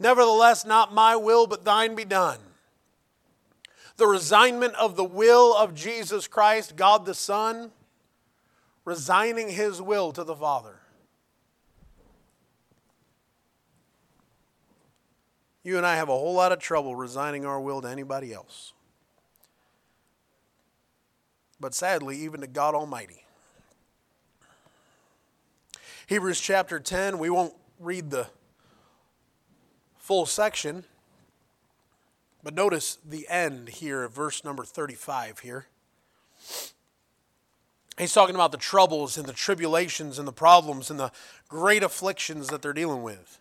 Nevertheless, 0.02 0.66
not 0.66 0.92
my 0.92 1.16
will, 1.16 1.46
but 1.46 1.64
thine 1.64 1.94
be 1.94 2.04
done. 2.04 2.38
The 3.96 4.06
resignment 4.06 4.74
of 4.74 4.96
the 4.96 5.04
will 5.04 5.56
of 5.56 5.74
Jesus 5.74 6.26
Christ, 6.26 6.76
God 6.76 7.06
the 7.06 7.14
Son, 7.14 7.70
resigning 8.84 9.48
his 9.48 9.80
will 9.80 10.12
to 10.12 10.24
the 10.24 10.34
Father. 10.34 10.80
You 15.62 15.76
and 15.76 15.86
I 15.86 15.94
have 15.94 16.08
a 16.08 16.12
whole 16.12 16.34
lot 16.34 16.50
of 16.50 16.58
trouble 16.58 16.96
resigning 16.96 17.46
our 17.46 17.60
will 17.60 17.80
to 17.82 17.88
anybody 17.88 18.34
else. 18.34 18.72
but 21.62 21.74
sadly, 21.74 22.18
even 22.18 22.40
to 22.40 22.48
God 22.48 22.74
Almighty. 22.74 23.24
Hebrews 26.08 26.40
chapter 26.40 26.80
10, 26.80 27.18
we 27.18 27.30
won't 27.30 27.54
read 27.78 28.10
the 28.10 28.26
full 30.02 30.26
section, 30.26 30.82
but 32.42 32.54
notice 32.54 32.98
the 33.08 33.26
end 33.28 33.68
here 33.68 34.02
of 34.02 34.12
verse 34.12 34.44
number 34.44 34.64
35 34.64 35.38
here. 35.38 35.66
He's 37.96 38.12
talking 38.12 38.34
about 38.34 38.50
the 38.50 38.58
troubles 38.58 39.16
and 39.16 39.26
the 39.26 39.32
tribulations 39.32 40.18
and 40.18 40.26
the 40.26 40.32
problems 40.32 40.90
and 40.90 40.98
the 40.98 41.12
great 41.48 41.84
afflictions 41.84 42.48
that 42.48 42.62
they're 42.62 42.72
dealing 42.72 43.04
with. 43.04 43.38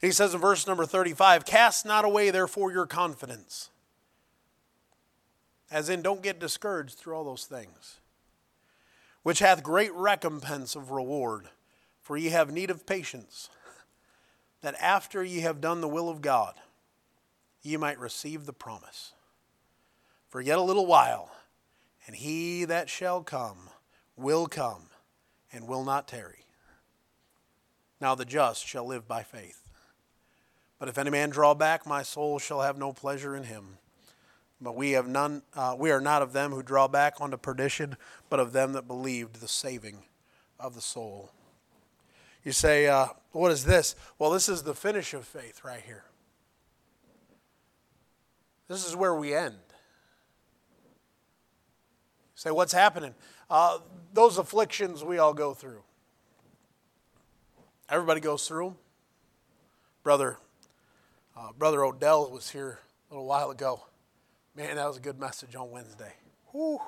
He 0.00 0.10
says 0.10 0.32
in 0.32 0.40
verse 0.40 0.66
number 0.66 0.86
35 0.86 1.44
Cast 1.44 1.84
not 1.84 2.06
away, 2.06 2.30
therefore, 2.30 2.72
your 2.72 2.86
confidence. 2.86 3.68
As 5.70 5.90
in, 5.90 6.00
don't 6.00 6.22
get 6.22 6.40
discouraged 6.40 6.96
through 6.96 7.16
all 7.16 7.24
those 7.24 7.44
things, 7.44 8.00
which 9.22 9.40
hath 9.40 9.62
great 9.62 9.92
recompense 9.92 10.74
of 10.74 10.90
reward. 10.90 11.48
For 12.00 12.16
ye 12.16 12.30
have 12.30 12.50
need 12.50 12.70
of 12.70 12.86
patience, 12.86 13.50
that 14.60 14.74
after 14.80 15.22
ye 15.22 15.40
have 15.40 15.60
done 15.60 15.80
the 15.80 15.88
will 15.88 16.08
of 16.08 16.20
God, 16.20 16.54
ye 17.62 17.76
might 17.76 17.98
receive 17.98 18.46
the 18.46 18.52
promise. 18.52 19.12
For 20.28 20.40
yet 20.40 20.58
a 20.58 20.62
little 20.62 20.86
while, 20.86 21.30
and 22.06 22.16
he 22.16 22.64
that 22.64 22.88
shall 22.88 23.22
come 23.22 23.70
will 24.16 24.46
come 24.46 24.88
and 25.52 25.66
will 25.66 25.84
not 25.84 26.08
tarry. 26.08 26.44
Now 28.00 28.14
the 28.14 28.24
just 28.24 28.66
shall 28.66 28.86
live 28.86 29.08
by 29.08 29.22
faith. 29.22 29.68
But 30.78 30.88
if 30.88 30.98
any 30.98 31.10
man 31.10 31.30
draw 31.30 31.54
back, 31.54 31.86
my 31.86 32.02
soul 32.02 32.38
shall 32.38 32.60
have 32.60 32.78
no 32.78 32.92
pleasure 32.92 33.34
in 33.34 33.44
him. 33.44 33.78
But 34.60 34.76
we 34.76 34.92
have 34.92 35.08
none. 35.08 35.42
Uh, 35.54 35.76
we 35.78 35.90
are 35.90 36.00
not 36.00 36.22
of 36.22 36.32
them 36.32 36.52
who 36.52 36.62
draw 36.62 36.88
back 36.88 37.14
unto 37.20 37.36
perdition, 37.36 37.96
but 38.28 38.40
of 38.40 38.52
them 38.52 38.72
that 38.72 38.88
believed 38.88 39.40
the 39.40 39.48
saving 39.48 40.02
of 40.58 40.74
the 40.74 40.80
soul. 40.80 41.30
You 42.44 42.52
say, 42.52 42.86
uh, 42.86 43.08
what 43.38 43.52
is 43.52 43.64
this? 43.64 43.94
Well, 44.18 44.30
this 44.30 44.48
is 44.48 44.62
the 44.62 44.74
finish 44.74 45.14
of 45.14 45.24
faith 45.24 45.62
right 45.64 45.82
here. 45.84 46.04
This 48.66 48.86
is 48.86 48.96
where 48.96 49.14
we 49.14 49.34
end. 49.34 49.56
Say, 52.34 52.50
what's 52.50 52.72
happening? 52.72 53.14
Uh, 53.48 53.78
those 54.12 54.38
afflictions 54.38 55.02
we 55.02 55.18
all 55.18 55.34
go 55.34 55.54
through. 55.54 55.82
Everybody 57.88 58.20
goes 58.20 58.46
through 58.46 58.66
them. 58.66 58.76
Brother, 60.02 60.36
uh, 61.36 61.52
Brother 61.56 61.84
Odell 61.84 62.30
was 62.30 62.50
here 62.50 62.78
a 63.10 63.14
little 63.14 63.26
while 63.26 63.50
ago. 63.50 63.82
Man, 64.54 64.76
that 64.76 64.86
was 64.86 64.96
a 64.98 65.00
good 65.00 65.18
message 65.18 65.54
on 65.54 65.70
Wednesday. 65.70 66.12
Whew. 66.52 66.80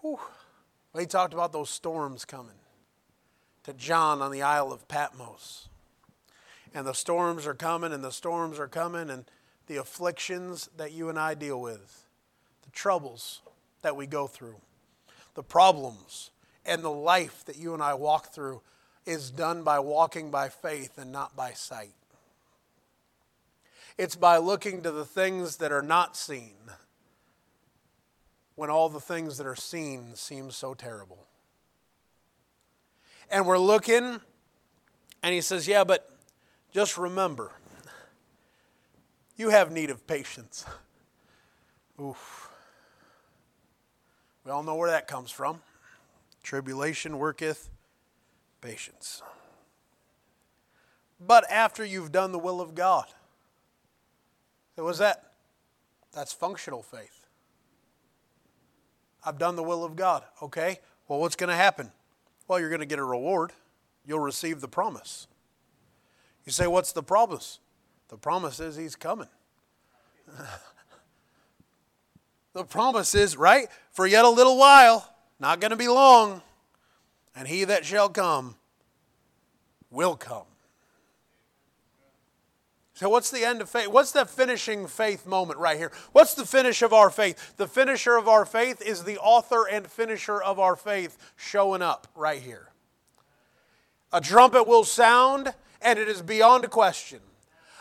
Whew. 0.00 0.18
He 0.98 1.06
talked 1.06 1.32
about 1.32 1.52
those 1.52 1.70
storms 1.70 2.24
coming 2.24 2.54
to 3.68 3.74
John 3.74 4.22
on 4.22 4.32
the 4.32 4.40
Isle 4.40 4.72
of 4.72 4.88
Patmos. 4.88 5.68
And 6.72 6.86
the 6.86 6.94
storms 6.94 7.46
are 7.46 7.52
coming, 7.52 7.92
and 7.92 8.02
the 8.02 8.10
storms 8.10 8.58
are 8.58 8.66
coming, 8.66 9.10
and 9.10 9.26
the 9.66 9.76
afflictions 9.76 10.70
that 10.78 10.92
you 10.92 11.10
and 11.10 11.18
I 11.18 11.34
deal 11.34 11.60
with, 11.60 12.06
the 12.62 12.70
troubles 12.70 13.42
that 13.82 13.94
we 13.94 14.06
go 14.06 14.26
through, 14.26 14.56
the 15.34 15.42
problems, 15.42 16.30
and 16.64 16.82
the 16.82 16.90
life 16.90 17.44
that 17.44 17.58
you 17.58 17.74
and 17.74 17.82
I 17.82 17.92
walk 17.92 18.32
through 18.32 18.62
is 19.04 19.30
done 19.30 19.64
by 19.64 19.80
walking 19.80 20.30
by 20.30 20.48
faith 20.48 20.96
and 20.96 21.12
not 21.12 21.36
by 21.36 21.50
sight. 21.50 21.92
It's 23.98 24.16
by 24.16 24.38
looking 24.38 24.80
to 24.80 24.90
the 24.90 25.04
things 25.04 25.58
that 25.58 25.72
are 25.72 25.82
not 25.82 26.16
seen 26.16 26.56
when 28.54 28.70
all 28.70 28.88
the 28.88 28.98
things 28.98 29.36
that 29.36 29.46
are 29.46 29.54
seen 29.54 30.14
seem 30.14 30.50
so 30.50 30.72
terrible 30.72 31.26
and 33.30 33.46
we're 33.46 33.58
looking, 33.58 34.20
and 35.22 35.34
he 35.34 35.40
says, 35.40 35.68
Yeah, 35.68 35.84
but 35.84 36.10
just 36.72 36.98
remember, 36.98 37.52
you 39.36 39.50
have 39.50 39.70
need 39.70 39.90
of 39.90 40.06
patience. 40.06 40.64
Oof. 42.00 42.50
We 44.44 44.52
all 44.52 44.62
know 44.62 44.76
where 44.76 44.90
that 44.90 45.06
comes 45.06 45.30
from. 45.30 45.60
Tribulation 46.42 47.18
worketh 47.18 47.70
patience. 48.60 49.22
But 51.20 51.50
after 51.50 51.84
you've 51.84 52.12
done 52.12 52.32
the 52.32 52.38
will 52.38 52.60
of 52.60 52.74
God, 52.74 53.06
so 54.76 54.84
was 54.84 54.98
that? 54.98 55.32
That's 56.12 56.32
functional 56.32 56.82
faith. 56.82 57.26
I've 59.24 59.38
done 59.38 59.56
the 59.56 59.62
will 59.62 59.84
of 59.84 59.96
God. 59.96 60.22
Okay, 60.40 60.78
well, 61.08 61.18
what's 61.18 61.36
going 61.36 61.50
to 61.50 61.56
happen? 61.56 61.90
Well, 62.48 62.58
you're 62.58 62.70
going 62.70 62.80
to 62.80 62.86
get 62.86 62.98
a 62.98 63.04
reward. 63.04 63.52
You'll 64.06 64.18
receive 64.20 64.60
the 64.62 64.68
promise. 64.68 65.28
You 66.44 66.52
say, 66.52 66.66
What's 66.66 66.92
the 66.92 67.02
promise? 67.02 67.60
The 68.08 68.16
promise 68.16 68.58
is 68.58 68.74
He's 68.76 68.96
coming. 68.96 69.28
the 72.54 72.64
promise 72.64 73.14
is, 73.14 73.36
right? 73.36 73.68
For 73.92 74.06
yet 74.06 74.24
a 74.24 74.30
little 74.30 74.56
while, 74.56 75.14
not 75.38 75.60
going 75.60 75.72
to 75.72 75.76
be 75.76 75.88
long, 75.88 76.40
and 77.36 77.46
He 77.46 77.64
that 77.64 77.84
shall 77.84 78.08
come 78.08 78.56
will 79.90 80.16
come. 80.16 80.46
So, 82.98 83.08
what's 83.08 83.30
the 83.30 83.44
end 83.44 83.60
of 83.60 83.70
faith? 83.70 83.86
What's 83.86 84.10
the 84.10 84.24
finishing 84.24 84.88
faith 84.88 85.24
moment 85.24 85.60
right 85.60 85.76
here? 85.76 85.92
What's 86.10 86.34
the 86.34 86.44
finish 86.44 86.82
of 86.82 86.92
our 86.92 87.10
faith? 87.10 87.56
The 87.56 87.68
finisher 87.68 88.16
of 88.16 88.26
our 88.26 88.44
faith 88.44 88.82
is 88.82 89.04
the 89.04 89.18
author 89.18 89.68
and 89.68 89.86
finisher 89.86 90.42
of 90.42 90.58
our 90.58 90.74
faith 90.74 91.16
showing 91.36 91.80
up 91.80 92.08
right 92.16 92.42
here. 92.42 92.72
A 94.12 94.20
trumpet 94.20 94.66
will 94.66 94.82
sound, 94.82 95.54
and 95.80 95.96
it 95.96 96.08
is 96.08 96.22
beyond 96.22 96.64
a 96.64 96.68
question. 96.68 97.20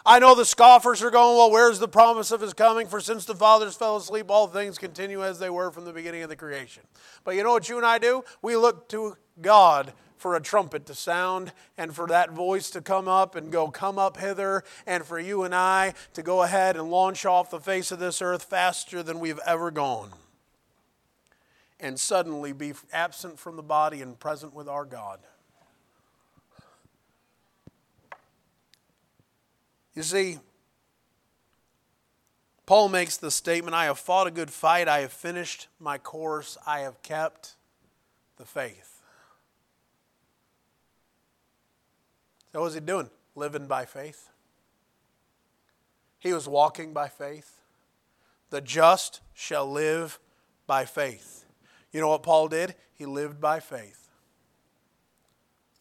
I 0.05 0.19
know 0.19 0.35
the 0.35 0.45
scoffers 0.45 1.01
are 1.01 1.09
going, 1.09 1.35
Well, 1.35 1.49
where's 1.49 1.79
the 1.79 1.87
promise 1.87 2.29
of 2.29 2.41
his 2.41 2.53
coming? 2.53 2.85
For 2.85 3.01
since 3.01 3.25
the 3.25 3.33
fathers 3.33 3.73
fell 3.73 3.97
asleep, 3.97 4.27
all 4.29 4.45
things 4.45 4.77
continue 4.77 5.23
as 5.23 5.39
they 5.39 5.49
were 5.49 5.71
from 5.71 5.85
the 5.85 5.93
beginning 5.93 6.21
of 6.21 6.29
the 6.29 6.35
creation. 6.35 6.83
But 7.23 7.33
you 7.33 7.41
know 7.41 7.53
what 7.53 7.67
you 7.67 7.77
and 7.77 7.87
I 7.87 7.97
do? 7.97 8.23
We 8.43 8.55
look 8.55 8.87
to 8.89 9.17
God 9.41 9.93
for 10.17 10.35
a 10.35 10.41
trumpet 10.41 10.85
to 10.87 10.95
sound 10.95 11.51
and 11.77 11.95
for 11.95 12.07
that 12.07 12.31
voice 12.31 12.69
to 12.71 12.81
come 12.81 13.07
up 13.07 13.35
and 13.35 13.51
go, 13.51 13.69
Come 13.69 13.99
up 13.99 14.17
hither, 14.17 14.63
and 14.85 15.05
for 15.05 15.19
you 15.19 15.43
and 15.43 15.53
I 15.53 15.93
to 16.13 16.23
go 16.23 16.43
ahead 16.43 16.75
and 16.75 16.89
launch 16.89 17.25
off 17.25 17.51
the 17.51 17.59
face 17.59 17.91
of 17.91 17.99
this 17.99 18.21
earth 18.21 18.43
faster 18.43 19.03
than 19.03 19.19
we've 19.19 19.39
ever 19.45 19.71
gone. 19.71 20.11
And 21.79 21.99
suddenly 21.99 22.53
be 22.53 22.73
absent 22.91 23.39
from 23.39 23.55
the 23.55 23.63
body 23.63 24.01
and 24.01 24.19
present 24.19 24.53
with 24.53 24.67
our 24.67 24.85
God. 24.85 25.19
You 29.93 30.03
see, 30.03 30.37
Paul 32.67 32.89
makes 32.89 33.15
the 33.17 33.31
statement 33.31 33.73
I 33.73 33.85
have 33.85 33.97
fought 33.97 34.27
a 34.27 34.31
good 34.31 34.51
fight, 34.51 34.87
I 34.87 34.99
have 34.99 35.13
finished 35.13 35.69
my 35.79 35.97
course, 35.97 36.57
I 36.67 36.81
have 36.81 37.01
kept 37.01 37.55
the 38.35 38.45
faith. 38.45 38.96
What 42.57 42.65
was 42.65 42.73
he 42.73 42.79
doing? 42.79 43.07
Living 43.35 43.67
by 43.67 43.85
faith. 43.85 44.29
He 46.17 46.33
was 46.33 46.47
walking 46.47 46.91
by 46.91 47.07
faith. 47.07 47.61
The 48.49 48.61
just 48.61 49.21
shall 49.35 49.71
live 49.71 50.19
by 50.65 50.85
faith. 50.85 51.45
You 51.91 52.01
know 52.01 52.09
what 52.09 52.23
Paul 52.23 52.47
did? 52.47 52.73
He 52.95 53.05
lived 53.05 53.39
by 53.39 53.59
faith. 53.59 54.09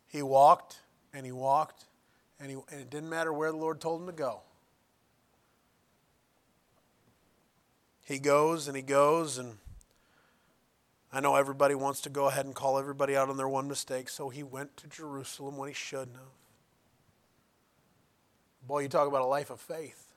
He 0.06 0.20
walked 0.20 0.80
and 1.14 1.24
he 1.24 1.32
walked, 1.32 1.86
and, 2.38 2.50
he, 2.50 2.58
and 2.70 2.82
it 2.82 2.90
didn't 2.90 3.08
matter 3.08 3.32
where 3.32 3.50
the 3.50 3.56
Lord 3.56 3.80
told 3.80 4.02
him 4.02 4.06
to 4.08 4.12
go. 4.12 4.40
He 8.04 8.18
goes 8.18 8.68
and 8.68 8.76
he 8.76 8.82
goes, 8.82 9.38
and 9.38 9.56
I 11.10 11.20
know 11.20 11.36
everybody 11.36 11.74
wants 11.74 12.02
to 12.02 12.10
go 12.10 12.26
ahead 12.26 12.44
and 12.44 12.54
call 12.54 12.78
everybody 12.78 13.16
out 13.16 13.30
on 13.30 13.38
their 13.38 13.48
one 13.48 13.66
mistake, 13.66 14.10
so 14.10 14.28
he 14.28 14.42
went 14.42 14.76
to 14.76 14.86
Jerusalem 14.88 15.56
when 15.56 15.68
he 15.68 15.74
shouldn't 15.74 16.16
have. 16.16 16.45
Boy, 18.66 18.80
you 18.80 18.88
talk 18.88 19.06
about 19.06 19.22
a 19.22 19.26
life 19.26 19.50
of 19.50 19.60
faith. 19.60 20.08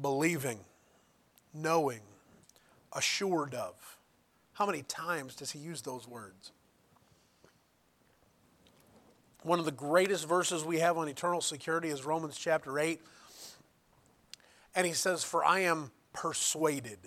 Believing, 0.00 0.60
knowing, 1.52 2.00
assured 2.92 3.54
of. 3.54 3.74
How 4.54 4.66
many 4.66 4.82
times 4.82 5.34
does 5.34 5.50
he 5.50 5.58
use 5.58 5.82
those 5.82 6.06
words? 6.06 6.52
One 9.42 9.58
of 9.58 9.64
the 9.64 9.72
greatest 9.72 10.28
verses 10.28 10.64
we 10.64 10.78
have 10.78 10.96
on 10.96 11.08
eternal 11.08 11.40
security 11.40 11.88
is 11.88 12.04
Romans 12.04 12.38
chapter 12.38 12.78
8. 12.78 13.00
And 14.74 14.86
he 14.86 14.92
says, 14.92 15.24
For 15.24 15.44
I 15.44 15.60
am 15.60 15.90
persuaded 16.12 16.98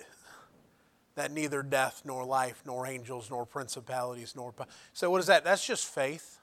that 1.16 1.32
neither 1.32 1.64
death, 1.64 2.02
nor 2.04 2.26
life, 2.26 2.62
nor 2.66 2.86
angels, 2.86 3.30
nor 3.30 3.46
principalities, 3.46 4.34
nor. 4.36 4.54
So, 4.92 5.10
what 5.10 5.22
is 5.22 5.28
that? 5.28 5.46
That's 5.46 5.66
just 5.66 5.86
faith. 5.86 6.35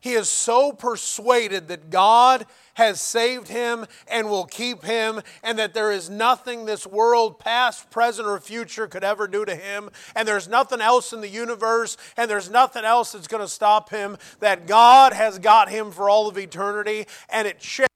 He 0.00 0.12
is 0.12 0.28
so 0.28 0.72
persuaded 0.72 1.68
that 1.68 1.90
God 1.90 2.46
has 2.74 3.00
saved 3.00 3.48
him 3.48 3.84
and 4.06 4.30
will 4.30 4.44
keep 4.44 4.84
him, 4.84 5.20
and 5.42 5.58
that 5.58 5.74
there 5.74 5.90
is 5.90 6.08
nothing 6.08 6.64
this 6.64 6.86
world, 6.86 7.40
past, 7.40 7.90
present, 7.90 8.28
or 8.28 8.38
future, 8.38 8.86
could 8.86 9.02
ever 9.02 9.26
do 9.26 9.44
to 9.44 9.56
him, 9.56 9.90
and 10.14 10.28
there's 10.28 10.46
nothing 10.46 10.80
else 10.80 11.12
in 11.12 11.20
the 11.20 11.28
universe, 11.28 11.96
and 12.16 12.30
there's 12.30 12.48
nothing 12.48 12.84
else 12.84 13.12
that's 13.12 13.26
going 13.26 13.42
to 13.42 13.48
stop 13.48 13.90
him, 13.90 14.16
that 14.38 14.68
God 14.68 15.12
has 15.12 15.40
got 15.40 15.68
him 15.68 15.90
for 15.90 16.08
all 16.08 16.28
of 16.28 16.38
eternity, 16.38 17.06
and 17.28 17.48
it 17.48 17.58
changed 17.58 17.90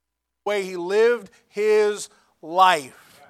the 0.44 0.50
way 0.50 0.64
he 0.64 0.76
lived 0.76 1.30
his 1.48 2.08
life. 2.40 3.20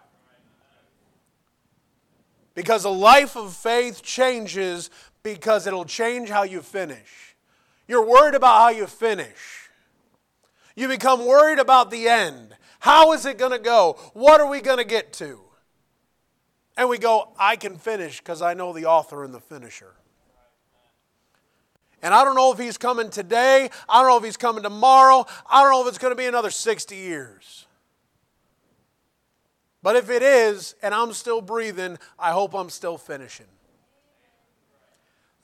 Because 2.55 2.85
a 2.85 2.91
life 2.91 3.37
of 3.37 3.55
faith 3.55 4.03
changes 4.03 4.89
because 5.23 5.66
it'll 5.66 5.85
change 5.85 6.31
how 6.31 6.43
you 6.43 6.62
finish. 6.62 7.32
You're 7.93 8.07
worried 8.07 8.34
about 8.34 8.59
how 8.59 8.68
you 8.70 8.86
finish. 8.86 9.68
You 10.74 10.88
become 10.88 11.26
worried 11.26 11.59
about 11.59 11.90
the 11.90 12.09
end. 12.09 12.57
How 12.80 13.12
is 13.12 13.26
it 13.26 13.36
going 13.36 13.53
to 13.53 13.59
go? 13.59 13.99
What 14.14 14.40
are 14.40 14.49
we 14.49 14.62
going 14.62 14.78
to 14.78 14.84
get 14.84 15.12
to? 15.14 15.38
And 16.74 16.88
we 16.88 16.97
go, 16.97 17.34
I 17.38 17.57
can 17.57 17.76
finish 17.76 18.16
because 18.16 18.40
I 18.40 18.55
know 18.55 18.72
the 18.72 18.86
author 18.86 19.24
and 19.24 19.34
the 19.34 19.40
finisher. 19.40 19.93
And 22.01 22.14
I 22.14 22.24
don't 22.24 22.34
know 22.34 22.51
if 22.51 22.59
he's 22.59 22.78
coming 22.78 23.11
today. 23.11 23.68
I 23.90 24.01
don't 24.01 24.09
know 24.09 24.16
if 24.16 24.24
he's 24.24 24.38
coming 24.38 24.62
tomorrow. 24.62 25.26
I 25.51 25.62
don't 25.62 25.72
know 25.72 25.82
if 25.82 25.88
it's 25.88 25.99
going 25.99 26.12
to 26.12 26.16
be 26.16 26.24
another 26.24 26.51
60 26.51 26.97
years. 26.97 27.66
But 29.82 29.97
if 29.97 30.09
it 30.09 30.22
is, 30.22 30.76
and 30.82 30.95
I'm 30.95 31.12
still 31.12 31.43
breathing, 31.43 31.99
I 32.18 32.30
hope 32.30 32.55
I'm 32.55 32.70
still 32.70 32.97
finishing. 32.97 33.49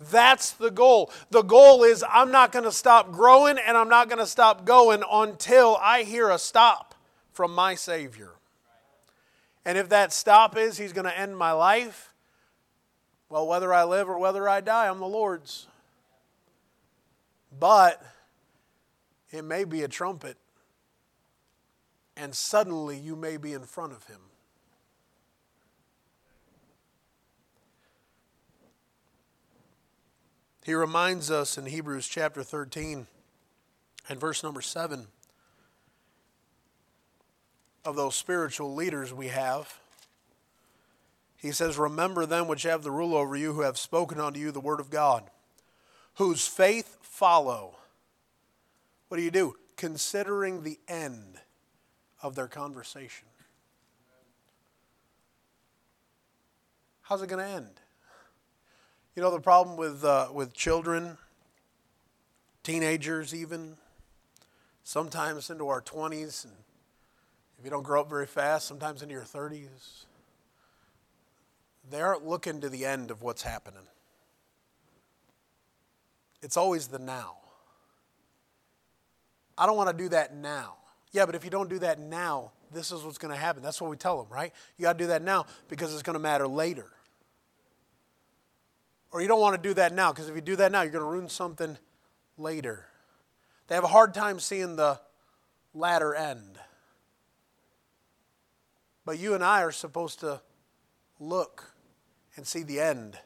That's 0.00 0.52
the 0.52 0.70
goal. 0.70 1.10
The 1.30 1.42
goal 1.42 1.82
is 1.82 2.04
I'm 2.08 2.30
not 2.30 2.52
going 2.52 2.64
to 2.64 2.72
stop 2.72 3.10
growing 3.10 3.58
and 3.58 3.76
I'm 3.76 3.88
not 3.88 4.08
going 4.08 4.20
to 4.20 4.26
stop 4.26 4.64
going 4.64 5.02
until 5.10 5.76
I 5.80 6.04
hear 6.04 6.30
a 6.30 6.38
stop 6.38 6.94
from 7.32 7.54
my 7.54 7.74
Savior. 7.74 8.30
And 9.64 9.76
if 9.76 9.88
that 9.88 10.12
stop 10.12 10.56
is 10.56 10.78
He's 10.78 10.92
going 10.92 11.06
to 11.06 11.18
end 11.18 11.36
my 11.36 11.52
life, 11.52 12.14
well, 13.28 13.46
whether 13.46 13.74
I 13.74 13.84
live 13.84 14.08
or 14.08 14.18
whether 14.18 14.48
I 14.48 14.60
die, 14.60 14.88
I'm 14.88 15.00
the 15.00 15.06
Lord's. 15.06 15.66
But 17.58 18.02
it 19.30 19.44
may 19.44 19.64
be 19.64 19.82
a 19.82 19.88
trumpet, 19.88 20.36
and 22.16 22.34
suddenly 22.34 22.96
you 22.96 23.16
may 23.16 23.36
be 23.36 23.52
in 23.52 23.62
front 23.62 23.92
of 23.92 24.04
Him. 24.04 24.20
He 30.68 30.74
reminds 30.74 31.30
us 31.30 31.56
in 31.56 31.64
Hebrews 31.64 32.06
chapter 32.06 32.42
13 32.42 33.06
and 34.06 34.20
verse 34.20 34.42
number 34.42 34.60
7 34.60 35.06
of 37.86 37.96
those 37.96 38.14
spiritual 38.14 38.74
leaders 38.74 39.10
we 39.10 39.28
have. 39.28 39.78
He 41.38 41.52
says, 41.52 41.78
Remember 41.78 42.26
them 42.26 42.48
which 42.48 42.64
have 42.64 42.82
the 42.82 42.90
rule 42.90 43.16
over 43.16 43.34
you, 43.34 43.54
who 43.54 43.62
have 43.62 43.78
spoken 43.78 44.20
unto 44.20 44.38
you 44.38 44.50
the 44.50 44.60
word 44.60 44.78
of 44.78 44.90
God, 44.90 45.30
whose 46.16 46.46
faith 46.46 46.98
follow. 47.00 47.76
What 49.08 49.16
do 49.16 49.22
you 49.22 49.30
do? 49.30 49.54
Considering 49.78 50.64
the 50.64 50.78
end 50.86 51.40
of 52.22 52.34
their 52.34 52.46
conversation. 52.46 53.26
How's 57.00 57.22
it 57.22 57.30
going 57.30 57.42
to 57.42 57.50
end? 57.50 57.80
You 59.18 59.24
know, 59.24 59.32
the 59.32 59.40
problem 59.40 59.76
with, 59.76 60.04
uh, 60.04 60.28
with 60.32 60.52
children, 60.52 61.18
teenagers 62.62 63.34
even, 63.34 63.76
sometimes 64.84 65.50
into 65.50 65.66
our 65.66 65.82
20s, 65.82 66.44
and 66.44 66.52
if 67.58 67.64
you 67.64 67.70
don't 67.72 67.82
grow 67.82 68.02
up 68.02 68.08
very 68.08 68.28
fast, 68.28 68.68
sometimes 68.68 69.02
into 69.02 69.14
your 69.14 69.24
30s, 69.24 70.04
they 71.90 72.00
aren't 72.00 72.24
looking 72.24 72.60
to 72.60 72.68
the 72.68 72.86
end 72.86 73.10
of 73.10 73.20
what's 73.20 73.42
happening. 73.42 73.88
It's 76.40 76.56
always 76.56 76.86
the 76.86 77.00
now. 77.00 77.38
I 79.58 79.66
don't 79.66 79.76
want 79.76 79.90
to 79.90 79.96
do 80.00 80.10
that 80.10 80.36
now. 80.36 80.76
Yeah, 81.10 81.26
but 81.26 81.34
if 81.34 81.42
you 81.42 81.50
don't 81.50 81.68
do 81.68 81.80
that 81.80 81.98
now, 81.98 82.52
this 82.72 82.92
is 82.92 83.02
what's 83.02 83.18
going 83.18 83.34
to 83.34 83.40
happen. 83.40 83.64
That's 83.64 83.80
what 83.80 83.90
we 83.90 83.96
tell 83.96 84.22
them, 84.22 84.32
right? 84.32 84.52
You 84.76 84.84
got 84.84 84.92
to 84.92 84.98
do 85.02 85.08
that 85.08 85.22
now 85.22 85.46
because 85.66 85.92
it's 85.92 86.04
going 86.04 86.14
to 86.14 86.20
matter 86.20 86.46
later. 86.46 86.86
Or 89.10 89.22
you 89.22 89.28
don't 89.28 89.40
want 89.40 89.60
to 89.60 89.68
do 89.68 89.74
that 89.74 89.94
now, 89.94 90.12
because 90.12 90.28
if 90.28 90.34
you 90.34 90.40
do 90.40 90.56
that 90.56 90.70
now, 90.70 90.82
you're 90.82 90.92
going 90.92 91.04
to 91.04 91.10
ruin 91.10 91.28
something 91.28 91.78
later. 92.36 92.86
They 93.66 93.74
have 93.74 93.84
a 93.84 93.88
hard 93.88 94.14
time 94.14 94.38
seeing 94.38 94.76
the 94.76 95.00
latter 95.74 96.14
end. 96.14 96.58
But 99.04 99.18
you 99.18 99.34
and 99.34 99.42
I 99.42 99.62
are 99.62 99.72
supposed 99.72 100.20
to 100.20 100.42
look 101.18 101.72
and 102.36 102.46
see 102.46 102.62
the 102.62 102.80
end 102.80 103.18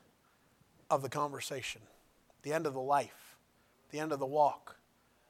of 0.88 1.02
the 1.02 1.08
conversation, 1.08 1.82
the 2.42 2.52
end 2.52 2.66
of 2.66 2.74
the 2.74 2.80
life, 2.80 3.36
the 3.90 3.98
end 3.98 4.12
of 4.12 4.18
the 4.18 4.26
walk, 4.26 4.76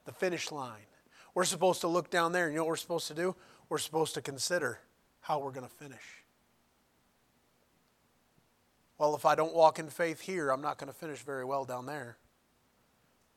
the 0.04 0.12
finish 0.12 0.52
line. 0.52 0.86
We're 1.34 1.44
supposed 1.44 1.80
to 1.80 1.88
look 1.88 2.10
down 2.10 2.32
there, 2.32 2.44
and 2.44 2.52
you 2.52 2.58
know 2.58 2.64
what 2.64 2.70
we're 2.70 2.76
supposed 2.76 3.08
to 3.08 3.14
do? 3.14 3.34
We're 3.68 3.78
supposed 3.78 4.14
to 4.14 4.20
consider 4.20 4.80
how 5.20 5.38
we're 5.38 5.52
going 5.52 5.66
to 5.66 5.74
finish 5.74 6.21
well, 8.98 9.14
if 9.14 9.24
I 9.24 9.34
don't 9.34 9.54
walk 9.54 9.78
in 9.78 9.88
faith 9.88 10.20
here, 10.20 10.50
I'm 10.50 10.62
not 10.62 10.78
going 10.78 10.92
to 10.92 10.98
finish 10.98 11.22
very 11.22 11.44
well 11.44 11.64
down 11.64 11.86
there. 11.86 12.18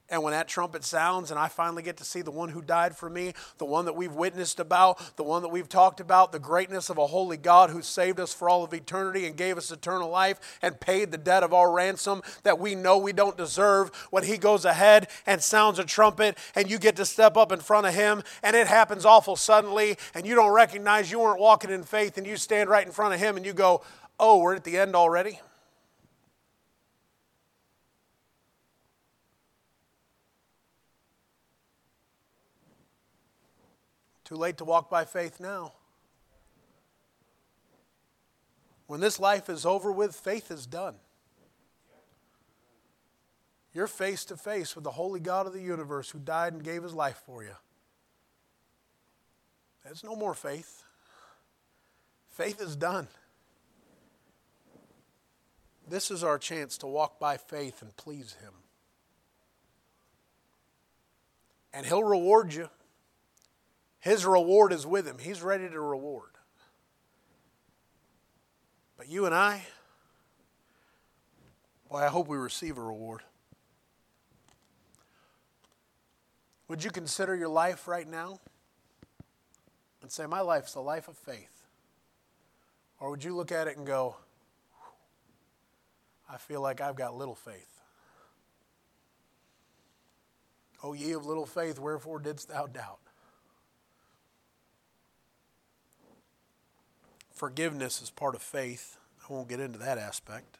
And 0.07 0.21
when 0.21 0.33
that 0.33 0.47
trumpet 0.47 0.83
sounds 0.83 1.31
and 1.31 1.39
I 1.39 1.47
finally 1.47 1.81
get 1.81 1.97
to 1.97 2.03
see 2.03 2.21
the 2.21 2.29
one 2.29 2.49
who 2.49 2.61
died 2.61 2.95
for 2.95 3.09
me, 3.09 3.33
the 3.57 3.65
one 3.65 3.85
that 3.85 3.95
we've 3.95 4.13
witnessed 4.13 4.59
about, 4.59 5.17
the 5.17 5.23
one 5.23 5.41
that 5.41 5.49
we've 5.49 5.67
talked 5.67 5.99
about, 5.99 6.31
the 6.31 6.37
greatness 6.37 6.91
of 6.91 6.99
a 6.99 7.07
holy 7.07 7.37
God 7.37 7.71
who 7.71 7.81
saved 7.81 8.19
us 8.19 8.31
for 8.31 8.47
all 8.47 8.63
of 8.63 8.71
eternity 8.71 9.25
and 9.25 9.35
gave 9.35 9.57
us 9.57 9.71
eternal 9.71 10.09
life 10.09 10.59
and 10.61 10.79
paid 10.79 11.11
the 11.11 11.17
debt 11.17 11.41
of 11.41 11.53
our 11.53 11.71
ransom 11.71 12.21
that 12.43 12.59
we 12.59 12.75
know 12.75 12.99
we 12.99 13.13
don't 13.13 13.35
deserve, 13.35 13.89
when 14.11 14.23
he 14.23 14.37
goes 14.37 14.63
ahead 14.63 15.07
and 15.25 15.41
sounds 15.41 15.79
a 15.79 15.83
trumpet 15.83 16.37
and 16.53 16.69
you 16.69 16.77
get 16.77 16.95
to 16.97 17.05
step 17.05 17.35
up 17.35 17.51
in 17.51 17.59
front 17.59 17.87
of 17.87 17.95
him 17.95 18.21
and 18.43 18.55
it 18.55 18.67
happens 18.67 19.05
awful 19.05 19.35
suddenly 19.35 19.97
and 20.13 20.27
you 20.27 20.35
don't 20.35 20.53
recognize 20.53 21.11
you 21.11 21.19
weren't 21.19 21.39
walking 21.39 21.71
in 21.71 21.81
faith 21.81 22.19
and 22.19 22.27
you 22.27 22.37
stand 22.37 22.69
right 22.69 22.85
in 22.85 22.91
front 22.91 23.13
of 23.15 23.19
him 23.19 23.37
and 23.37 23.45
you 23.45 23.53
go, 23.53 23.81
oh, 24.19 24.39
we're 24.39 24.55
at 24.55 24.63
the 24.63 24.77
end 24.77 24.95
already? 24.95 25.39
Too 34.23 34.35
late 34.35 34.57
to 34.57 34.65
walk 34.65 34.89
by 34.89 35.05
faith 35.05 35.39
now. 35.39 35.73
When 38.87 38.99
this 38.99 39.19
life 39.19 39.49
is 39.49 39.65
over 39.65 39.91
with, 39.91 40.15
faith 40.15 40.51
is 40.51 40.65
done. 40.65 40.95
You're 43.73 43.87
face 43.87 44.23
to 44.25 44.37
face 44.37 44.73
with 44.73 44.83
the 44.83 44.91
holy 44.91 45.19
God 45.19 45.47
of 45.47 45.53
the 45.53 45.61
universe 45.61 46.09
who 46.09 46.19
died 46.19 46.53
and 46.53 46.63
gave 46.63 46.81
his 46.81 46.93
life 46.93 47.21
for 47.25 47.43
you. 47.43 47.55
There's 49.83 50.03
no 50.03 50.15
more 50.15 50.33
faith. 50.33 50.83
Faith 52.31 52.61
is 52.61 52.75
done. 52.75 53.07
This 55.87 56.09
is 56.09 56.23
our 56.23 56.39
chance 56.39 56.77
to 56.79 56.87
walk 56.87 57.19
by 57.19 57.37
faith 57.37 57.81
and 57.81 57.95
please 57.95 58.35
him. 58.41 58.53
And 61.73 61.85
he'll 61.85 62.03
reward 62.03 62.53
you. 62.53 62.69
His 63.99 64.25
reward 64.25 64.71
is 64.71 64.85
with 64.85 65.07
him. 65.07 65.17
He's 65.19 65.41
ready 65.41 65.67
to 65.69 65.79
reward. 65.79 66.29
But 68.97 69.09
you 69.09 69.25
and 69.25 69.35
I, 69.35 69.63
boy, 71.89 71.97
I 71.97 72.07
hope 72.07 72.27
we 72.27 72.37
receive 72.37 72.77
a 72.77 72.81
reward. 72.81 73.21
Would 76.67 76.83
you 76.83 76.89
consider 76.89 77.35
your 77.35 77.49
life 77.49 77.87
right 77.87 78.07
now 78.07 78.39
and 80.01 80.11
say, 80.11 80.25
My 80.25 80.41
life's 80.41 80.75
a 80.75 80.79
life 80.79 81.07
of 81.07 81.17
faith? 81.17 81.63
Or 82.99 83.11
would 83.11 83.23
you 83.23 83.35
look 83.35 83.51
at 83.51 83.67
it 83.67 83.77
and 83.77 83.85
go, 83.85 84.15
I 86.29 86.37
feel 86.37 86.61
like 86.61 86.81
I've 86.81 86.95
got 86.95 87.15
little 87.15 87.35
faith? 87.35 87.81
O 90.83 90.93
ye 90.93 91.13
of 91.13 91.25
little 91.25 91.45
faith, 91.45 91.79
wherefore 91.79 92.19
didst 92.19 92.49
thou 92.49 92.67
doubt? 92.67 92.99
Forgiveness 97.31 98.01
is 98.01 98.09
part 98.09 98.35
of 98.35 98.41
faith. 98.41 98.97
I 99.27 99.33
won't 99.33 99.49
get 99.49 99.59
into 99.59 99.79
that 99.79 99.97
aspect. 99.97 100.57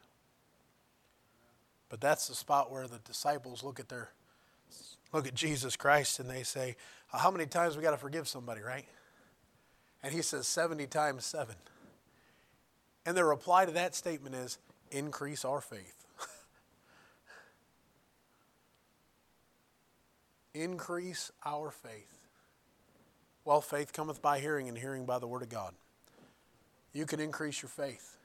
But 1.88 2.00
that's 2.00 2.28
the 2.28 2.34
spot 2.34 2.70
where 2.70 2.86
the 2.86 2.98
disciples 2.98 3.62
look 3.62 3.78
at 3.80 3.88
their 3.88 4.10
look 5.12 5.26
at 5.26 5.34
Jesus 5.34 5.76
Christ 5.76 6.18
and 6.18 6.28
they 6.28 6.42
say, 6.42 6.76
uh, 7.12 7.18
How 7.18 7.30
many 7.30 7.46
times 7.46 7.76
we 7.76 7.82
got 7.82 7.92
to 7.92 7.96
forgive 7.96 8.28
somebody, 8.28 8.60
right? 8.60 8.84
And 10.02 10.12
he 10.12 10.22
says 10.22 10.46
70 10.46 10.86
times 10.88 11.24
7. 11.24 11.54
And 13.06 13.16
their 13.16 13.26
reply 13.26 13.64
to 13.64 13.72
that 13.72 13.94
statement 13.94 14.34
is, 14.34 14.58
Increase 14.96 15.44
our 15.44 15.60
faith. 15.60 16.06
increase 20.54 21.30
our 21.44 21.70
faith. 21.70 22.16
Well, 23.44 23.60
faith 23.60 23.92
cometh 23.92 24.22
by 24.22 24.40
hearing, 24.40 24.70
and 24.70 24.78
hearing 24.78 25.04
by 25.04 25.18
the 25.18 25.26
Word 25.26 25.42
of 25.42 25.50
God. 25.50 25.74
You 26.94 27.04
can 27.04 27.20
increase 27.20 27.60
your 27.60 27.68
faith. 27.68 28.16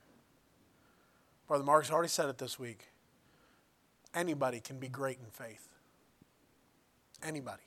Brother 1.46 1.66
Mark's 1.66 1.92
already 1.92 2.08
said 2.08 2.30
it 2.30 2.38
this 2.38 2.58
week. 2.58 2.88
Anybody 4.16 4.62
can 4.62 4.80
be 4.80 4.88
great 4.88 5.18
in 5.20 5.30
faith. 5.30 5.68
Anybody. 7.22 7.64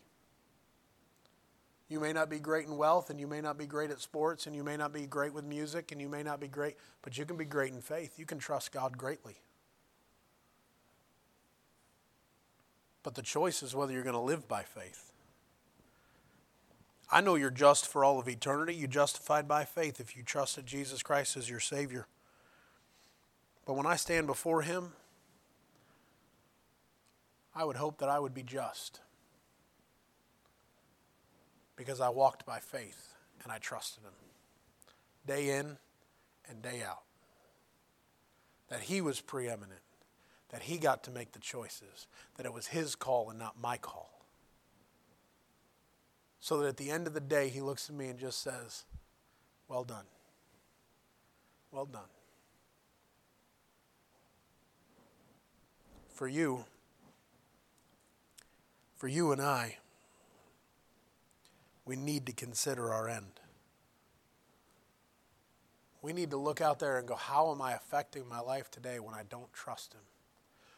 You 1.88 2.00
may 2.00 2.12
not 2.12 2.30
be 2.30 2.38
great 2.38 2.66
in 2.66 2.76
wealth, 2.76 3.10
and 3.10 3.20
you 3.20 3.26
may 3.26 3.40
not 3.40 3.58
be 3.58 3.66
great 3.66 3.90
at 3.90 4.00
sports, 4.00 4.46
and 4.46 4.56
you 4.56 4.64
may 4.64 4.76
not 4.76 4.92
be 4.92 5.06
great 5.06 5.34
with 5.34 5.44
music, 5.44 5.92
and 5.92 6.00
you 6.00 6.08
may 6.08 6.22
not 6.22 6.40
be 6.40 6.48
great, 6.48 6.76
but 7.02 7.18
you 7.18 7.26
can 7.26 7.36
be 7.36 7.44
great 7.44 7.72
in 7.72 7.80
faith. 7.82 8.18
You 8.18 8.24
can 8.24 8.38
trust 8.38 8.72
God 8.72 8.96
greatly. 8.96 9.36
But 13.02 13.14
the 13.14 13.22
choice 13.22 13.62
is 13.62 13.74
whether 13.74 13.92
you're 13.92 14.02
going 14.02 14.14
to 14.14 14.20
live 14.20 14.48
by 14.48 14.62
faith. 14.62 15.12
I 17.12 17.20
know 17.20 17.34
you're 17.34 17.50
just 17.50 17.86
for 17.86 18.02
all 18.02 18.18
of 18.18 18.28
eternity. 18.28 18.74
You're 18.74 18.88
justified 18.88 19.46
by 19.46 19.66
faith 19.66 20.00
if 20.00 20.16
you 20.16 20.22
trusted 20.22 20.64
Jesus 20.64 21.02
Christ 21.02 21.36
as 21.36 21.50
your 21.50 21.60
Savior. 21.60 22.06
But 23.66 23.74
when 23.74 23.86
I 23.86 23.96
stand 23.96 24.26
before 24.26 24.62
Him, 24.62 24.92
I 27.54 27.64
would 27.64 27.76
hope 27.76 27.98
that 27.98 28.08
I 28.08 28.18
would 28.18 28.34
be 28.34 28.42
just 28.42 29.00
because 31.76 32.00
I 32.00 32.08
walked 32.08 32.46
by 32.46 32.58
faith 32.58 33.14
and 33.42 33.52
I 33.52 33.58
trusted 33.58 34.04
Him 34.04 34.12
day 35.26 35.50
in 35.50 35.76
and 36.48 36.62
day 36.62 36.82
out. 36.86 37.02
That 38.68 38.80
He 38.80 39.00
was 39.00 39.20
preeminent, 39.20 39.80
that 40.50 40.62
He 40.62 40.78
got 40.78 41.04
to 41.04 41.10
make 41.10 41.32
the 41.32 41.38
choices, 41.38 42.06
that 42.36 42.46
it 42.46 42.52
was 42.52 42.68
His 42.68 42.94
call 42.94 43.30
and 43.30 43.38
not 43.38 43.60
my 43.60 43.76
call. 43.76 44.26
So 46.40 46.58
that 46.58 46.68
at 46.68 46.76
the 46.76 46.90
end 46.90 47.06
of 47.06 47.14
the 47.14 47.20
day, 47.20 47.48
He 47.48 47.60
looks 47.60 47.88
at 47.88 47.96
me 47.96 48.08
and 48.08 48.18
just 48.18 48.42
says, 48.42 48.84
Well 49.68 49.84
done. 49.84 50.04
Well 51.70 51.86
done. 51.86 52.02
For 56.08 56.28
you, 56.28 56.64
for 58.94 59.08
you 59.08 59.32
and 59.32 59.42
I, 59.42 59.78
we 61.84 61.96
need 61.96 62.26
to 62.26 62.32
consider 62.32 62.92
our 62.92 63.08
end. 63.08 63.40
We 66.02 66.12
need 66.12 66.30
to 66.30 66.36
look 66.36 66.60
out 66.60 66.78
there 66.78 66.98
and 66.98 67.08
go, 67.08 67.14
how 67.14 67.50
am 67.50 67.62
I 67.62 67.72
affecting 67.72 68.28
my 68.28 68.40
life 68.40 68.70
today 68.70 69.00
when 69.00 69.14
I 69.14 69.22
don't 69.28 69.52
trust 69.52 69.94
Him? 69.94 70.02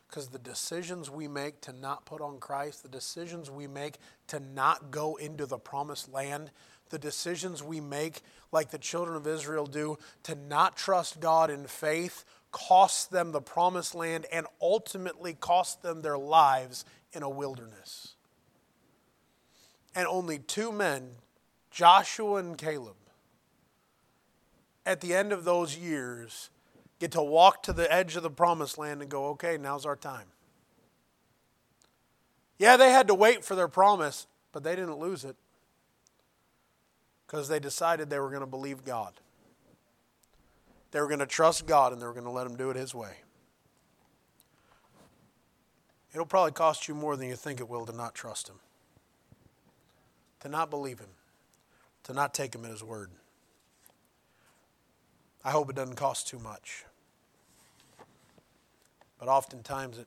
Because 0.09 0.29
the 0.29 0.39
decisions 0.39 1.11
we 1.11 1.27
make 1.27 1.61
to 1.63 1.73
not 1.73 2.05
put 2.07 2.21
on 2.21 2.39
Christ, 2.39 2.83
the 2.85 2.89
decisions 2.89 3.51
we 3.51 3.67
make 3.67 3.97
to 4.29 4.39
not 4.39 4.93
go 4.93 5.17
into 5.17 5.47
the 5.47 5.59
promised 5.59 6.13
land, 6.13 6.53
the 6.91 6.99
decisions 6.99 7.61
we 7.61 7.81
make, 7.81 8.21
like 8.53 8.71
the 8.71 8.79
children 8.79 9.17
of 9.17 9.27
Israel 9.27 9.67
do, 9.67 9.99
to 10.23 10.37
not 10.37 10.77
trust 10.77 11.19
God 11.19 11.51
in 11.51 11.67
faith, 11.67 12.25
cost 12.53 13.11
them 13.11 13.33
the 13.33 13.41
promised 13.41 13.97
land 13.97 14.27
and 14.33 14.47
ultimately 14.61 15.35
cost 15.35 15.83
them 15.83 16.03
their 16.03 16.19
lives 16.19 16.85
in 17.13 17.25
a 17.25 17.29
wilderness 17.29 18.16
and 19.97 20.07
only 20.07 20.39
two 20.39 20.71
men, 20.71 21.13
Joshua 21.71 22.37
and 22.37 22.57
Caleb, 22.57 22.97
at 24.85 25.01
the 25.01 25.15
end 25.15 25.33
of 25.33 25.45
those 25.45 25.77
years, 25.77 26.51
get 27.01 27.11
to 27.13 27.23
walk 27.23 27.63
to 27.63 27.73
the 27.73 27.91
edge 27.93 28.15
of 28.15 28.23
the 28.23 28.31
promised 28.31 28.77
land 28.77 29.01
and 29.01 29.11
go, 29.11 29.29
okay, 29.29 29.57
now's 29.57 29.87
our 29.87 29.97
time. 29.97 30.27
Yeah, 32.59 32.77
they 32.77 32.91
had 32.91 33.09
to 33.09 33.15
wait 33.15 33.43
for 33.43 33.55
their 33.55 33.69
promise, 33.69 34.27
but 34.53 34.63
they 34.63 34.77
didn't 34.77 34.99
lose 34.99 35.25
it 35.25 35.35
because 37.27 37.49
they 37.49 37.59
decided 37.59 38.11
they 38.11 38.21
were 38.21 38.29
going 38.29 38.41
to 38.41 38.47
believe 38.47 38.85
God. 38.85 39.15
They 40.91 41.01
were 41.01 41.09
going 41.09 41.21
to 41.21 41.27
trust 41.27 41.67
God 41.67 41.93
and 41.93 42.01
they 42.01 42.07
were 42.07 42.13
going 42.13 42.25
to 42.25 42.31
let 42.31 42.47
Him 42.47 42.57
do 42.57 42.71
it 42.71 42.77
His 42.77 42.95
way. 42.95 43.13
It'll 46.13 46.27
probably 46.27 46.53
cost 46.53 46.87
you 46.87 46.95
more 46.95 47.17
than 47.17 47.29
you 47.29 47.37
think 47.37 47.61
it 47.61 47.69
will 47.69 47.87
to 47.87 47.93
not 47.93 48.15
trust 48.15 48.49
Him 48.49 48.57
to 50.47 50.53
not 50.53 50.71
believe 50.71 51.01
him, 51.01 51.09
to 52.05 52.13
not 52.13 52.33
take 52.33 52.55
him 52.55 52.65
at 52.65 52.71
his 52.71 52.85
word. 52.85 53.11
I 55.45 55.51
hope 55.51 55.69
it 55.69 55.75
doesn't 55.75 55.97
cost 55.97 56.29
too 56.29 56.39
much. 56.39 56.85
But 59.19 59.27
oftentimes 59.27 59.99
it 59.99 60.07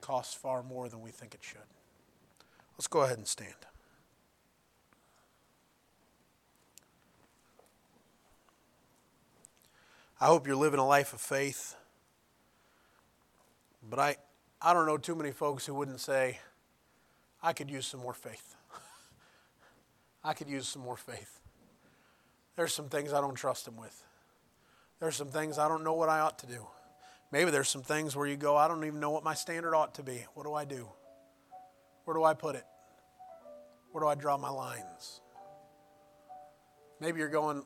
costs 0.00 0.34
far 0.34 0.64
more 0.64 0.88
than 0.88 1.02
we 1.02 1.12
think 1.12 1.34
it 1.34 1.40
should. 1.40 1.60
Let's 2.76 2.88
go 2.88 3.02
ahead 3.02 3.16
and 3.16 3.28
stand. 3.28 3.54
I 10.20 10.26
hope 10.26 10.48
you're 10.48 10.56
living 10.56 10.80
a 10.80 10.86
life 10.86 11.12
of 11.12 11.20
faith. 11.20 11.76
But 13.88 14.00
I, 14.00 14.16
I 14.60 14.72
don't 14.72 14.86
know 14.86 14.98
too 14.98 15.14
many 15.14 15.30
folks 15.30 15.64
who 15.64 15.74
wouldn't 15.74 16.00
say, 16.00 16.40
I 17.40 17.52
could 17.52 17.70
use 17.70 17.86
some 17.86 18.00
more 18.00 18.14
faith. 18.14 18.53
I 20.24 20.32
could 20.32 20.48
use 20.48 20.66
some 20.66 20.82
more 20.82 20.96
faith. 20.96 21.40
There's 22.56 22.72
some 22.72 22.88
things 22.88 23.12
I 23.12 23.20
don't 23.20 23.34
trust 23.34 23.68
Him 23.68 23.76
with. 23.76 24.02
There's 25.00 25.16
some 25.16 25.28
things 25.28 25.58
I 25.58 25.68
don't 25.68 25.84
know 25.84 25.92
what 25.94 26.08
I 26.08 26.20
ought 26.20 26.38
to 26.40 26.46
do. 26.46 26.66
Maybe 27.30 27.50
there's 27.50 27.68
some 27.68 27.82
things 27.82 28.16
where 28.16 28.26
you 28.26 28.36
go, 28.36 28.56
I 28.56 28.68
don't 28.68 28.84
even 28.84 29.00
know 29.00 29.10
what 29.10 29.24
my 29.24 29.34
standard 29.34 29.74
ought 29.74 29.96
to 29.96 30.02
be. 30.02 30.24
What 30.34 30.44
do 30.44 30.54
I 30.54 30.64
do? 30.64 30.88
Where 32.04 32.16
do 32.16 32.22
I 32.22 32.32
put 32.32 32.54
it? 32.54 32.64
Where 33.92 34.02
do 34.02 34.08
I 34.08 34.14
draw 34.14 34.38
my 34.38 34.50
lines? 34.50 35.20
Maybe 37.00 37.18
you're 37.18 37.28
going, 37.28 37.64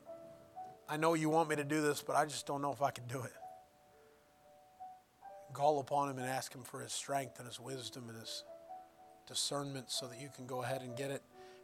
I 0.89 0.97
know 0.97 1.13
you 1.13 1.29
want 1.29 1.49
me 1.49 1.55
to 1.57 1.63
do 1.63 1.81
this, 1.81 2.01
but 2.01 2.15
I 2.15 2.25
just 2.25 2.45
don't 2.47 2.61
know 2.61 2.73
if 2.73 2.81
I 2.81 2.91
can 2.91 3.05
do 3.07 3.21
it. 3.21 3.33
Call 5.53 5.79
upon 5.79 6.09
Him 6.09 6.17
and 6.17 6.27
ask 6.27 6.53
Him 6.53 6.63
for 6.63 6.81
His 6.81 6.91
strength 6.91 7.37
and 7.37 7.47
His 7.47 7.59
wisdom 7.59 8.09
and 8.09 8.19
His 8.19 8.43
discernment 9.27 9.91
so 9.91 10.07
that 10.07 10.19
you 10.19 10.29
can 10.35 10.45
go 10.45 10.63
ahead 10.63 10.81
and 10.81 10.97
get 10.97 11.11
it 11.11 11.21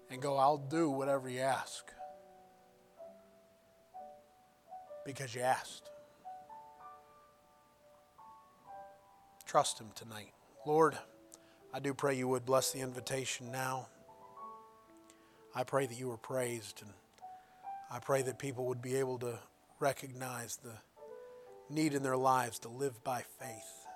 and 0.10 0.22
go, 0.22 0.38
I'll 0.38 0.58
do 0.58 0.90
whatever 0.90 1.30
you 1.30 1.40
ask. 1.40 1.92
Because 5.06 5.36
you 5.36 5.42
asked. 5.42 5.90
Trust 9.46 9.80
Him 9.80 9.88
tonight. 9.96 10.34
Lord, 10.66 10.98
I 11.74 11.80
do 11.80 11.94
pray 11.94 12.16
you 12.16 12.28
would 12.28 12.46
bless 12.46 12.72
the 12.72 12.80
invitation 12.80 13.52
now. 13.52 13.88
I 15.54 15.64
pray 15.64 15.86
that 15.86 15.98
you 15.98 16.10
were 16.10 16.18
praised, 16.18 16.82
and 16.82 16.92
I 17.90 18.00
pray 18.00 18.22
that 18.24 18.40
people 18.40 18.66
would 18.66 18.82
be 18.82 18.96
able 18.96 19.20
to 19.20 19.40
recognize 19.80 20.58
the 20.58 20.74
need 21.70 21.94
in 21.94 22.04
their 22.04 22.18
lives 22.18 22.60
to 22.60 22.70
live 22.70 23.04
by 23.04 23.24
faith 23.40 23.88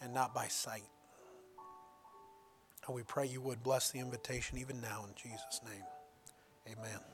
and 0.00 0.14
not 0.14 0.34
by 0.34 0.46
sight. 0.46 0.82
And 2.86 2.94
we 2.94 3.02
pray 3.02 3.26
you 3.26 3.40
would 3.40 3.62
bless 3.62 3.90
the 3.90 4.00
invitation 4.00 4.58
even 4.58 4.80
now 4.80 5.04
in 5.08 5.14
Jesus' 5.14 5.60
name. 5.64 5.84
Amen. 6.78 7.13